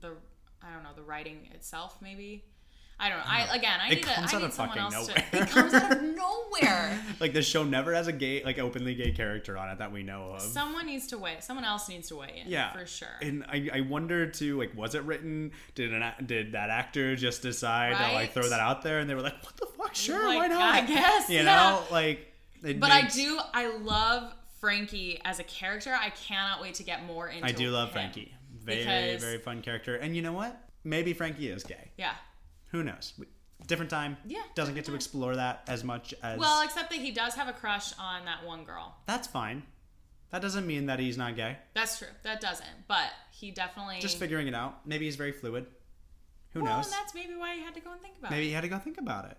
the 0.05 0.11
I 0.61 0.73
don't 0.73 0.83
know 0.83 0.93
the 0.95 1.03
writing 1.03 1.49
itself 1.53 1.97
maybe. 2.01 2.45
I 2.99 3.09
don't 3.09 3.17
know. 3.17 3.23
I 3.27 3.55
again 3.55 3.79
I 3.81 3.87
It 3.89 3.95
need 3.95 4.03
comes 4.05 4.31
a, 4.31 4.35
I 4.35 4.37
out 4.37 4.41
need 4.41 4.47
of 4.47 4.53
someone 4.53 4.77
fucking 4.77 4.93
else 4.93 5.07
nowhere. 5.07 5.25
to. 5.31 5.37
It 5.41 5.49
comes 5.49 5.73
out 5.73 5.91
of 5.91 6.01
nowhere. 6.61 6.99
Like 7.19 7.33
the 7.33 7.41
show 7.41 7.63
never 7.63 7.93
has 7.93 8.07
a 8.07 8.11
gay 8.13 8.43
like 8.43 8.59
openly 8.59 8.95
gay 8.95 9.11
character 9.11 9.57
on 9.57 9.69
it 9.69 9.79
that 9.79 9.91
we 9.91 10.03
know 10.03 10.31
of. 10.35 10.41
Someone 10.41 10.85
needs 10.85 11.07
to 11.07 11.17
weigh. 11.17 11.37
Someone 11.41 11.65
else 11.65 11.89
needs 11.89 12.07
to 12.09 12.15
weigh 12.15 12.41
in. 12.45 12.49
Yeah, 12.51 12.71
for 12.71 12.85
sure. 12.85 13.07
And 13.21 13.43
I, 13.49 13.69
I 13.73 13.81
wonder 13.81 14.27
too, 14.27 14.57
like, 14.57 14.75
was 14.77 14.95
it 14.95 15.03
written? 15.03 15.51
Did 15.75 15.93
an 15.93 16.03
did 16.25 16.51
that 16.53 16.69
actor 16.69 17.15
just 17.15 17.41
decide 17.41 17.97
to 17.97 18.13
like 18.13 18.33
throw 18.33 18.47
that 18.47 18.59
out 18.59 18.83
there? 18.83 18.99
And 18.99 19.09
they 19.09 19.15
were 19.15 19.21
like, 19.21 19.43
"What 19.43 19.57
the 19.57 19.65
fuck? 19.65 19.95
Sure, 19.95 20.25
Like, 20.27 20.37
why 20.37 20.47
not?" 20.47 20.75
I 20.75 20.81
guess, 20.85 21.29
you 21.29 21.37
yeah. 21.37 21.43
know, 21.43 21.83
like. 21.91 22.31
But 22.61 22.79
makes- 22.79 22.89
I 22.89 23.19
do. 23.21 23.39
I 23.53 23.75
love 23.77 24.33
Frankie 24.61 25.19
as 25.25 25.39
a 25.39 25.43
character. 25.43 25.93
I 25.99 26.11
cannot 26.11 26.61
wait 26.61 26.75
to 26.75 26.83
get 26.83 27.05
more 27.05 27.27
into. 27.27 27.45
I 27.45 27.51
do 27.51 27.69
love. 27.69 27.91
Frankie. 27.91 28.33
Very, 28.63 28.77
Because- 28.79 29.21
very 29.23 29.39
fun 29.39 29.61
character. 29.61 29.95
And 29.97 30.15
you 30.15 30.21
know 30.21 30.31
what? 30.31 30.57
Maybe 30.85 31.11
Frankie 31.13 31.49
is 31.49 31.63
gay. 31.65 31.91
Yeah. 31.97 32.13
Who 32.73 32.83
knows? 32.83 33.13
Different 33.67 33.89
time. 33.89 34.17
Yeah, 34.27 34.41
Doesn't 34.55 34.75
get 34.75 34.83
to 34.85 34.95
explore 34.95 35.37
that 35.37 35.63
as 35.67 35.85
much 35.85 36.13
as. 36.21 36.37
Well, 36.37 36.61
except 36.63 36.89
that 36.89 36.99
he 36.99 37.11
does 37.11 37.33
have 37.35 37.47
a 37.47 37.53
crush 37.53 37.93
on 37.97 38.25
that 38.25 38.43
one 38.45 38.65
girl. 38.65 38.95
that's 39.07 39.27
fine. 39.27 39.63
That 40.31 40.41
doesn't 40.41 40.65
mean 40.67 40.87
that 40.87 40.99
he's 40.99 41.15
not 41.17 41.35
gay. 41.37 41.57
That's 41.75 41.99
true. 41.99 42.07
That 42.23 42.41
doesn't. 42.41 42.67
But 42.87 43.11
he 43.31 43.51
definitely 43.51 43.99
Just 44.01 44.17
figuring 44.17 44.47
it 44.47 44.55
out. 44.55 44.85
Maybe 44.85 45.05
he's 45.05 45.15
very 45.15 45.31
fluid. 45.31 45.67
Who 46.53 46.63
Well, 46.63 46.75
knows? 46.77 46.85
and 46.87 46.93
that's 46.93 47.13
maybe 47.15 47.35
why 47.35 47.55
he 47.55 47.61
had 47.61 47.75
to 47.75 47.79
go 47.79 47.91
and 47.91 48.01
think 48.01 48.17
about 48.17 48.31
Maybe 48.31 48.45
it. 48.45 48.47
he 48.47 48.53
had 48.53 48.61
to 48.61 48.67
go 48.67 48.79
think 48.79 48.97
about 48.97 49.25
it. 49.25 49.37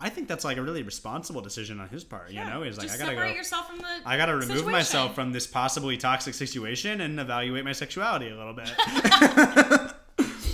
I 0.00 0.08
think 0.08 0.28
that's 0.28 0.44
like 0.44 0.56
a 0.58 0.62
really 0.62 0.82
responsible 0.84 1.40
decision 1.42 1.78
on 1.80 1.88
his 1.88 2.04
part. 2.04 2.30
Yeah. 2.30 2.44
You 2.46 2.50
know, 2.54 2.62
he's 2.62 2.78
like, 2.78 2.86
Just 2.88 3.00
I 3.00 3.04
gotta 3.04 3.16
separate 3.16 3.30
go. 3.32 3.36
yourself 3.36 3.68
from 3.68 3.78
the. 3.78 4.00
I 4.06 4.16
gotta 4.16 4.32
remove 4.32 4.48
situation. 4.48 4.70
myself 4.72 5.14
from 5.16 5.32
this 5.32 5.46
possibly 5.46 5.96
toxic 5.96 6.34
situation 6.34 7.00
and 7.00 7.18
evaluate 7.20 7.64
my 7.64 7.72
sexuality 7.72 8.28
a 8.30 8.36
little 8.36 8.54
bit. 8.54 8.70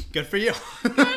Good 0.12 0.27
for 0.27 0.38
you. 0.38 0.53
Good. 0.83 0.97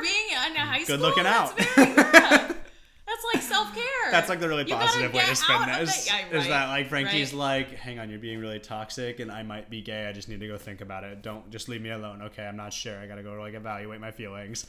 I 0.00 0.04
for 0.04 0.46
being 0.46 0.50
in 0.50 0.56
a 0.56 0.66
high 0.66 0.82
school, 0.84 0.96
looking 0.98 1.24
that's 1.24 1.50
out. 1.52 1.58
very 1.76 1.94
good. 1.94 2.56
That's 3.06 3.24
like 3.34 3.42
self 3.42 3.74
care. 3.74 3.84
That's 4.12 4.28
like 4.28 4.38
the 4.38 4.48
really 4.48 4.62
You 4.68 4.74
positive 4.76 5.12
way 5.12 5.20
to 5.26 5.34
spend 5.34 5.62
spin 5.62 5.68
out 5.74 5.80
of 5.82 5.86
this. 5.88 6.04
the- 6.08 6.12
yeah, 6.30 6.38
Is 6.38 6.46
that 6.46 6.68
like 6.68 6.88
Frankie's 6.88 7.32
right. 7.34 7.38
like, 7.68 7.74
hang 7.74 7.98
on, 7.98 8.08
you're 8.08 8.20
being 8.20 8.38
really 8.38 8.60
toxic 8.60 9.18
and 9.18 9.32
I 9.32 9.42
might 9.42 9.68
be 9.68 9.82
gay. 9.82 10.06
I 10.06 10.12
just 10.12 10.28
need 10.28 10.38
to 10.40 10.46
go 10.46 10.56
think 10.56 10.80
about 10.80 11.02
it. 11.02 11.20
Don't 11.20 11.50
just 11.50 11.68
leave 11.68 11.82
me 11.82 11.90
alone. 11.90 12.22
Okay, 12.22 12.44
I'm 12.46 12.56
not 12.56 12.72
sure. 12.72 12.96
I 12.98 13.06
gotta 13.08 13.24
go 13.24 13.32
like 13.34 13.54
evaluate 13.54 14.00
my 14.00 14.12
feelings. 14.12 14.64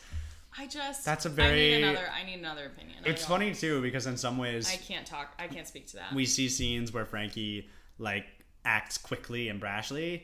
I 0.57 0.65
just. 0.65 1.05
That's 1.05 1.25
a 1.25 1.29
very- 1.29 1.75
need 1.75 1.83
another. 1.83 2.07
I 2.19 2.25
need 2.25 2.39
another 2.39 2.65
opinion. 2.65 2.97
It's 3.05 3.23
funny 3.23 3.53
too 3.53 3.79
because 3.79 4.07
in 4.07 4.17
some 4.17 4.39
ways 4.39 4.73
I 4.73 4.77
can't 4.77 5.05
talk. 5.05 5.35
I 5.37 5.47
can't 5.47 5.67
speak 5.67 5.85
to 5.89 5.97
that. 5.97 6.13
we 6.13 6.25
see 6.25 6.49
scenes 6.49 6.91
where 6.91 7.05
Frankie 7.05 7.69
like 7.99 8.25
acts 8.65 8.97
quickly 8.97 9.49
and 9.49 9.61
brashly 9.61 10.23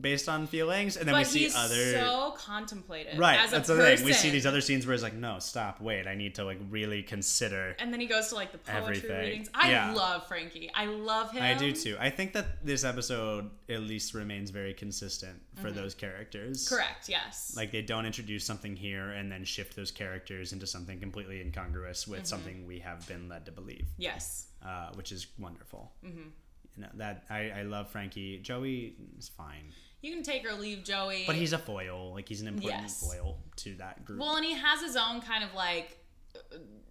based 0.00 0.26
on 0.28 0.46
feelings, 0.46 0.96
and 0.96 1.06
then 1.06 1.14
but 1.14 1.18
we 1.18 1.24
see 1.24 1.38
he's 1.40 1.54
other 1.54 1.92
so 1.92 2.34
contemplative. 2.38 3.18
right. 3.18 3.38
As 3.40 3.50
a 3.50 3.56
that's 3.56 3.68
the 3.68 3.74
person. 3.76 3.96
thing. 3.98 4.06
We 4.06 4.12
see 4.14 4.30
these 4.30 4.46
other 4.46 4.60
scenes 4.62 4.86
where 4.86 4.94
he's 4.94 5.02
like, 5.02 5.14
no, 5.14 5.38
stop, 5.38 5.80
wait, 5.82 6.06
I 6.06 6.14
need 6.14 6.34
to 6.36 6.44
like 6.44 6.58
really 6.70 7.02
consider. 7.02 7.76
And 7.78 7.92
then 7.92 8.00
he 8.00 8.06
goes 8.06 8.28
to 8.28 8.34
like 8.34 8.52
the 8.52 8.58
poetry 8.58 8.78
Everything. 8.96 9.18
readings. 9.18 9.50
I 9.52 9.70
Yeah. 9.70 9.92
love 9.92 10.26
Frankie. 10.26 10.70
I 10.74 10.86
love 10.86 11.30
him. 11.32 11.42
I 11.42 11.52
do 11.54 11.72
too. 11.72 11.96
I 12.00 12.08
think 12.08 12.32
that 12.32 12.64
this 12.64 12.84
episode 12.84 13.50
at 13.68 13.80
least 13.82 14.14
remains 14.14 14.50
very 14.50 14.72
consistent 14.74 15.40
for 15.56 15.68
Mm-hmm. 15.68 15.76
those 15.76 15.94
characters. 15.94 16.68
Correct. 16.68 17.08
Yes. 17.08 17.52
Like 17.56 17.70
they 17.70 17.82
don't 17.82 18.06
introduce 18.06 18.44
something 18.46 18.74
here 18.76 19.10
and 19.10 19.30
then 19.30 19.44
shift 19.44 19.76
those 19.76 19.90
characters 19.90 20.52
into 20.54 20.66
something 20.66 21.00
completely 21.00 21.40
incongruous 21.42 22.08
with 22.08 22.20
Mm-hmm. 22.20 22.26
something 22.26 22.66
we 22.66 22.78
have 22.78 23.06
been 23.06 23.28
led 23.28 23.44
to 23.46 23.52
believe, 23.52 23.88
yes. 23.98 24.46
uh, 24.64 24.90
which 24.94 25.12
is 25.12 25.26
wonderful. 25.38 25.92
Mm-hmm. 26.04 26.28
You 26.76 26.82
know, 26.84 26.88
that 26.94 27.24
I, 27.30 27.50
I 27.50 27.62
love 27.62 27.90
Frankie. 27.90 28.38
Joey 28.38 28.94
is 29.18 29.28
fine, 29.28 29.72
You 30.00 30.12
can 30.14 30.22
take 30.22 30.44
or 30.46 30.54
leave 30.54 30.84
Joey. 30.84 31.24
but 31.26 31.36
he's 31.36 31.52
a 31.52 31.58
foil. 31.58 32.12
Like 32.14 32.28
he's 32.28 32.40
an 32.40 32.48
important 32.48 32.82
Yes. 32.82 33.00
foil 33.06 33.38
to 33.56 33.74
that 33.74 34.04
group. 34.04 34.20
well, 34.20 34.36
and 34.36 34.44
he 34.44 34.54
has 34.54 34.80
his 34.80 34.96
own 34.96 35.20
kind 35.20 35.44
of 35.44 35.52
like 35.54 35.98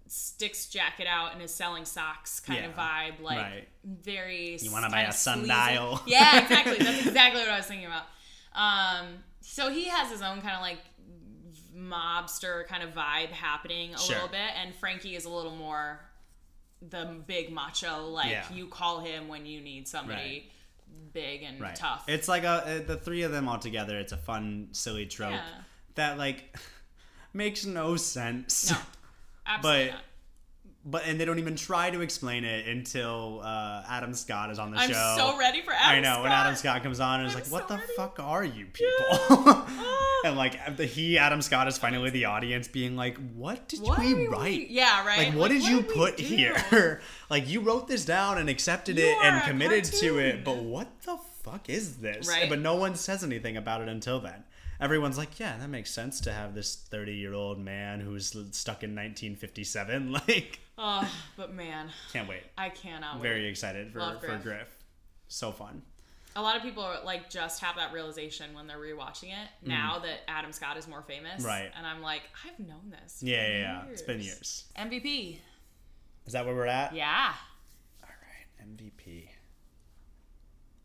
sticks 0.08 0.68
jacket 0.68 1.08
out 1.08 1.34
and 1.34 1.42
is 1.42 1.54
selling 1.54 1.86
socks 1.86 2.40
kind 2.40 2.66
of 2.66 2.76
vibe, 2.76 3.22
like 3.22 3.38
Right. 3.38 3.68
very. 3.84 4.58
You 4.62 4.72
wanna 4.72 4.90
buy 4.90 5.02
of 5.04 5.10
a 5.10 5.14
sleazy. 5.14 5.48
sundial. 5.48 6.02
Yeah, 6.08 6.42
exactly. 6.44 6.78
That's 6.80 7.06
exactly 7.08 7.42
what 7.42 7.50
I 7.50 7.58
was 7.58 7.66
thinking 7.66 7.88
about. 7.88 8.04
Um, 8.54 9.08
so 9.40 9.70
he 9.72 9.86
has 9.86 10.12
his 10.12 10.22
own 10.22 10.42
kind 10.42 10.56
of 10.56 10.62
like 10.62 10.80
mobster 11.76 12.68
kind 12.68 12.84
of 12.84 12.94
vibe 12.94 13.30
happening 13.30 13.94
a 13.96 13.98
Sure. 13.98 14.16
little 14.16 14.30
bit, 14.30 14.52
and 14.62 14.76
Frankie 14.76 15.16
is 15.16 15.26
a 15.26 15.30
little 15.30 15.56
more 15.56 16.02
the 16.82 17.22
big 17.28 17.52
macho. 17.52 18.06
Like 18.08 18.32
Yeah. 18.32 18.44
you 18.54 18.68
call 18.68 19.00
him 19.00 19.28
when 19.28 19.46
you 19.46 19.62
need 19.62 19.88
somebody 19.88 20.50
big 21.14 21.44
and 21.44 21.60
right. 21.62 21.76
tough. 21.76 22.04
It's 22.08 22.28
like 22.28 22.44
a, 22.44 22.84
the 22.86 22.98
three 22.98 23.24
of 23.24 23.32
them 23.32 23.48
all 23.48 23.60
together. 23.60 23.98
It's 24.00 24.12
a 24.12 24.18
fun, 24.18 24.70
silly 24.72 25.06
trope 25.06 25.32
Yeah. 25.32 25.42
that 25.96 26.18
like 26.18 26.56
makes 27.34 27.66
no 27.66 27.96
sense. 27.96 28.72
no, 28.72 28.78
absolutely 29.46 29.86
But- 29.88 29.92
not. 29.94 30.02
But 30.84 31.04
and 31.06 31.20
they 31.22 31.26
don't 31.26 31.38
even 31.38 31.56
try 31.56 31.92
to 31.92 32.02
explain 32.02 32.44
it 32.44 32.68
until 32.68 33.42
uh, 33.44 33.84
Adam 33.88 34.16
Scott 34.16 34.50
is 34.50 34.58
on 34.58 34.72
the 34.72 34.78
I'm 34.78 34.90
show. 34.90 35.14
so 35.16 35.38
ready 35.38 35.62
for 35.62 35.72
Adam 35.74 35.98
I 35.98 36.00
know 36.00 36.14
Scott. 36.14 36.24
when 36.24 36.32
Adam 36.32 36.56
Scott 36.56 36.82
comes 36.82 37.00
on 37.00 37.20
and 37.20 37.30
is 37.30 37.36
I'm 37.36 37.42
like, 37.44 37.52
"What 37.52 37.68
the 37.68 37.76
ready." 37.76 37.94
fuck 37.96 38.20
are 38.20 38.44
you 38.44 38.66
people?" 38.66 38.90
Ah. 39.30 40.08
and 40.26 40.38
like 40.38 40.78
the 40.78 40.86
he 40.86 41.18
Adam 41.18 41.42
Scott 41.42 41.68
is 41.68 41.78
finally 41.78 42.10
the 42.10 42.26
audience 42.26 42.68
being 42.68 42.96
like, 42.96 43.18
"What 43.34 43.68
did 43.68 43.82
What 43.82 44.00
we 44.00 44.28
write? 44.28 44.70
Yeah, 44.70 45.06
right. 45.06 45.30
Like, 45.30 45.34
what 45.36 45.50
did 45.50 45.64
you 45.64 45.78
we 45.78 45.84
put 45.84 46.20
here? 46.20 47.02
like, 47.30 47.50
you 47.50 47.62
wrote 47.62 47.88
this 47.88 48.06
down 48.06 48.38
and 48.38 48.50
accepted 48.50 48.98
You 48.98 49.06
it 49.06 49.18
and 49.24 49.44
committed 49.44 49.86
to 49.86 50.20
it, 50.20 50.44
but 50.44 50.58
what 50.58 50.88
the 51.02 51.18
fuck 51.44 51.70
is 51.70 51.98
this? 51.98 52.28
Right. 52.28 52.50
But 52.50 52.60
no 52.60 52.76
one 52.76 52.96
says 52.96 53.24
anything 53.24 53.58
about 53.58 53.82
it 53.82 53.90
until 53.90 54.20
then. 54.20 54.44
Everyone's 54.80 55.18
like, 55.18 55.40
yeah, 55.40 55.58
that 55.60 55.70
makes 55.70 55.92
sense 55.92 56.20
to 56.22 56.34
have 56.34 56.56
this 56.56 56.76
30 56.76 57.14
year 57.14 57.34
old 57.34 57.60
man 57.60 58.00
who's 58.00 58.30
stuck 58.52 58.84
in 58.84 58.96
1957. 58.96 60.12
Like, 60.28 60.60
Oh, 60.84 61.08
but 61.38 61.54
man, 61.54 61.90
can't 62.12 62.28
wait. 62.28 62.42
I 62.58 62.70
cannot 62.70 63.16
wait. 63.16 63.22
Very 63.22 63.48
excited 63.48 63.94
for, 63.94 64.00
Love 64.00 64.20
for 64.20 64.28
Griff. 64.28 64.42
Griff. 64.42 64.68
So 65.28 65.52
fun. 65.52 65.84
A 66.36 66.42
lot 66.42 66.56
of 66.56 66.64
people 66.64 66.84
are, 66.84 67.04
like 67.04 67.30
just 67.30 67.62
have 67.62 67.76
that 67.76 67.92
realization 67.92 68.54
when 68.54 68.68
they're 68.68 68.78
rewatching 68.78 69.30
it 69.30 69.50
now 69.64 70.00
that 70.00 70.22
Adam 70.28 70.52
Scott 70.54 70.78
is 70.78 70.88
more 70.88 71.02
famous. 71.02 71.44
Mm. 71.44 71.48
Right. 71.48 71.72
And 71.78 71.86
I'm 71.86 72.02
like, 72.02 72.24
I've 72.46 72.60
known 72.66 72.94
this. 73.02 73.22
Yeah, 73.22 73.48
yeah, 73.48 73.58
yeah. 73.58 73.84
It's 73.92 74.02
been 74.02 74.22
years. 74.22 74.66
MVP. 74.78 75.40
Is 76.26 76.34
that 76.34 76.46
where 76.46 76.56
we're 76.56 76.68
at? 76.68 76.96
Yeah. 76.96 77.34
All 78.04 78.10
right, 78.10 78.68
MVP. 78.78 79.28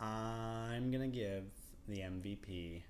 I'm 0.01 0.91
gonna 0.91 1.09
give 1.09 1.45
the 1.89 1.99
MVP 2.01 2.83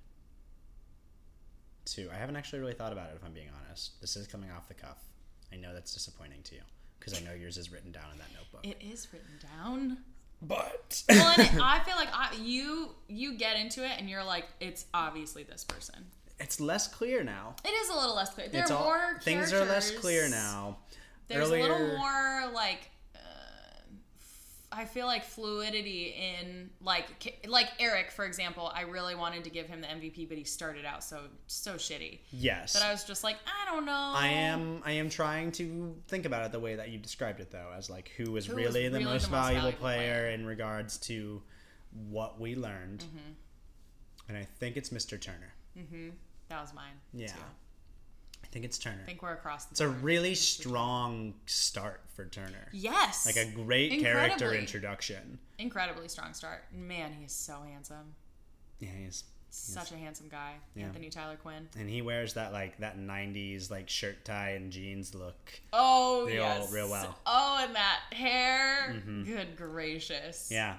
to. 1.86 2.10
I 2.10 2.16
haven't 2.16 2.36
actually 2.36 2.60
really 2.60 2.74
thought 2.74 2.92
about 2.92 3.10
it, 3.10 3.16
if 3.16 3.24
I'm 3.24 3.32
being 3.32 3.50
honest. 3.64 4.00
This 4.00 4.16
is 4.16 4.26
coming 4.26 4.50
off 4.50 4.68
the 4.68 4.74
cuff. 4.74 5.04
I 5.52 5.56
know 5.56 5.72
that's 5.72 5.92
disappointing 5.94 6.42
to 6.44 6.56
you 6.56 6.62
because 6.98 7.20
I 7.20 7.24
know 7.24 7.32
yours 7.32 7.56
is 7.56 7.70
written 7.70 7.92
down 7.92 8.10
in 8.12 8.18
that 8.18 8.28
notebook. 8.34 8.66
It 8.66 8.84
is 8.84 9.08
written 9.12 9.38
down. 9.56 9.98
But 10.46 11.02
Well, 11.08 11.34
and 11.38 11.60
I 11.62 11.80
feel 11.84 11.96
like 11.96 12.08
I, 12.12 12.34
you 12.40 12.90
you 13.08 13.36
get 13.36 13.56
into 13.58 13.84
it 13.84 13.92
and 13.98 14.08
you're 14.10 14.24
like, 14.24 14.46
it's 14.60 14.86
obviously 14.94 15.42
this 15.42 15.64
person. 15.64 16.06
it's 16.40 16.60
less 16.60 16.86
clear 16.88 17.22
now. 17.24 17.54
It 17.64 17.68
is 17.68 17.88
a 17.90 17.94
little 17.94 18.14
less 18.16 18.32
clear. 18.34 18.48
There 18.48 18.62
it's 18.62 18.70
are 18.70 18.76
all, 18.78 18.84
more 18.84 19.18
things 19.22 19.52
are 19.52 19.64
less 19.64 19.90
clear 19.90 20.28
now. 20.28 20.78
There's 21.28 21.48
Earlier- 21.48 21.60
a 21.60 21.68
little 21.68 21.96
more 21.98 22.50
like 22.54 22.90
I 24.76 24.84
feel 24.84 25.06
like 25.06 25.24
fluidity 25.24 26.14
in 26.16 26.70
like 26.82 27.40
like 27.48 27.68
Eric 27.78 28.10
for 28.10 28.24
example. 28.24 28.70
I 28.74 28.82
really 28.82 29.14
wanted 29.14 29.44
to 29.44 29.50
give 29.50 29.66
him 29.66 29.80
the 29.80 29.86
MVP, 29.86 30.28
but 30.28 30.36
he 30.36 30.44
started 30.44 30.84
out 30.84 31.02
so 31.02 31.20
so 31.46 31.74
shitty 31.74 32.18
Yes. 32.30 32.74
that 32.74 32.82
I 32.82 32.90
was 32.92 33.04
just 33.04 33.24
like, 33.24 33.36
I 33.46 33.70
don't 33.72 33.86
know. 33.86 34.12
I 34.14 34.28
am 34.28 34.82
I 34.84 34.92
am 34.92 35.08
trying 35.08 35.52
to 35.52 35.96
think 36.08 36.26
about 36.26 36.44
it 36.44 36.52
the 36.52 36.60
way 36.60 36.76
that 36.76 36.90
you 36.90 36.98
described 36.98 37.40
it 37.40 37.50
though, 37.50 37.70
as 37.76 37.88
like 37.88 38.10
who 38.16 38.32
was 38.32 38.46
Who 38.46 38.54
really, 38.56 38.88
the, 38.88 38.98
really 38.98 39.04
most 39.04 39.26
the 39.26 39.30
most 39.30 39.42
valuable, 39.42 39.60
valuable 39.62 39.78
player, 39.78 39.98
player. 40.22 40.28
in 40.30 40.44
regards 40.46 40.98
to 40.98 41.42
what 42.10 42.38
we 42.38 42.54
learned. 42.54 43.00
Mm-hmm. 43.00 43.32
And 44.28 44.36
I 44.36 44.44
think 44.44 44.76
it's 44.76 44.90
Mr. 44.90 45.20
Turner. 45.20 45.54
That 46.48 46.60
was 46.60 46.74
mine. 46.74 46.94
Yeah. 47.12 47.28
too. 47.28 47.34
I 48.56 48.58
think 48.58 48.64
it's 48.64 48.78
Turner. 48.78 49.02
I 49.02 49.04
think 49.06 49.20
we're 49.22 49.34
across 49.34 49.66
the 49.66 49.72
It's 49.72 49.80
a 49.82 49.88
really 49.88 50.34
strong 50.34 51.34
start 51.44 52.00
for 52.14 52.24
Turner. 52.24 52.70
yes, 52.72 53.26
Like 53.26 53.36
a 53.36 53.44
great 53.50 54.00
character 54.00 54.54
introduction. 54.54 55.38
incredibly 55.58 56.08
strong 56.08 56.32
start. 56.32 56.64
Man, 56.72 57.12
he 57.12 57.26
is 57.26 57.32
so 57.32 57.60
handsome. 57.70 58.14
Yeah, 58.80 58.88
he's 58.98 59.24
Such 59.50 59.92
a 59.92 59.96
handsome 59.98 60.28
guy, 60.30 60.54
Yeah. 60.74 60.84
Anthony 60.86 61.10
Tyler 61.10 61.36
Quinn. 61.36 61.68
and 61.78 61.90
he 61.90 62.00
wears 62.00 62.32
that 62.32 62.54
like 62.54 62.78
that 62.78 62.96
'90s 62.98 63.70
like 63.70 63.90
shirt 63.90 64.24
tie 64.24 64.52
and 64.52 64.72
jeans 64.72 65.14
look. 65.14 65.60
Oh 65.74 66.24
Real- 66.24 66.36
yes, 66.36 66.72
real 66.72 66.88
well. 66.88 67.04
Mm-hmm. 67.04 67.20
Oh, 67.26 67.58
and 67.62 67.74
that 67.76 68.00
hair. 68.14 69.02
Good 69.26 69.56
gracious. 69.58 70.48
Yeah, 70.50 70.76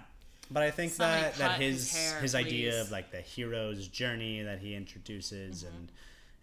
but 0.50 0.64
I 0.64 0.72
think 0.72 0.94
Somebody 0.94 1.22
that 1.22 1.36
that 1.36 1.62
his 1.62 1.92
his 1.94 2.22
his, 2.22 2.34
hair, 2.34 2.42
idea 2.42 2.82
of 2.82 2.90
like 2.90 3.12
the 3.12 3.22
hero's 3.22 3.88
journey 3.88 4.42
that 4.42 4.58
he 4.58 4.74
introduces 4.74 5.62
and. 5.62 5.92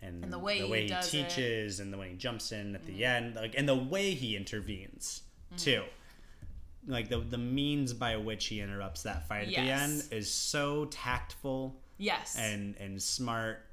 And, 0.04 0.14
Mm-hmm. 0.16 0.24
And 0.24 0.32
the 0.32 0.38
way 0.38 0.58
he 0.58 0.82
he, 0.82 0.86
does 0.88 1.12
it. 1.12 1.16
Mm-hmm. 1.16 1.28
teaches, 1.28 1.80
and 1.80 1.92
the 1.92 1.98
way 1.98 2.10
he 2.10 2.16
jumps 2.16 2.52
in 2.52 2.74
at 2.74 2.84
the 2.86 3.04
end, 3.04 3.36
like, 3.36 3.54
and 3.56 3.68
the 3.68 3.74
way 3.74 4.12
he 4.14 4.36
intervenes 4.36 5.22
too, 5.56 5.82
Mm-hmm. 5.82 6.92
like 6.92 7.08
the 7.08 7.18
the 7.20 7.38
means 7.38 7.92
by 7.94 8.16
which 8.16 8.46
he 8.46 8.60
interrupts 8.60 9.02
that 9.04 9.26
fight 9.28 9.48
at 9.48 9.54
the 9.54 9.56
end 9.58 10.04
is 10.10 10.30
so 10.30 10.84
tactful 10.86 11.80
Yes. 11.96 12.36
and 12.38 12.76
and 12.78 13.00
smart. 13.02 13.64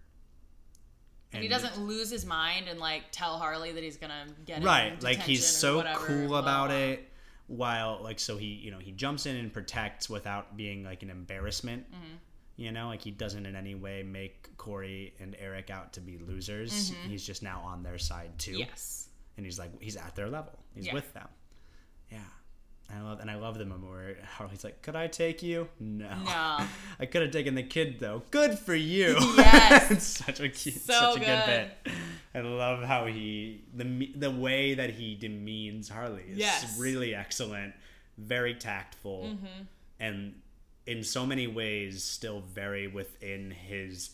and 1.34 1.42
he 1.44 1.50
doesn't 1.50 1.78
lose 1.80 2.10
his 2.10 2.26
mind 2.26 2.68
and 2.70 2.80
like 2.80 3.04
tell 3.12 3.38
Harley 3.38 3.72
that 3.72 3.84
he's 3.84 3.98
gonna 3.98 4.26
get 4.46 4.64
right 4.64 5.02
like 5.04 5.20
he's 5.20 5.46
so 5.46 5.78
whatever, 5.78 6.06
cool 6.06 6.36
about 6.36 6.68
blah. 6.70 6.78
it 6.78 7.08
while 7.48 8.00
like 8.02 8.20
so 8.20 8.38
he 8.38 8.46
you 8.48 8.72
know 8.72 8.78
he 8.80 8.92
jumps 8.92 9.26
in 9.26 9.36
and 9.36 9.52
protects 9.52 10.10
without 10.10 10.56
being 10.56 10.84
like 10.84 11.04
an 11.04 11.10
embarrassment 11.10 11.86
Mm-hmm. 11.92 12.16
You 12.58 12.72
know 12.72 12.88
like 12.88 13.02
he 13.02 13.12
doesn't 13.12 13.46
in 13.46 13.56
any 13.56 13.76
way 13.76 14.04
make 14.04 14.56
corey 14.58 15.14
and 15.20 15.36
eric 15.40 15.70
out 15.70 15.94
to 15.94 16.00
be 16.02 16.18
losers 16.18 16.94
he's 17.08 17.26
just 17.26 17.42
now 17.44 17.62
on 17.66 17.82
their 17.84 17.98
side 17.98 18.32
too 18.38 18.52
Mm-hmm. 18.52 18.60
Yes. 18.62 19.08
and 19.38 19.46
he's 19.46 19.58
like 19.58 19.72
he's 19.82 19.96
at 19.96 20.16
their 20.16 20.30
level 20.30 20.54
he's 20.76 20.88
Yeah. 20.88 20.94
with 20.94 21.12
them 21.14 21.28
yeah 22.12 22.20
I 22.94 23.00
love 23.00 23.22
and 23.22 23.32
I 23.32 23.36
love 23.36 23.58
the 23.58 23.64
moment 23.64 23.90
where 23.90 24.18
Harley's 24.36 24.66
like, 24.66 24.82
"Could 24.82 24.98
I 24.98 25.08
take 25.08 25.42
you?" 25.42 25.70
No, 25.80 26.10
No. 26.26 26.58
I 27.00 27.06
could 27.10 27.22
have 27.22 27.32
taken 27.32 27.56
the 27.56 27.64
kid 27.64 28.02
though. 28.02 28.22
Good 28.32 28.60
for 28.60 28.76
you. 28.76 29.16
Yes. 29.38 29.92
it's 29.92 30.04
such 30.08 30.42
a 30.42 30.50
cute, 30.50 30.76
So 30.82 30.92
such 30.92 31.16
a 31.16 31.20
good 31.20 31.26
good. 31.46 31.72
bit. 31.86 31.94
I 32.36 32.42
love 32.42 32.84
how 32.84 33.06
he 33.06 33.62
the 33.74 34.12
the 34.14 34.30
way 34.30 34.74
that 34.74 34.90
he 34.90 35.16
demeans 35.16 35.88
Harley 35.88 36.24
is 36.32 36.38
Yes. 36.38 36.78
really 36.78 37.16
excellent, 37.16 37.76
very 38.18 38.56
tactful, 38.56 39.24
Mm-hmm. 39.36 39.64
and 40.02 40.41
in 40.88 41.04
so 41.04 41.26
many 41.26 41.48
ways 41.48 42.04
still 42.04 42.42
very 42.42 42.88
within 42.88 43.52
his 43.52 44.12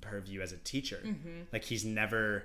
purview 0.00 0.40
as 0.40 0.52
a 0.52 0.56
teacher. 0.58 1.00
Mm-hmm. 1.04 1.42
Like 1.52 1.64
he's 1.64 1.84
never 1.84 2.44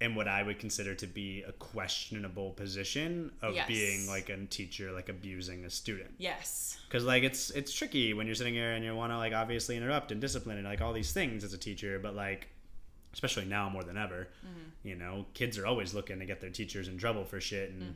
in 0.00 0.16
what 0.16 0.26
I 0.26 0.42
would 0.42 0.58
consider 0.58 0.96
to 0.96 1.06
be 1.06 1.42
a 1.46 1.52
questionable 1.52 2.50
position 2.50 3.30
of 3.40 3.54
Yes. 3.54 3.68
being 3.68 4.06
like 4.08 4.30
a 4.30 4.36
teacher, 4.46 4.90
like 4.90 5.08
abusing 5.08 5.64
a 5.64 5.70
student 5.70 6.10
Yes. 6.18 6.76
because 6.88 7.04
like 7.04 7.22
it's 7.22 7.50
it's 7.50 7.72
tricky 7.72 8.12
when 8.12 8.26
you're 8.26 8.34
sitting 8.34 8.54
here 8.54 8.72
and 8.72 8.84
you 8.84 8.96
want 8.96 9.12
to 9.12 9.16
like 9.18 9.32
obviously 9.32 9.76
interrupt 9.76 10.10
and 10.10 10.20
discipline 10.20 10.56
and 10.58 10.66
like 10.66 10.80
all 10.80 10.92
these 10.92 11.12
things 11.12 11.44
as 11.44 11.52
a 11.52 11.58
teacher 11.58 12.00
but 12.00 12.16
like 12.16 12.48
especially 13.12 13.44
now 13.44 13.68
more 13.68 13.82
than 13.84 13.96
ever 13.96 14.28
you 14.84 14.94
know 14.96 15.24
kids 15.34 15.58
are 15.58 15.66
always 15.66 15.94
looking 15.94 16.18
to 16.18 16.24
get 16.26 16.40
their 16.40 16.50
teachers 16.50 16.88
in 16.88 16.98
trouble 16.98 17.24
for 17.24 17.40
shit 17.40 17.70
and 17.70 17.94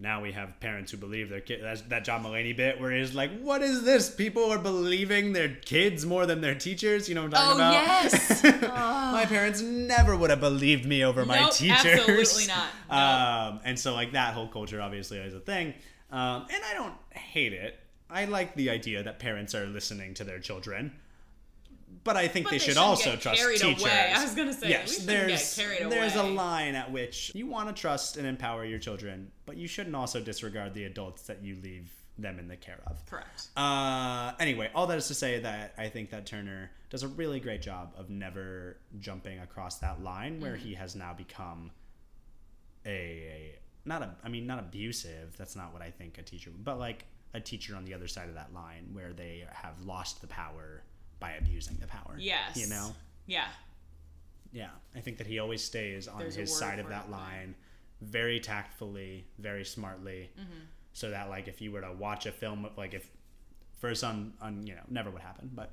now 0.00 0.20
we 0.20 0.32
have 0.32 0.58
parents 0.58 0.90
who 0.90 0.96
believe 0.96 1.28
their 1.28 1.40
kid 1.40 1.60
that's 1.62 1.82
that 1.82 2.04
john 2.04 2.24
mulaney 2.24 2.56
bit 2.56 2.80
where 2.80 2.90
he's 2.90 3.14
like 3.14 3.30
what 3.40 3.62
is 3.62 3.84
this 3.84 4.10
people 4.12 4.50
are 4.50 4.58
believing 4.58 5.32
their 5.32 5.48
kids 5.64 6.04
more 6.04 6.26
than 6.26 6.40
their 6.40 6.54
teachers 6.54 7.08
you 7.08 7.14
know 7.14 7.22
what 7.24 7.36
i'm 7.36 7.56
Oh 7.56 7.58
talking 7.58 7.60
about 7.60 8.12
yes. 8.12 8.42
my 9.12 9.24
parents 9.28 9.60
never 9.62 10.16
would 10.16 10.30
have 10.30 10.40
believed 10.40 10.84
me 10.86 11.04
over 11.04 11.24
my 11.24 11.40
Nope, 11.40 11.52
teachers. 11.52 12.00
absolutely 12.00 12.46
not. 12.46 12.66
Nope. 12.90 12.98
Um, 12.98 13.60
and 13.64 13.78
so 13.78 13.94
like 13.94 14.12
that 14.12 14.34
whole 14.34 14.48
culture 14.48 14.80
obviously 14.80 15.18
is 15.18 15.34
a 15.34 15.40
thing. 15.40 15.74
Um, 16.10 16.46
and 16.52 16.62
I 16.70 16.74
don't 16.74 16.94
hate 17.10 17.52
it. 17.52 17.78
I 18.10 18.24
like 18.26 18.54
the 18.54 18.70
idea 18.70 19.02
that 19.02 19.18
parents 19.18 19.54
are 19.54 19.66
listening 19.66 20.14
to 20.14 20.24
their 20.24 20.38
children. 20.38 20.92
But 22.04 22.16
I 22.16 22.28
think 22.28 22.44
But 22.44 22.50
they, 22.50 22.58
they 22.58 22.64
should 22.64 22.76
also 22.76 23.16
trust 23.16 23.40
carried 23.40 23.60
teachers. 23.60 23.82
away. 23.82 24.12
I 24.14 24.22
was 24.22 24.34
gonna 24.34 24.52
say, 24.52 24.68
yes, 24.68 24.98
there's 24.98 25.56
there's 25.56 26.14
a 26.16 26.22
line 26.22 26.74
at 26.74 26.92
which 26.92 27.32
you 27.34 27.46
want 27.46 27.74
to 27.74 27.80
trust 27.80 28.18
and 28.18 28.26
empower 28.26 28.64
your 28.64 28.78
children, 28.78 29.30
but 29.46 29.56
you 29.56 29.66
shouldn't 29.66 29.96
also 29.96 30.20
disregard 30.20 30.74
the 30.74 30.84
adults 30.84 31.22
that 31.22 31.42
you 31.42 31.56
leave 31.62 31.90
them 32.18 32.38
in 32.38 32.46
the 32.46 32.56
care 32.56 32.80
of. 32.86 33.04
Correct. 33.06 33.48
Uh, 33.56 34.32
anyway, 34.38 34.70
all 34.74 34.86
that 34.86 34.98
is 34.98 35.08
to 35.08 35.14
say 35.14 35.40
that 35.40 35.74
I 35.78 35.88
think 35.88 36.10
that 36.10 36.26
Turner 36.26 36.70
does 36.90 37.02
a 37.02 37.08
really 37.08 37.40
great 37.40 37.62
job 37.62 37.94
of 37.96 38.10
never 38.10 38.76
jumping 39.00 39.40
across 39.40 39.78
that 39.78 40.02
line 40.02 40.40
where 40.40 40.56
he 40.56 40.74
has 40.74 40.94
now 40.94 41.12
become 41.12 41.70
a, 42.86 42.90
a 42.90 43.58
not 43.86 44.02
a 44.02 44.14
I 44.22 44.28
mean 44.28 44.46
not 44.46 44.58
abusive. 44.58 45.36
That's 45.38 45.56
not 45.56 45.72
what 45.72 45.82
I 45.82 45.90
think 45.90 46.18
a 46.18 46.22
teacher, 46.22 46.50
but 46.56 46.78
like 46.78 47.06
a 47.32 47.40
teacher 47.40 47.74
on 47.74 47.84
the 47.84 47.94
other 47.94 48.06
side 48.08 48.28
of 48.28 48.34
that 48.34 48.52
line 48.54 48.90
where 48.92 49.12
they 49.12 49.44
have 49.50 49.80
lost 49.84 50.20
the 50.20 50.26
power 50.28 50.82
by 51.24 51.32
abusing 51.32 51.76
the 51.80 51.86
power. 51.86 52.16
Yes. 52.18 52.54
you 52.56 52.66
know. 52.66 52.94
Yeah. 53.26 53.46
Yeah, 54.52 54.68
I 54.94 55.00
think 55.00 55.16
that 55.18 55.26
he 55.26 55.38
always 55.38 55.64
stays 55.64 56.06
on 56.06 56.18
There's 56.18 56.34
his 56.36 56.54
side 56.54 56.78
of 56.78 56.88
that 56.90 57.06
it. 57.06 57.10
line 57.10 57.54
very 58.02 58.38
tactfully, 58.40 59.24
very 59.38 59.64
smartly, 59.64 60.30
Mm-hmm. 60.38 60.64
so 60.92 61.10
that 61.10 61.28
like 61.30 61.48
if 61.48 61.60
you 61.62 61.72
were 61.72 61.80
to 61.80 61.92
watch 61.92 62.26
a 62.26 62.32
film, 62.32 62.68
like 62.76 62.92
if 62.94 63.08
first 63.80 64.04
on 64.04 64.34
on 64.40 64.66
you 64.66 64.74
know 64.74 64.82
never 64.88 65.10
would 65.10 65.22
happen, 65.22 65.50
but 65.54 65.70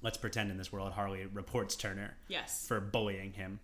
let's 0.00 0.16
pretend 0.16 0.50
in 0.52 0.56
this 0.56 0.72
world 0.72 0.92
Harley 0.92 1.26
reports 1.26 1.74
Turner 1.76 2.16
Yes. 2.28 2.64
for 2.68 2.80
bullying 2.80 3.32
him, 3.32 3.58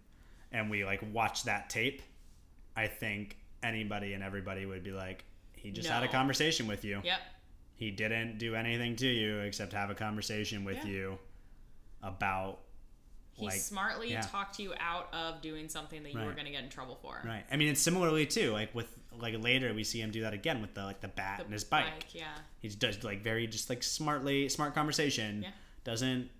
and 0.53 0.69
we 0.69 0.85
like 0.85 1.01
watch 1.13 1.45
that 1.45 1.71
tape, 1.71 2.03
I 2.77 2.87
think 2.89 3.37
anybody 3.63 4.13
and 4.15 4.23
everybody 4.23 4.67
would 4.67 4.83
be 4.85 4.93
like, 4.93 5.25
he 5.55 5.71
just 5.71 5.89
had 5.89 6.03
a 6.03 6.09
conversation 6.09 6.67
with 6.67 6.85
you. 6.85 7.01
Yep. 7.05 7.19
He 7.77 7.91
didn't 7.91 8.39
do 8.39 8.55
anything 8.55 8.97
to 8.97 9.07
you 9.07 9.39
except 9.41 9.73
have 9.73 9.91
a 9.91 9.95
conversation 9.95 10.65
with 10.65 10.77
Yeah. 10.85 10.87
you 10.87 11.19
about 12.03 12.61
He 13.33 13.47
like 13.47 13.61
smartly 13.61 14.13
yeah. 14.13 14.21
talked 14.21 14.61
you 14.61 14.75
out 14.79 15.13
of 15.13 15.43
doing 15.43 15.69
something 15.69 16.03
that 16.05 16.13
you 16.13 16.21
were 16.21 16.35
going 16.35 16.45
to 16.45 16.53
get 16.53 16.63
in 16.63 16.71
trouble 16.71 16.97
for. 17.03 17.21
Right. 17.25 17.45
I 17.51 17.57
mean, 17.57 17.69
it's 17.69 17.81
similarly 17.81 18.27
too. 18.27 18.53
Like 18.53 18.73
with 18.75 18.97
like 19.19 19.35
later, 19.43 19.75
we 19.75 19.83
see 19.83 20.01
him 20.01 20.13
do 20.13 20.21
that 20.23 20.35
again 20.35 20.61
with 20.61 20.75
the 20.75 20.85
like 20.85 21.01
the 21.01 21.09
bat 21.09 21.39
The 21.39 21.45
and 21.45 21.53
his 21.53 21.65
bike. 21.65 22.07
Yeah. 22.13 22.27
He 22.61 22.69
does 22.69 23.03
like 23.03 23.23
very 23.23 23.49
just 23.49 23.69
like 23.71 23.83
smartly 23.83 24.49
smart 24.49 24.75
conversation. 24.75 25.43
Yeah. 25.43 25.51
Doesn't 25.83 26.31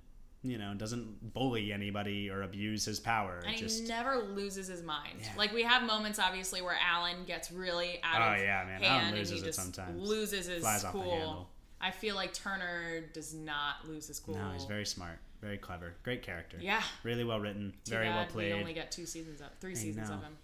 you 0.45 0.59
know 0.59 0.75
doesn't 0.75 1.33
bully 1.35 1.73
anybody 1.73 2.31
or 2.31 2.43
abuse 2.43 2.85
his 2.85 3.01
power. 3.01 3.43
And 3.47 3.57
just 3.57 3.83
he 3.83 3.89
never 3.89 4.17
loses 4.23 4.69
his 4.69 4.83
mind. 4.83 5.19
Yeah. 5.21 5.31
Like 5.37 5.53
we 5.53 5.63
have 5.63 5.83
moments, 5.83 6.19
obviously, 6.19 6.61
where 6.63 6.77
Alan 6.81 7.25
gets 7.27 7.51
really 7.51 7.99
out. 8.05 8.21
Oh, 8.21 8.35
of 8.35 8.41
yeah, 8.41 8.65
man. 8.67 8.83
Alan 8.85 9.01
hand 9.05 9.17
loses 9.17 9.31
and 9.31 9.39
he 9.39 9.43
it 9.43 9.47
just 9.47 9.59
sometimes. 9.59 10.09
loses 10.09 10.47
his 10.47 10.61
Flies 10.61 10.85
off 10.85 10.93
the 10.93 11.01
cool. 11.01 11.49
I 11.81 11.91
feel 11.91 12.15
like 12.15 12.33
Turner 12.33 13.01
does 13.13 13.35
not 13.35 13.87
lose 13.89 14.07
his 14.07 14.19
cool. 14.21 14.37
no, 14.37 14.51
he's 14.53 14.65
very 14.65 14.87
smart, 14.87 15.19
very 15.43 15.59
clever, 15.59 15.95
great 16.03 16.23
character. 16.23 16.57
Yeah. 16.61 16.83
Really 17.03 17.25
well 17.25 17.41
written, 17.41 17.75
Too 17.85 17.91
very 17.91 18.09
well 18.09 18.19
bad 18.25 18.29
played. 18.31 18.55
We 18.55 18.61
only 18.61 18.73
get 18.73 18.91
two 18.91 19.05
seasons 19.07 19.41
of 19.43 19.49
three 19.61 19.75
seasons 19.75 20.09
know. 20.09 20.15
of 20.17 20.23
him. 20.23 20.37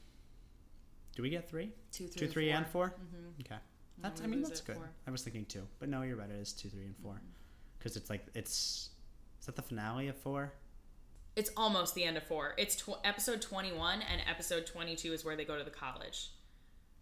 Do 1.17 1.23
we 1.23 1.31
get 1.31 1.49
three? 1.49 1.71
Two, 1.93 2.07
three, 2.09 2.19
Two, 2.19 2.25
and 2.25 2.33
three, 2.33 2.49
four. 2.51 2.57
and 2.57 2.67
4 2.67 2.87
Mm-hmm. 2.89 3.41
Okay. 3.41 3.61
That's. 4.03 4.21
I 4.23 4.27
mean, 4.27 4.43
that's 4.43 4.61
good. 4.61 4.77
four. 4.77 4.85
Mm-hmm. 4.85 5.09
I 5.09 5.11
was 5.11 5.23
thinking 5.23 5.45
two, 5.47 5.63
but 5.79 5.89
no, 5.89 6.03
you're 6.03 6.17
right. 6.17 6.31
It 6.31 6.41
is 6.41 6.53
two, 6.53 6.69
three, 6.69 6.85
and 6.85 6.95
four, 7.03 7.21
because 7.79 7.97
it's 7.97 8.09
like 8.11 8.25
it's. 8.35 8.90
Is 9.41 9.47
that 9.47 9.57
the 9.57 9.63
finale 9.63 10.09
of 10.09 10.17
four? 10.17 10.53
It's 11.37 11.51
almost 11.57 11.95
the 11.95 12.05
end 12.05 12.17
of 12.17 12.23
four. 12.25 12.55
It's 12.59 12.77
tw- 12.77 12.99
episode 13.05 13.41
twenty-one, 13.41 14.03
and 14.03 14.21
episode 14.29 14.67
twenty-two 14.67 15.13
is 15.13 15.25
where 15.25 15.37
they 15.37 15.45
go 15.45 15.57
to 15.57 15.65
the 15.65 15.71
college. 15.71 16.31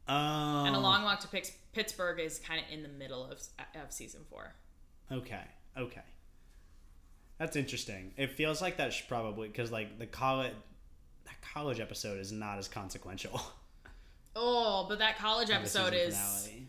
Oh. 0.06 0.64
And 0.64 0.74
a 0.74 0.78
long 0.78 1.02
walk 1.04 1.20
to 1.20 1.28
Pix- 1.28 1.52
Pittsburgh 1.72 2.20
is 2.20 2.38
kind 2.38 2.60
of 2.60 2.72
in 2.72 2.82
the 2.82 2.88
middle 2.88 3.24
of 3.24 3.40
of 3.74 3.92
season 3.92 4.20
four. 4.30 4.54
Okay. 5.10 5.42
Okay. 5.76 6.02
That's 7.38 7.56
interesting. 7.56 8.12
It 8.16 8.32
feels 8.32 8.60
like 8.60 8.78
that 8.78 8.92
should 8.92 9.08
probably 9.08 9.48
because 9.48 9.70
like 9.70 9.98
the 9.98 10.06
college 10.06 10.52
that 11.24 11.34
college 11.52 11.80
episode 11.80 12.20
is 12.20 12.32
not 12.32 12.58
as 12.58 12.68
consequential. 12.68 13.40
Oh, 14.40 14.86
but 14.88 15.00
that 15.00 15.18
college 15.18 15.50
episode 15.50 15.94
is 15.94 16.14
finale. 16.14 16.67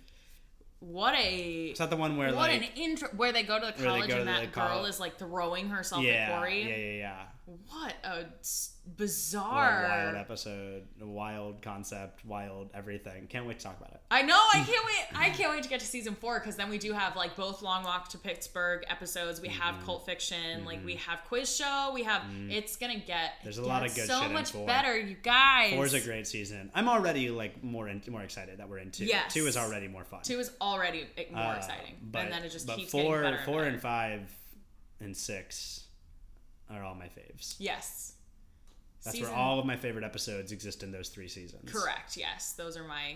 What 0.79 1.13
a 1.15 1.71
Is 1.71 1.77
that 1.79 1.89
the 1.89 1.97
one 1.97 2.15
where 2.15 2.29
what 2.29 2.49
like 2.49 2.61
an 2.61 2.67
intro 2.75 3.09
where 3.15 3.31
they 3.31 3.43
go 3.43 3.59
to 3.59 3.65
the 3.65 3.83
college 3.83 4.09
and 4.11 4.27
that 4.27 4.51
girl 4.51 4.85
is 4.85 4.99
like 4.99 5.17
throwing 5.17 5.69
herself 5.69 6.03
yeah, 6.03 6.11
at 6.11 6.37
Corey. 6.37 6.61
yeah, 6.61 6.75
yeah, 6.75 6.97
yeah. 6.97 7.21
What 7.67 7.95
a 8.03 8.25
s- 8.41 8.75
What 8.83 8.93
a 8.93 8.97
bizarre. 8.97 9.83
wild 9.89 10.15
episode, 10.15 10.83
wild 11.01 11.61
concept, 11.61 12.23
wild 12.25 12.69
everything. 12.73 13.25
Can't 13.27 13.45
wait 13.47 13.59
to 13.59 13.65
talk 13.65 13.77
about 13.79 13.91
it. 13.93 14.01
I 14.11 14.21
know. 14.21 14.37
I 14.53 14.57
can't 14.59 14.85
wait. 14.85 15.05
I 15.19 15.29
can't 15.31 15.49
wait 15.51 15.63
to 15.63 15.69
get 15.69 15.79
to 15.79 15.85
season 15.85 16.15
four 16.15 16.39
because 16.39 16.55
then 16.57 16.69
we 16.69 16.77
do 16.77 16.93
have 16.93 17.15
like 17.15 17.35
both 17.35 17.61
Long 17.61 17.83
Walk 17.83 18.09
to 18.09 18.17
Pittsburgh 18.19 18.83
episodes. 18.89 19.41
We 19.41 19.47
Mm-hmm. 19.49 19.59
have 19.61 19.83
Cult 19.85 20.05
Fiction. 20.05 20.63
Like 20.65 20.83
we 20.85 20.95
have 20.95 21.19
Quiz 21.27 21.55
Show. 21.55 21.91
We 21.93 22.03
have. 22.03 22.21
It's 22.49 22.75
gonna 22.75 22.99
get. 22.99 23.33
There's 23.43 23.57
a 23.57 23.63
lot 23.65 23.85
of 23.85 23.95
good 23.95 24.05
so 24.07 24.19
shit 24.19 24.27
in 24.27 24.33
much 24.33 24.53
better, 24.67 24.97
you 24.97 25.15
guys. 25.21 25.73
Four's 25.73 25.93
a 25.93 26.01
great 26.01 26.27
season. 26.27 26.69
I'm 26.75 26.87
already 26.87 27.29
like 27.31 27.63
more 27.63 27.87
in, 27.89 28.01
more 28.09 28.21
excited 28.21 28.59
that 28.59 28.69
we're 28.69 28.79
in 28.79 28.91
two. 28.91 29.05
Yes. 29.05 29.33
Two 29.33 29.47
is 29.47 29.57
already 29.57 29.87
more 29.87 30.03
fun. 30.03 30.21
Two 30.23 30.39
is 30.39 30.51
already 30.61 31.07
eh, 31.17 31.23
more 31.31 31.41
Uh, 31.53 31.55
exciting, 31.57 31.95
but, 32.11 32.23
and 32.23 32.31
then 32.31 32.43
it 32.43 32.51
just 32.51 32.67
but 32.67 32.77
keeps 32.77 32.91
four, 32.91 33.21
getting 33.21 33.31
better. 33.37 33.43
four 33.45 33.63
and, 33.63 33.73
and 33.73 33.81
five, 33.81 34.21
and 34.99 35.15
six 35.17 35.85
are 36.69 36.83
all 36.83 36.95
my 36.95 37.07
faves. 37.07 37.55
Yes. 37.59 38.13
That's 39.03 39.15
Season- 39.17 39.31
where 39.31 39.39
all 39.41 39.59
of 39.59 39.65
my 39.65 39.77
favorite 39.77 40.03
episodes 40.03 40.51
exist 40.51 40.83
in 40.83 40.91
those 40.91 41.09
three 41.09 41.27
seasons. 41.27 41.71
Correct. 41.71 42.17
Yes, 42.17 42.53
those 42.53 42.75
are 42.77 42.83
my 42.83 43.15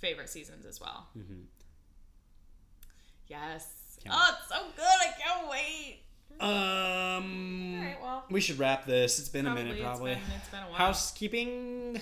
favorite 0.00 0.28
seasons 0.28 0.66
as 0.66 0.80
well. 0.80 1.08
Mhm. 1.16 1.44
Yes. 3.26 3.98
Can't 4.02 4.14
oh, 4.16 4.36
it's 4.38 4.48
so 4.48 4.64
good. 4.76 4.84
I 4.84 5.12
can't 5.20 5.48
wait. 5.50 6.02
Um, 6.40 7.74
All 7.78 7.84
right. 7.84 7.96
Well, 8.00 8.24
we 8.30 8.40
should 8.40 8.58
wrap 8.58 8.86
this. 8.86 9.18
It's 9.18 9.28
been 9.28 9.44
probably, 9.44 9.62
a 9.62 9.64
minute, 9.66 9.82
probably. 9.82 10.12
It's 10.12 10.20
been, 10.20 10.36
it's 10.36 10.48
been 10.50 10.60
a 10.60 10.66
while. 10.66 10.74
Housekeeping. 10.74 12.00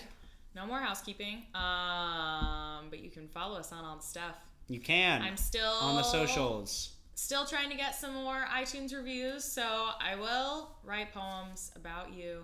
No 0.54 0.66
more 0.66 0.80
housekeeping. 0.80 1.42
Um, 1.54 2.86
but 2.90 2.98
you 3.00 3.10
can 3.10 3.28
follow 3.28 3.58
us 3.58 3.72
on 3.72 3.84
all 3.84 3.96
the 3.96 4.02
stuff. 4.02 4.34
You 4.68 4.80
can 4.80 5.22
I'm 5.22 5.36
still 5.36 5.70
on 5.70 5.96
the 5.96 6.02
socials. 6.02 6.95
Still 7.18 7.46
trying 7.46 7.70
to 7.70 7.76
get 7.76 7.94
some 7.94 8.12
more 8.12 8.44
iTunes 8.54 8.94
reviews, 8.94 9.42
so 9.42 9.62
I 10.00 10.16
will 10.16 10.76
write 10.84 11.12
poems 11.14 11.72
about 11.74 12.12
you 12.12 12.42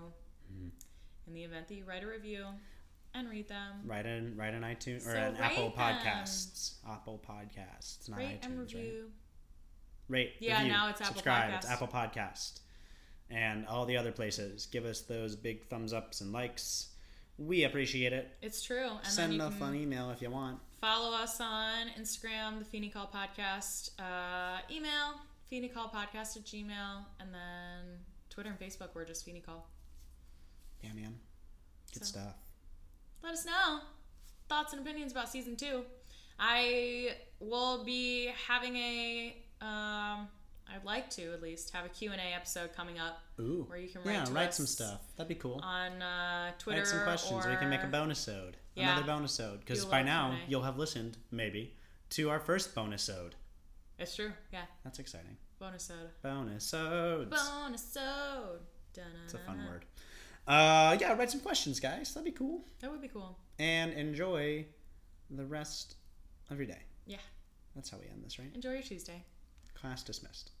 Mm-hmm. 0.51 0.67
in 1.27 1.33
the 1.33 1.43
event 1.43 1.67
that 1.67 1.75
you 1.75 1.83
write 1.85 2.03
a 2.03 2.07
review 2.07 2.45
and 3.15 3.29
read 3.29 3.47
them. 3.47 3.81
Write 3.85 4.05
in, 4.05 4.35
write 4.35 4.53
an 4.53 4.61
iTunes 4.63 4.97
or 5.07 5.11
So 5.11 5.17
an 5.17 5.35
Apple 5.37 5.69
them. 5.69 5.77
Podcasts. 5.79 6.73
Apple 6.87 7.21
Podcasts, 7.27 8.09
not 8.09 8.19
Rate 8.19 8.41
iTunes. 8.41 8.45
and 8.45 8.57
right? 8.59 8.73
review. 8.73 9.11
Rate. 10.09 10.33
Yeah, 10.39 10.57
review, 10.57 10.71
now 10.73 10.89
it's 10.89 11.01
Apple 11.01 11.13
subscribe. 11.13 11.53
It's 11.55 11.69
Apple 11.69 11.87
Podcast, 11.87 12.59
and 13.29 13.65
all 13.67 13.85
the 13.85 13.95
other 13.97 14.11
places. 14.11 14.65
Give 14.67 14.85
us 14.85 15.01
those 15.01 15.35
big 15.35 15.65
thumbs 15.69 15.93
ups 15.93 16.21
and 16.21 16.31
likes. 16.33 16.89
We 17.37 17.63
appreciate 17.63 18.11
it. 18.13 18.29
It's 18.41 18.61
true. 18.61 18.89
And 19.03 19.07
Send 19.07 19.41
a 19.41 19.49
can 19.49 19.57
fun 19.59 19.75
email 19.75 20.09
if 20.11 20.21
you 20.21 20.29
want. 20.29 20.59
Follow 20.83 21.15
us 21.15 21.39
on 21.39 21.87
Instagram, 21.97 22.59
the 22.59 22.65
Feeny 22.65 22.89
Call 22.89 23.07
Podcast, 23.07 23.91
uh, 23.99 24.59
email, 24.69 25.13
Feeny 25.49 25.69
Call 25.69 25.87
Podcast 25.87 26.35
at 26.35 26.43
Gmail, 26.43 27.05
and 27.21 27.33
then 27.33 27.99
Twitter 28.29 28.49
and 28.49 28.59
Facebook, 28.59 28.89
we're 28.93 29.05
just 29.05 29.23
Feeny 29.23 29.39
Call. 29.39 29.65
Yeah, 30.81 30.91
man. 30.91 31.21
Good 31.93 32.03
So- 32.05 32.19
stuff. 32.19 32.35
let 33.21 33.31
us 33.31 33.45
know 33.45 33.79
thoughts 34.49 34.73
and 34.73 34.81
opinions 34.81 35.13
about 35.13 35.29
season 35.29 35.55
two. 35.55 35.85
I 36.37 37.15
will 37.39 37.85
be 37.85 38.25
having 38.47 38.75
a 38.75 39.37
um 39.61 40.27
I'd 40.67 40.83
like 40.83 41.09
to 41.11 41.31
at 41.31 41.41
least 41.41 41.69
have 41.71 41.85
a 41.85 41.89
Q&A 41.89 42.17
episode 42.17 42.73
coming 42.73 42.99
up 42.99 43.21
Ooh. 43.39 43.63
where 43.69 43.77
you 43.79 43.87
can 43.87 44.01
write 44.03 44.13
yeah, 44.15 44.25
write 44.33 44.53
some 44.53 44.65
stuff. 44.67 44.99
That'd 45.15 45.29
be 45.29 45.35
cool. 45.35 45.61
on 45.63 46.01
uh, 46.01 46.51
Twitter 46.59 46.79
Write 46.79 46.87
some 46.87 47.03
questions. 47.03 47.45
or 47.45 47.49
We 47.51 47.55
can 47.55 47.69
make 47.69 47.83
a 47.83 47.87
bonus 47.87 48.27
ode. 48.27 48.57
Yeah. 48.75 48.93
Another 48.93 49.05
bonus 49.07 49.39
ode. 49.39 49.59
Because 49.59 49.85
by 49.85 50.01
now, 50.03 50.31
Q&A. 50.31 50.49
you'll 50.49 50.63
have 50.63 50.77
listened, 50.77 51.17
maybe, 51.31 51.75
to 52.11 52.29
our 52.29 52.39
first 52.39 52.73
bonus 52.73 53.09
ode. 53.09 53.35
It's 53.99 54.15
true. 54.15 54.31
Yeah. 54.51 54.63
That's 54.83 54.99
exciting. 54.99 55.37
Bonus 55.59 55.91
ode. 55.91 56.09
Bonus 56.21 56.73
odes. 56.73 57.29
Bonus 57.29 57.97
ode. 57.97 58.59
It's 59.25 59.33
a 59.33 59.37
fun 59.39 59.65
word. 59.67 59.85
Uh, 60.47 60.97
yeah, 60.99 61.13
write 61.13 61.31
some 61.31 61.39
questions, 61.39 61.79
guys. 61.79 62.13
That'd 62.13 62.25
be 62.25 62.37
cool. 62.37 62.65
That 62.81 62.91
would 62.91 63.01
be 63.01 63.07
cool. 63.07 63.37
And 63.59 63.93
enjoy 63.93 64.65
the 65.29 65.45
rest 65.45 65.95
of 66.49 66.57
your 66.57 66.67
day. 66.67 66.81
Yeah. 67.05 67.17
That's 67.75 67.89
how 67.89 67.97
we 67.97 68.07
end 68.07 68.23
this, 68.23 68.37
right? 68.39 68.51
Enjoy 68.53 68.73
your 68.73 68.81
Tuesday. 68.81 69.23
Class 69.73 70.03
dismissed. 70.03 70.51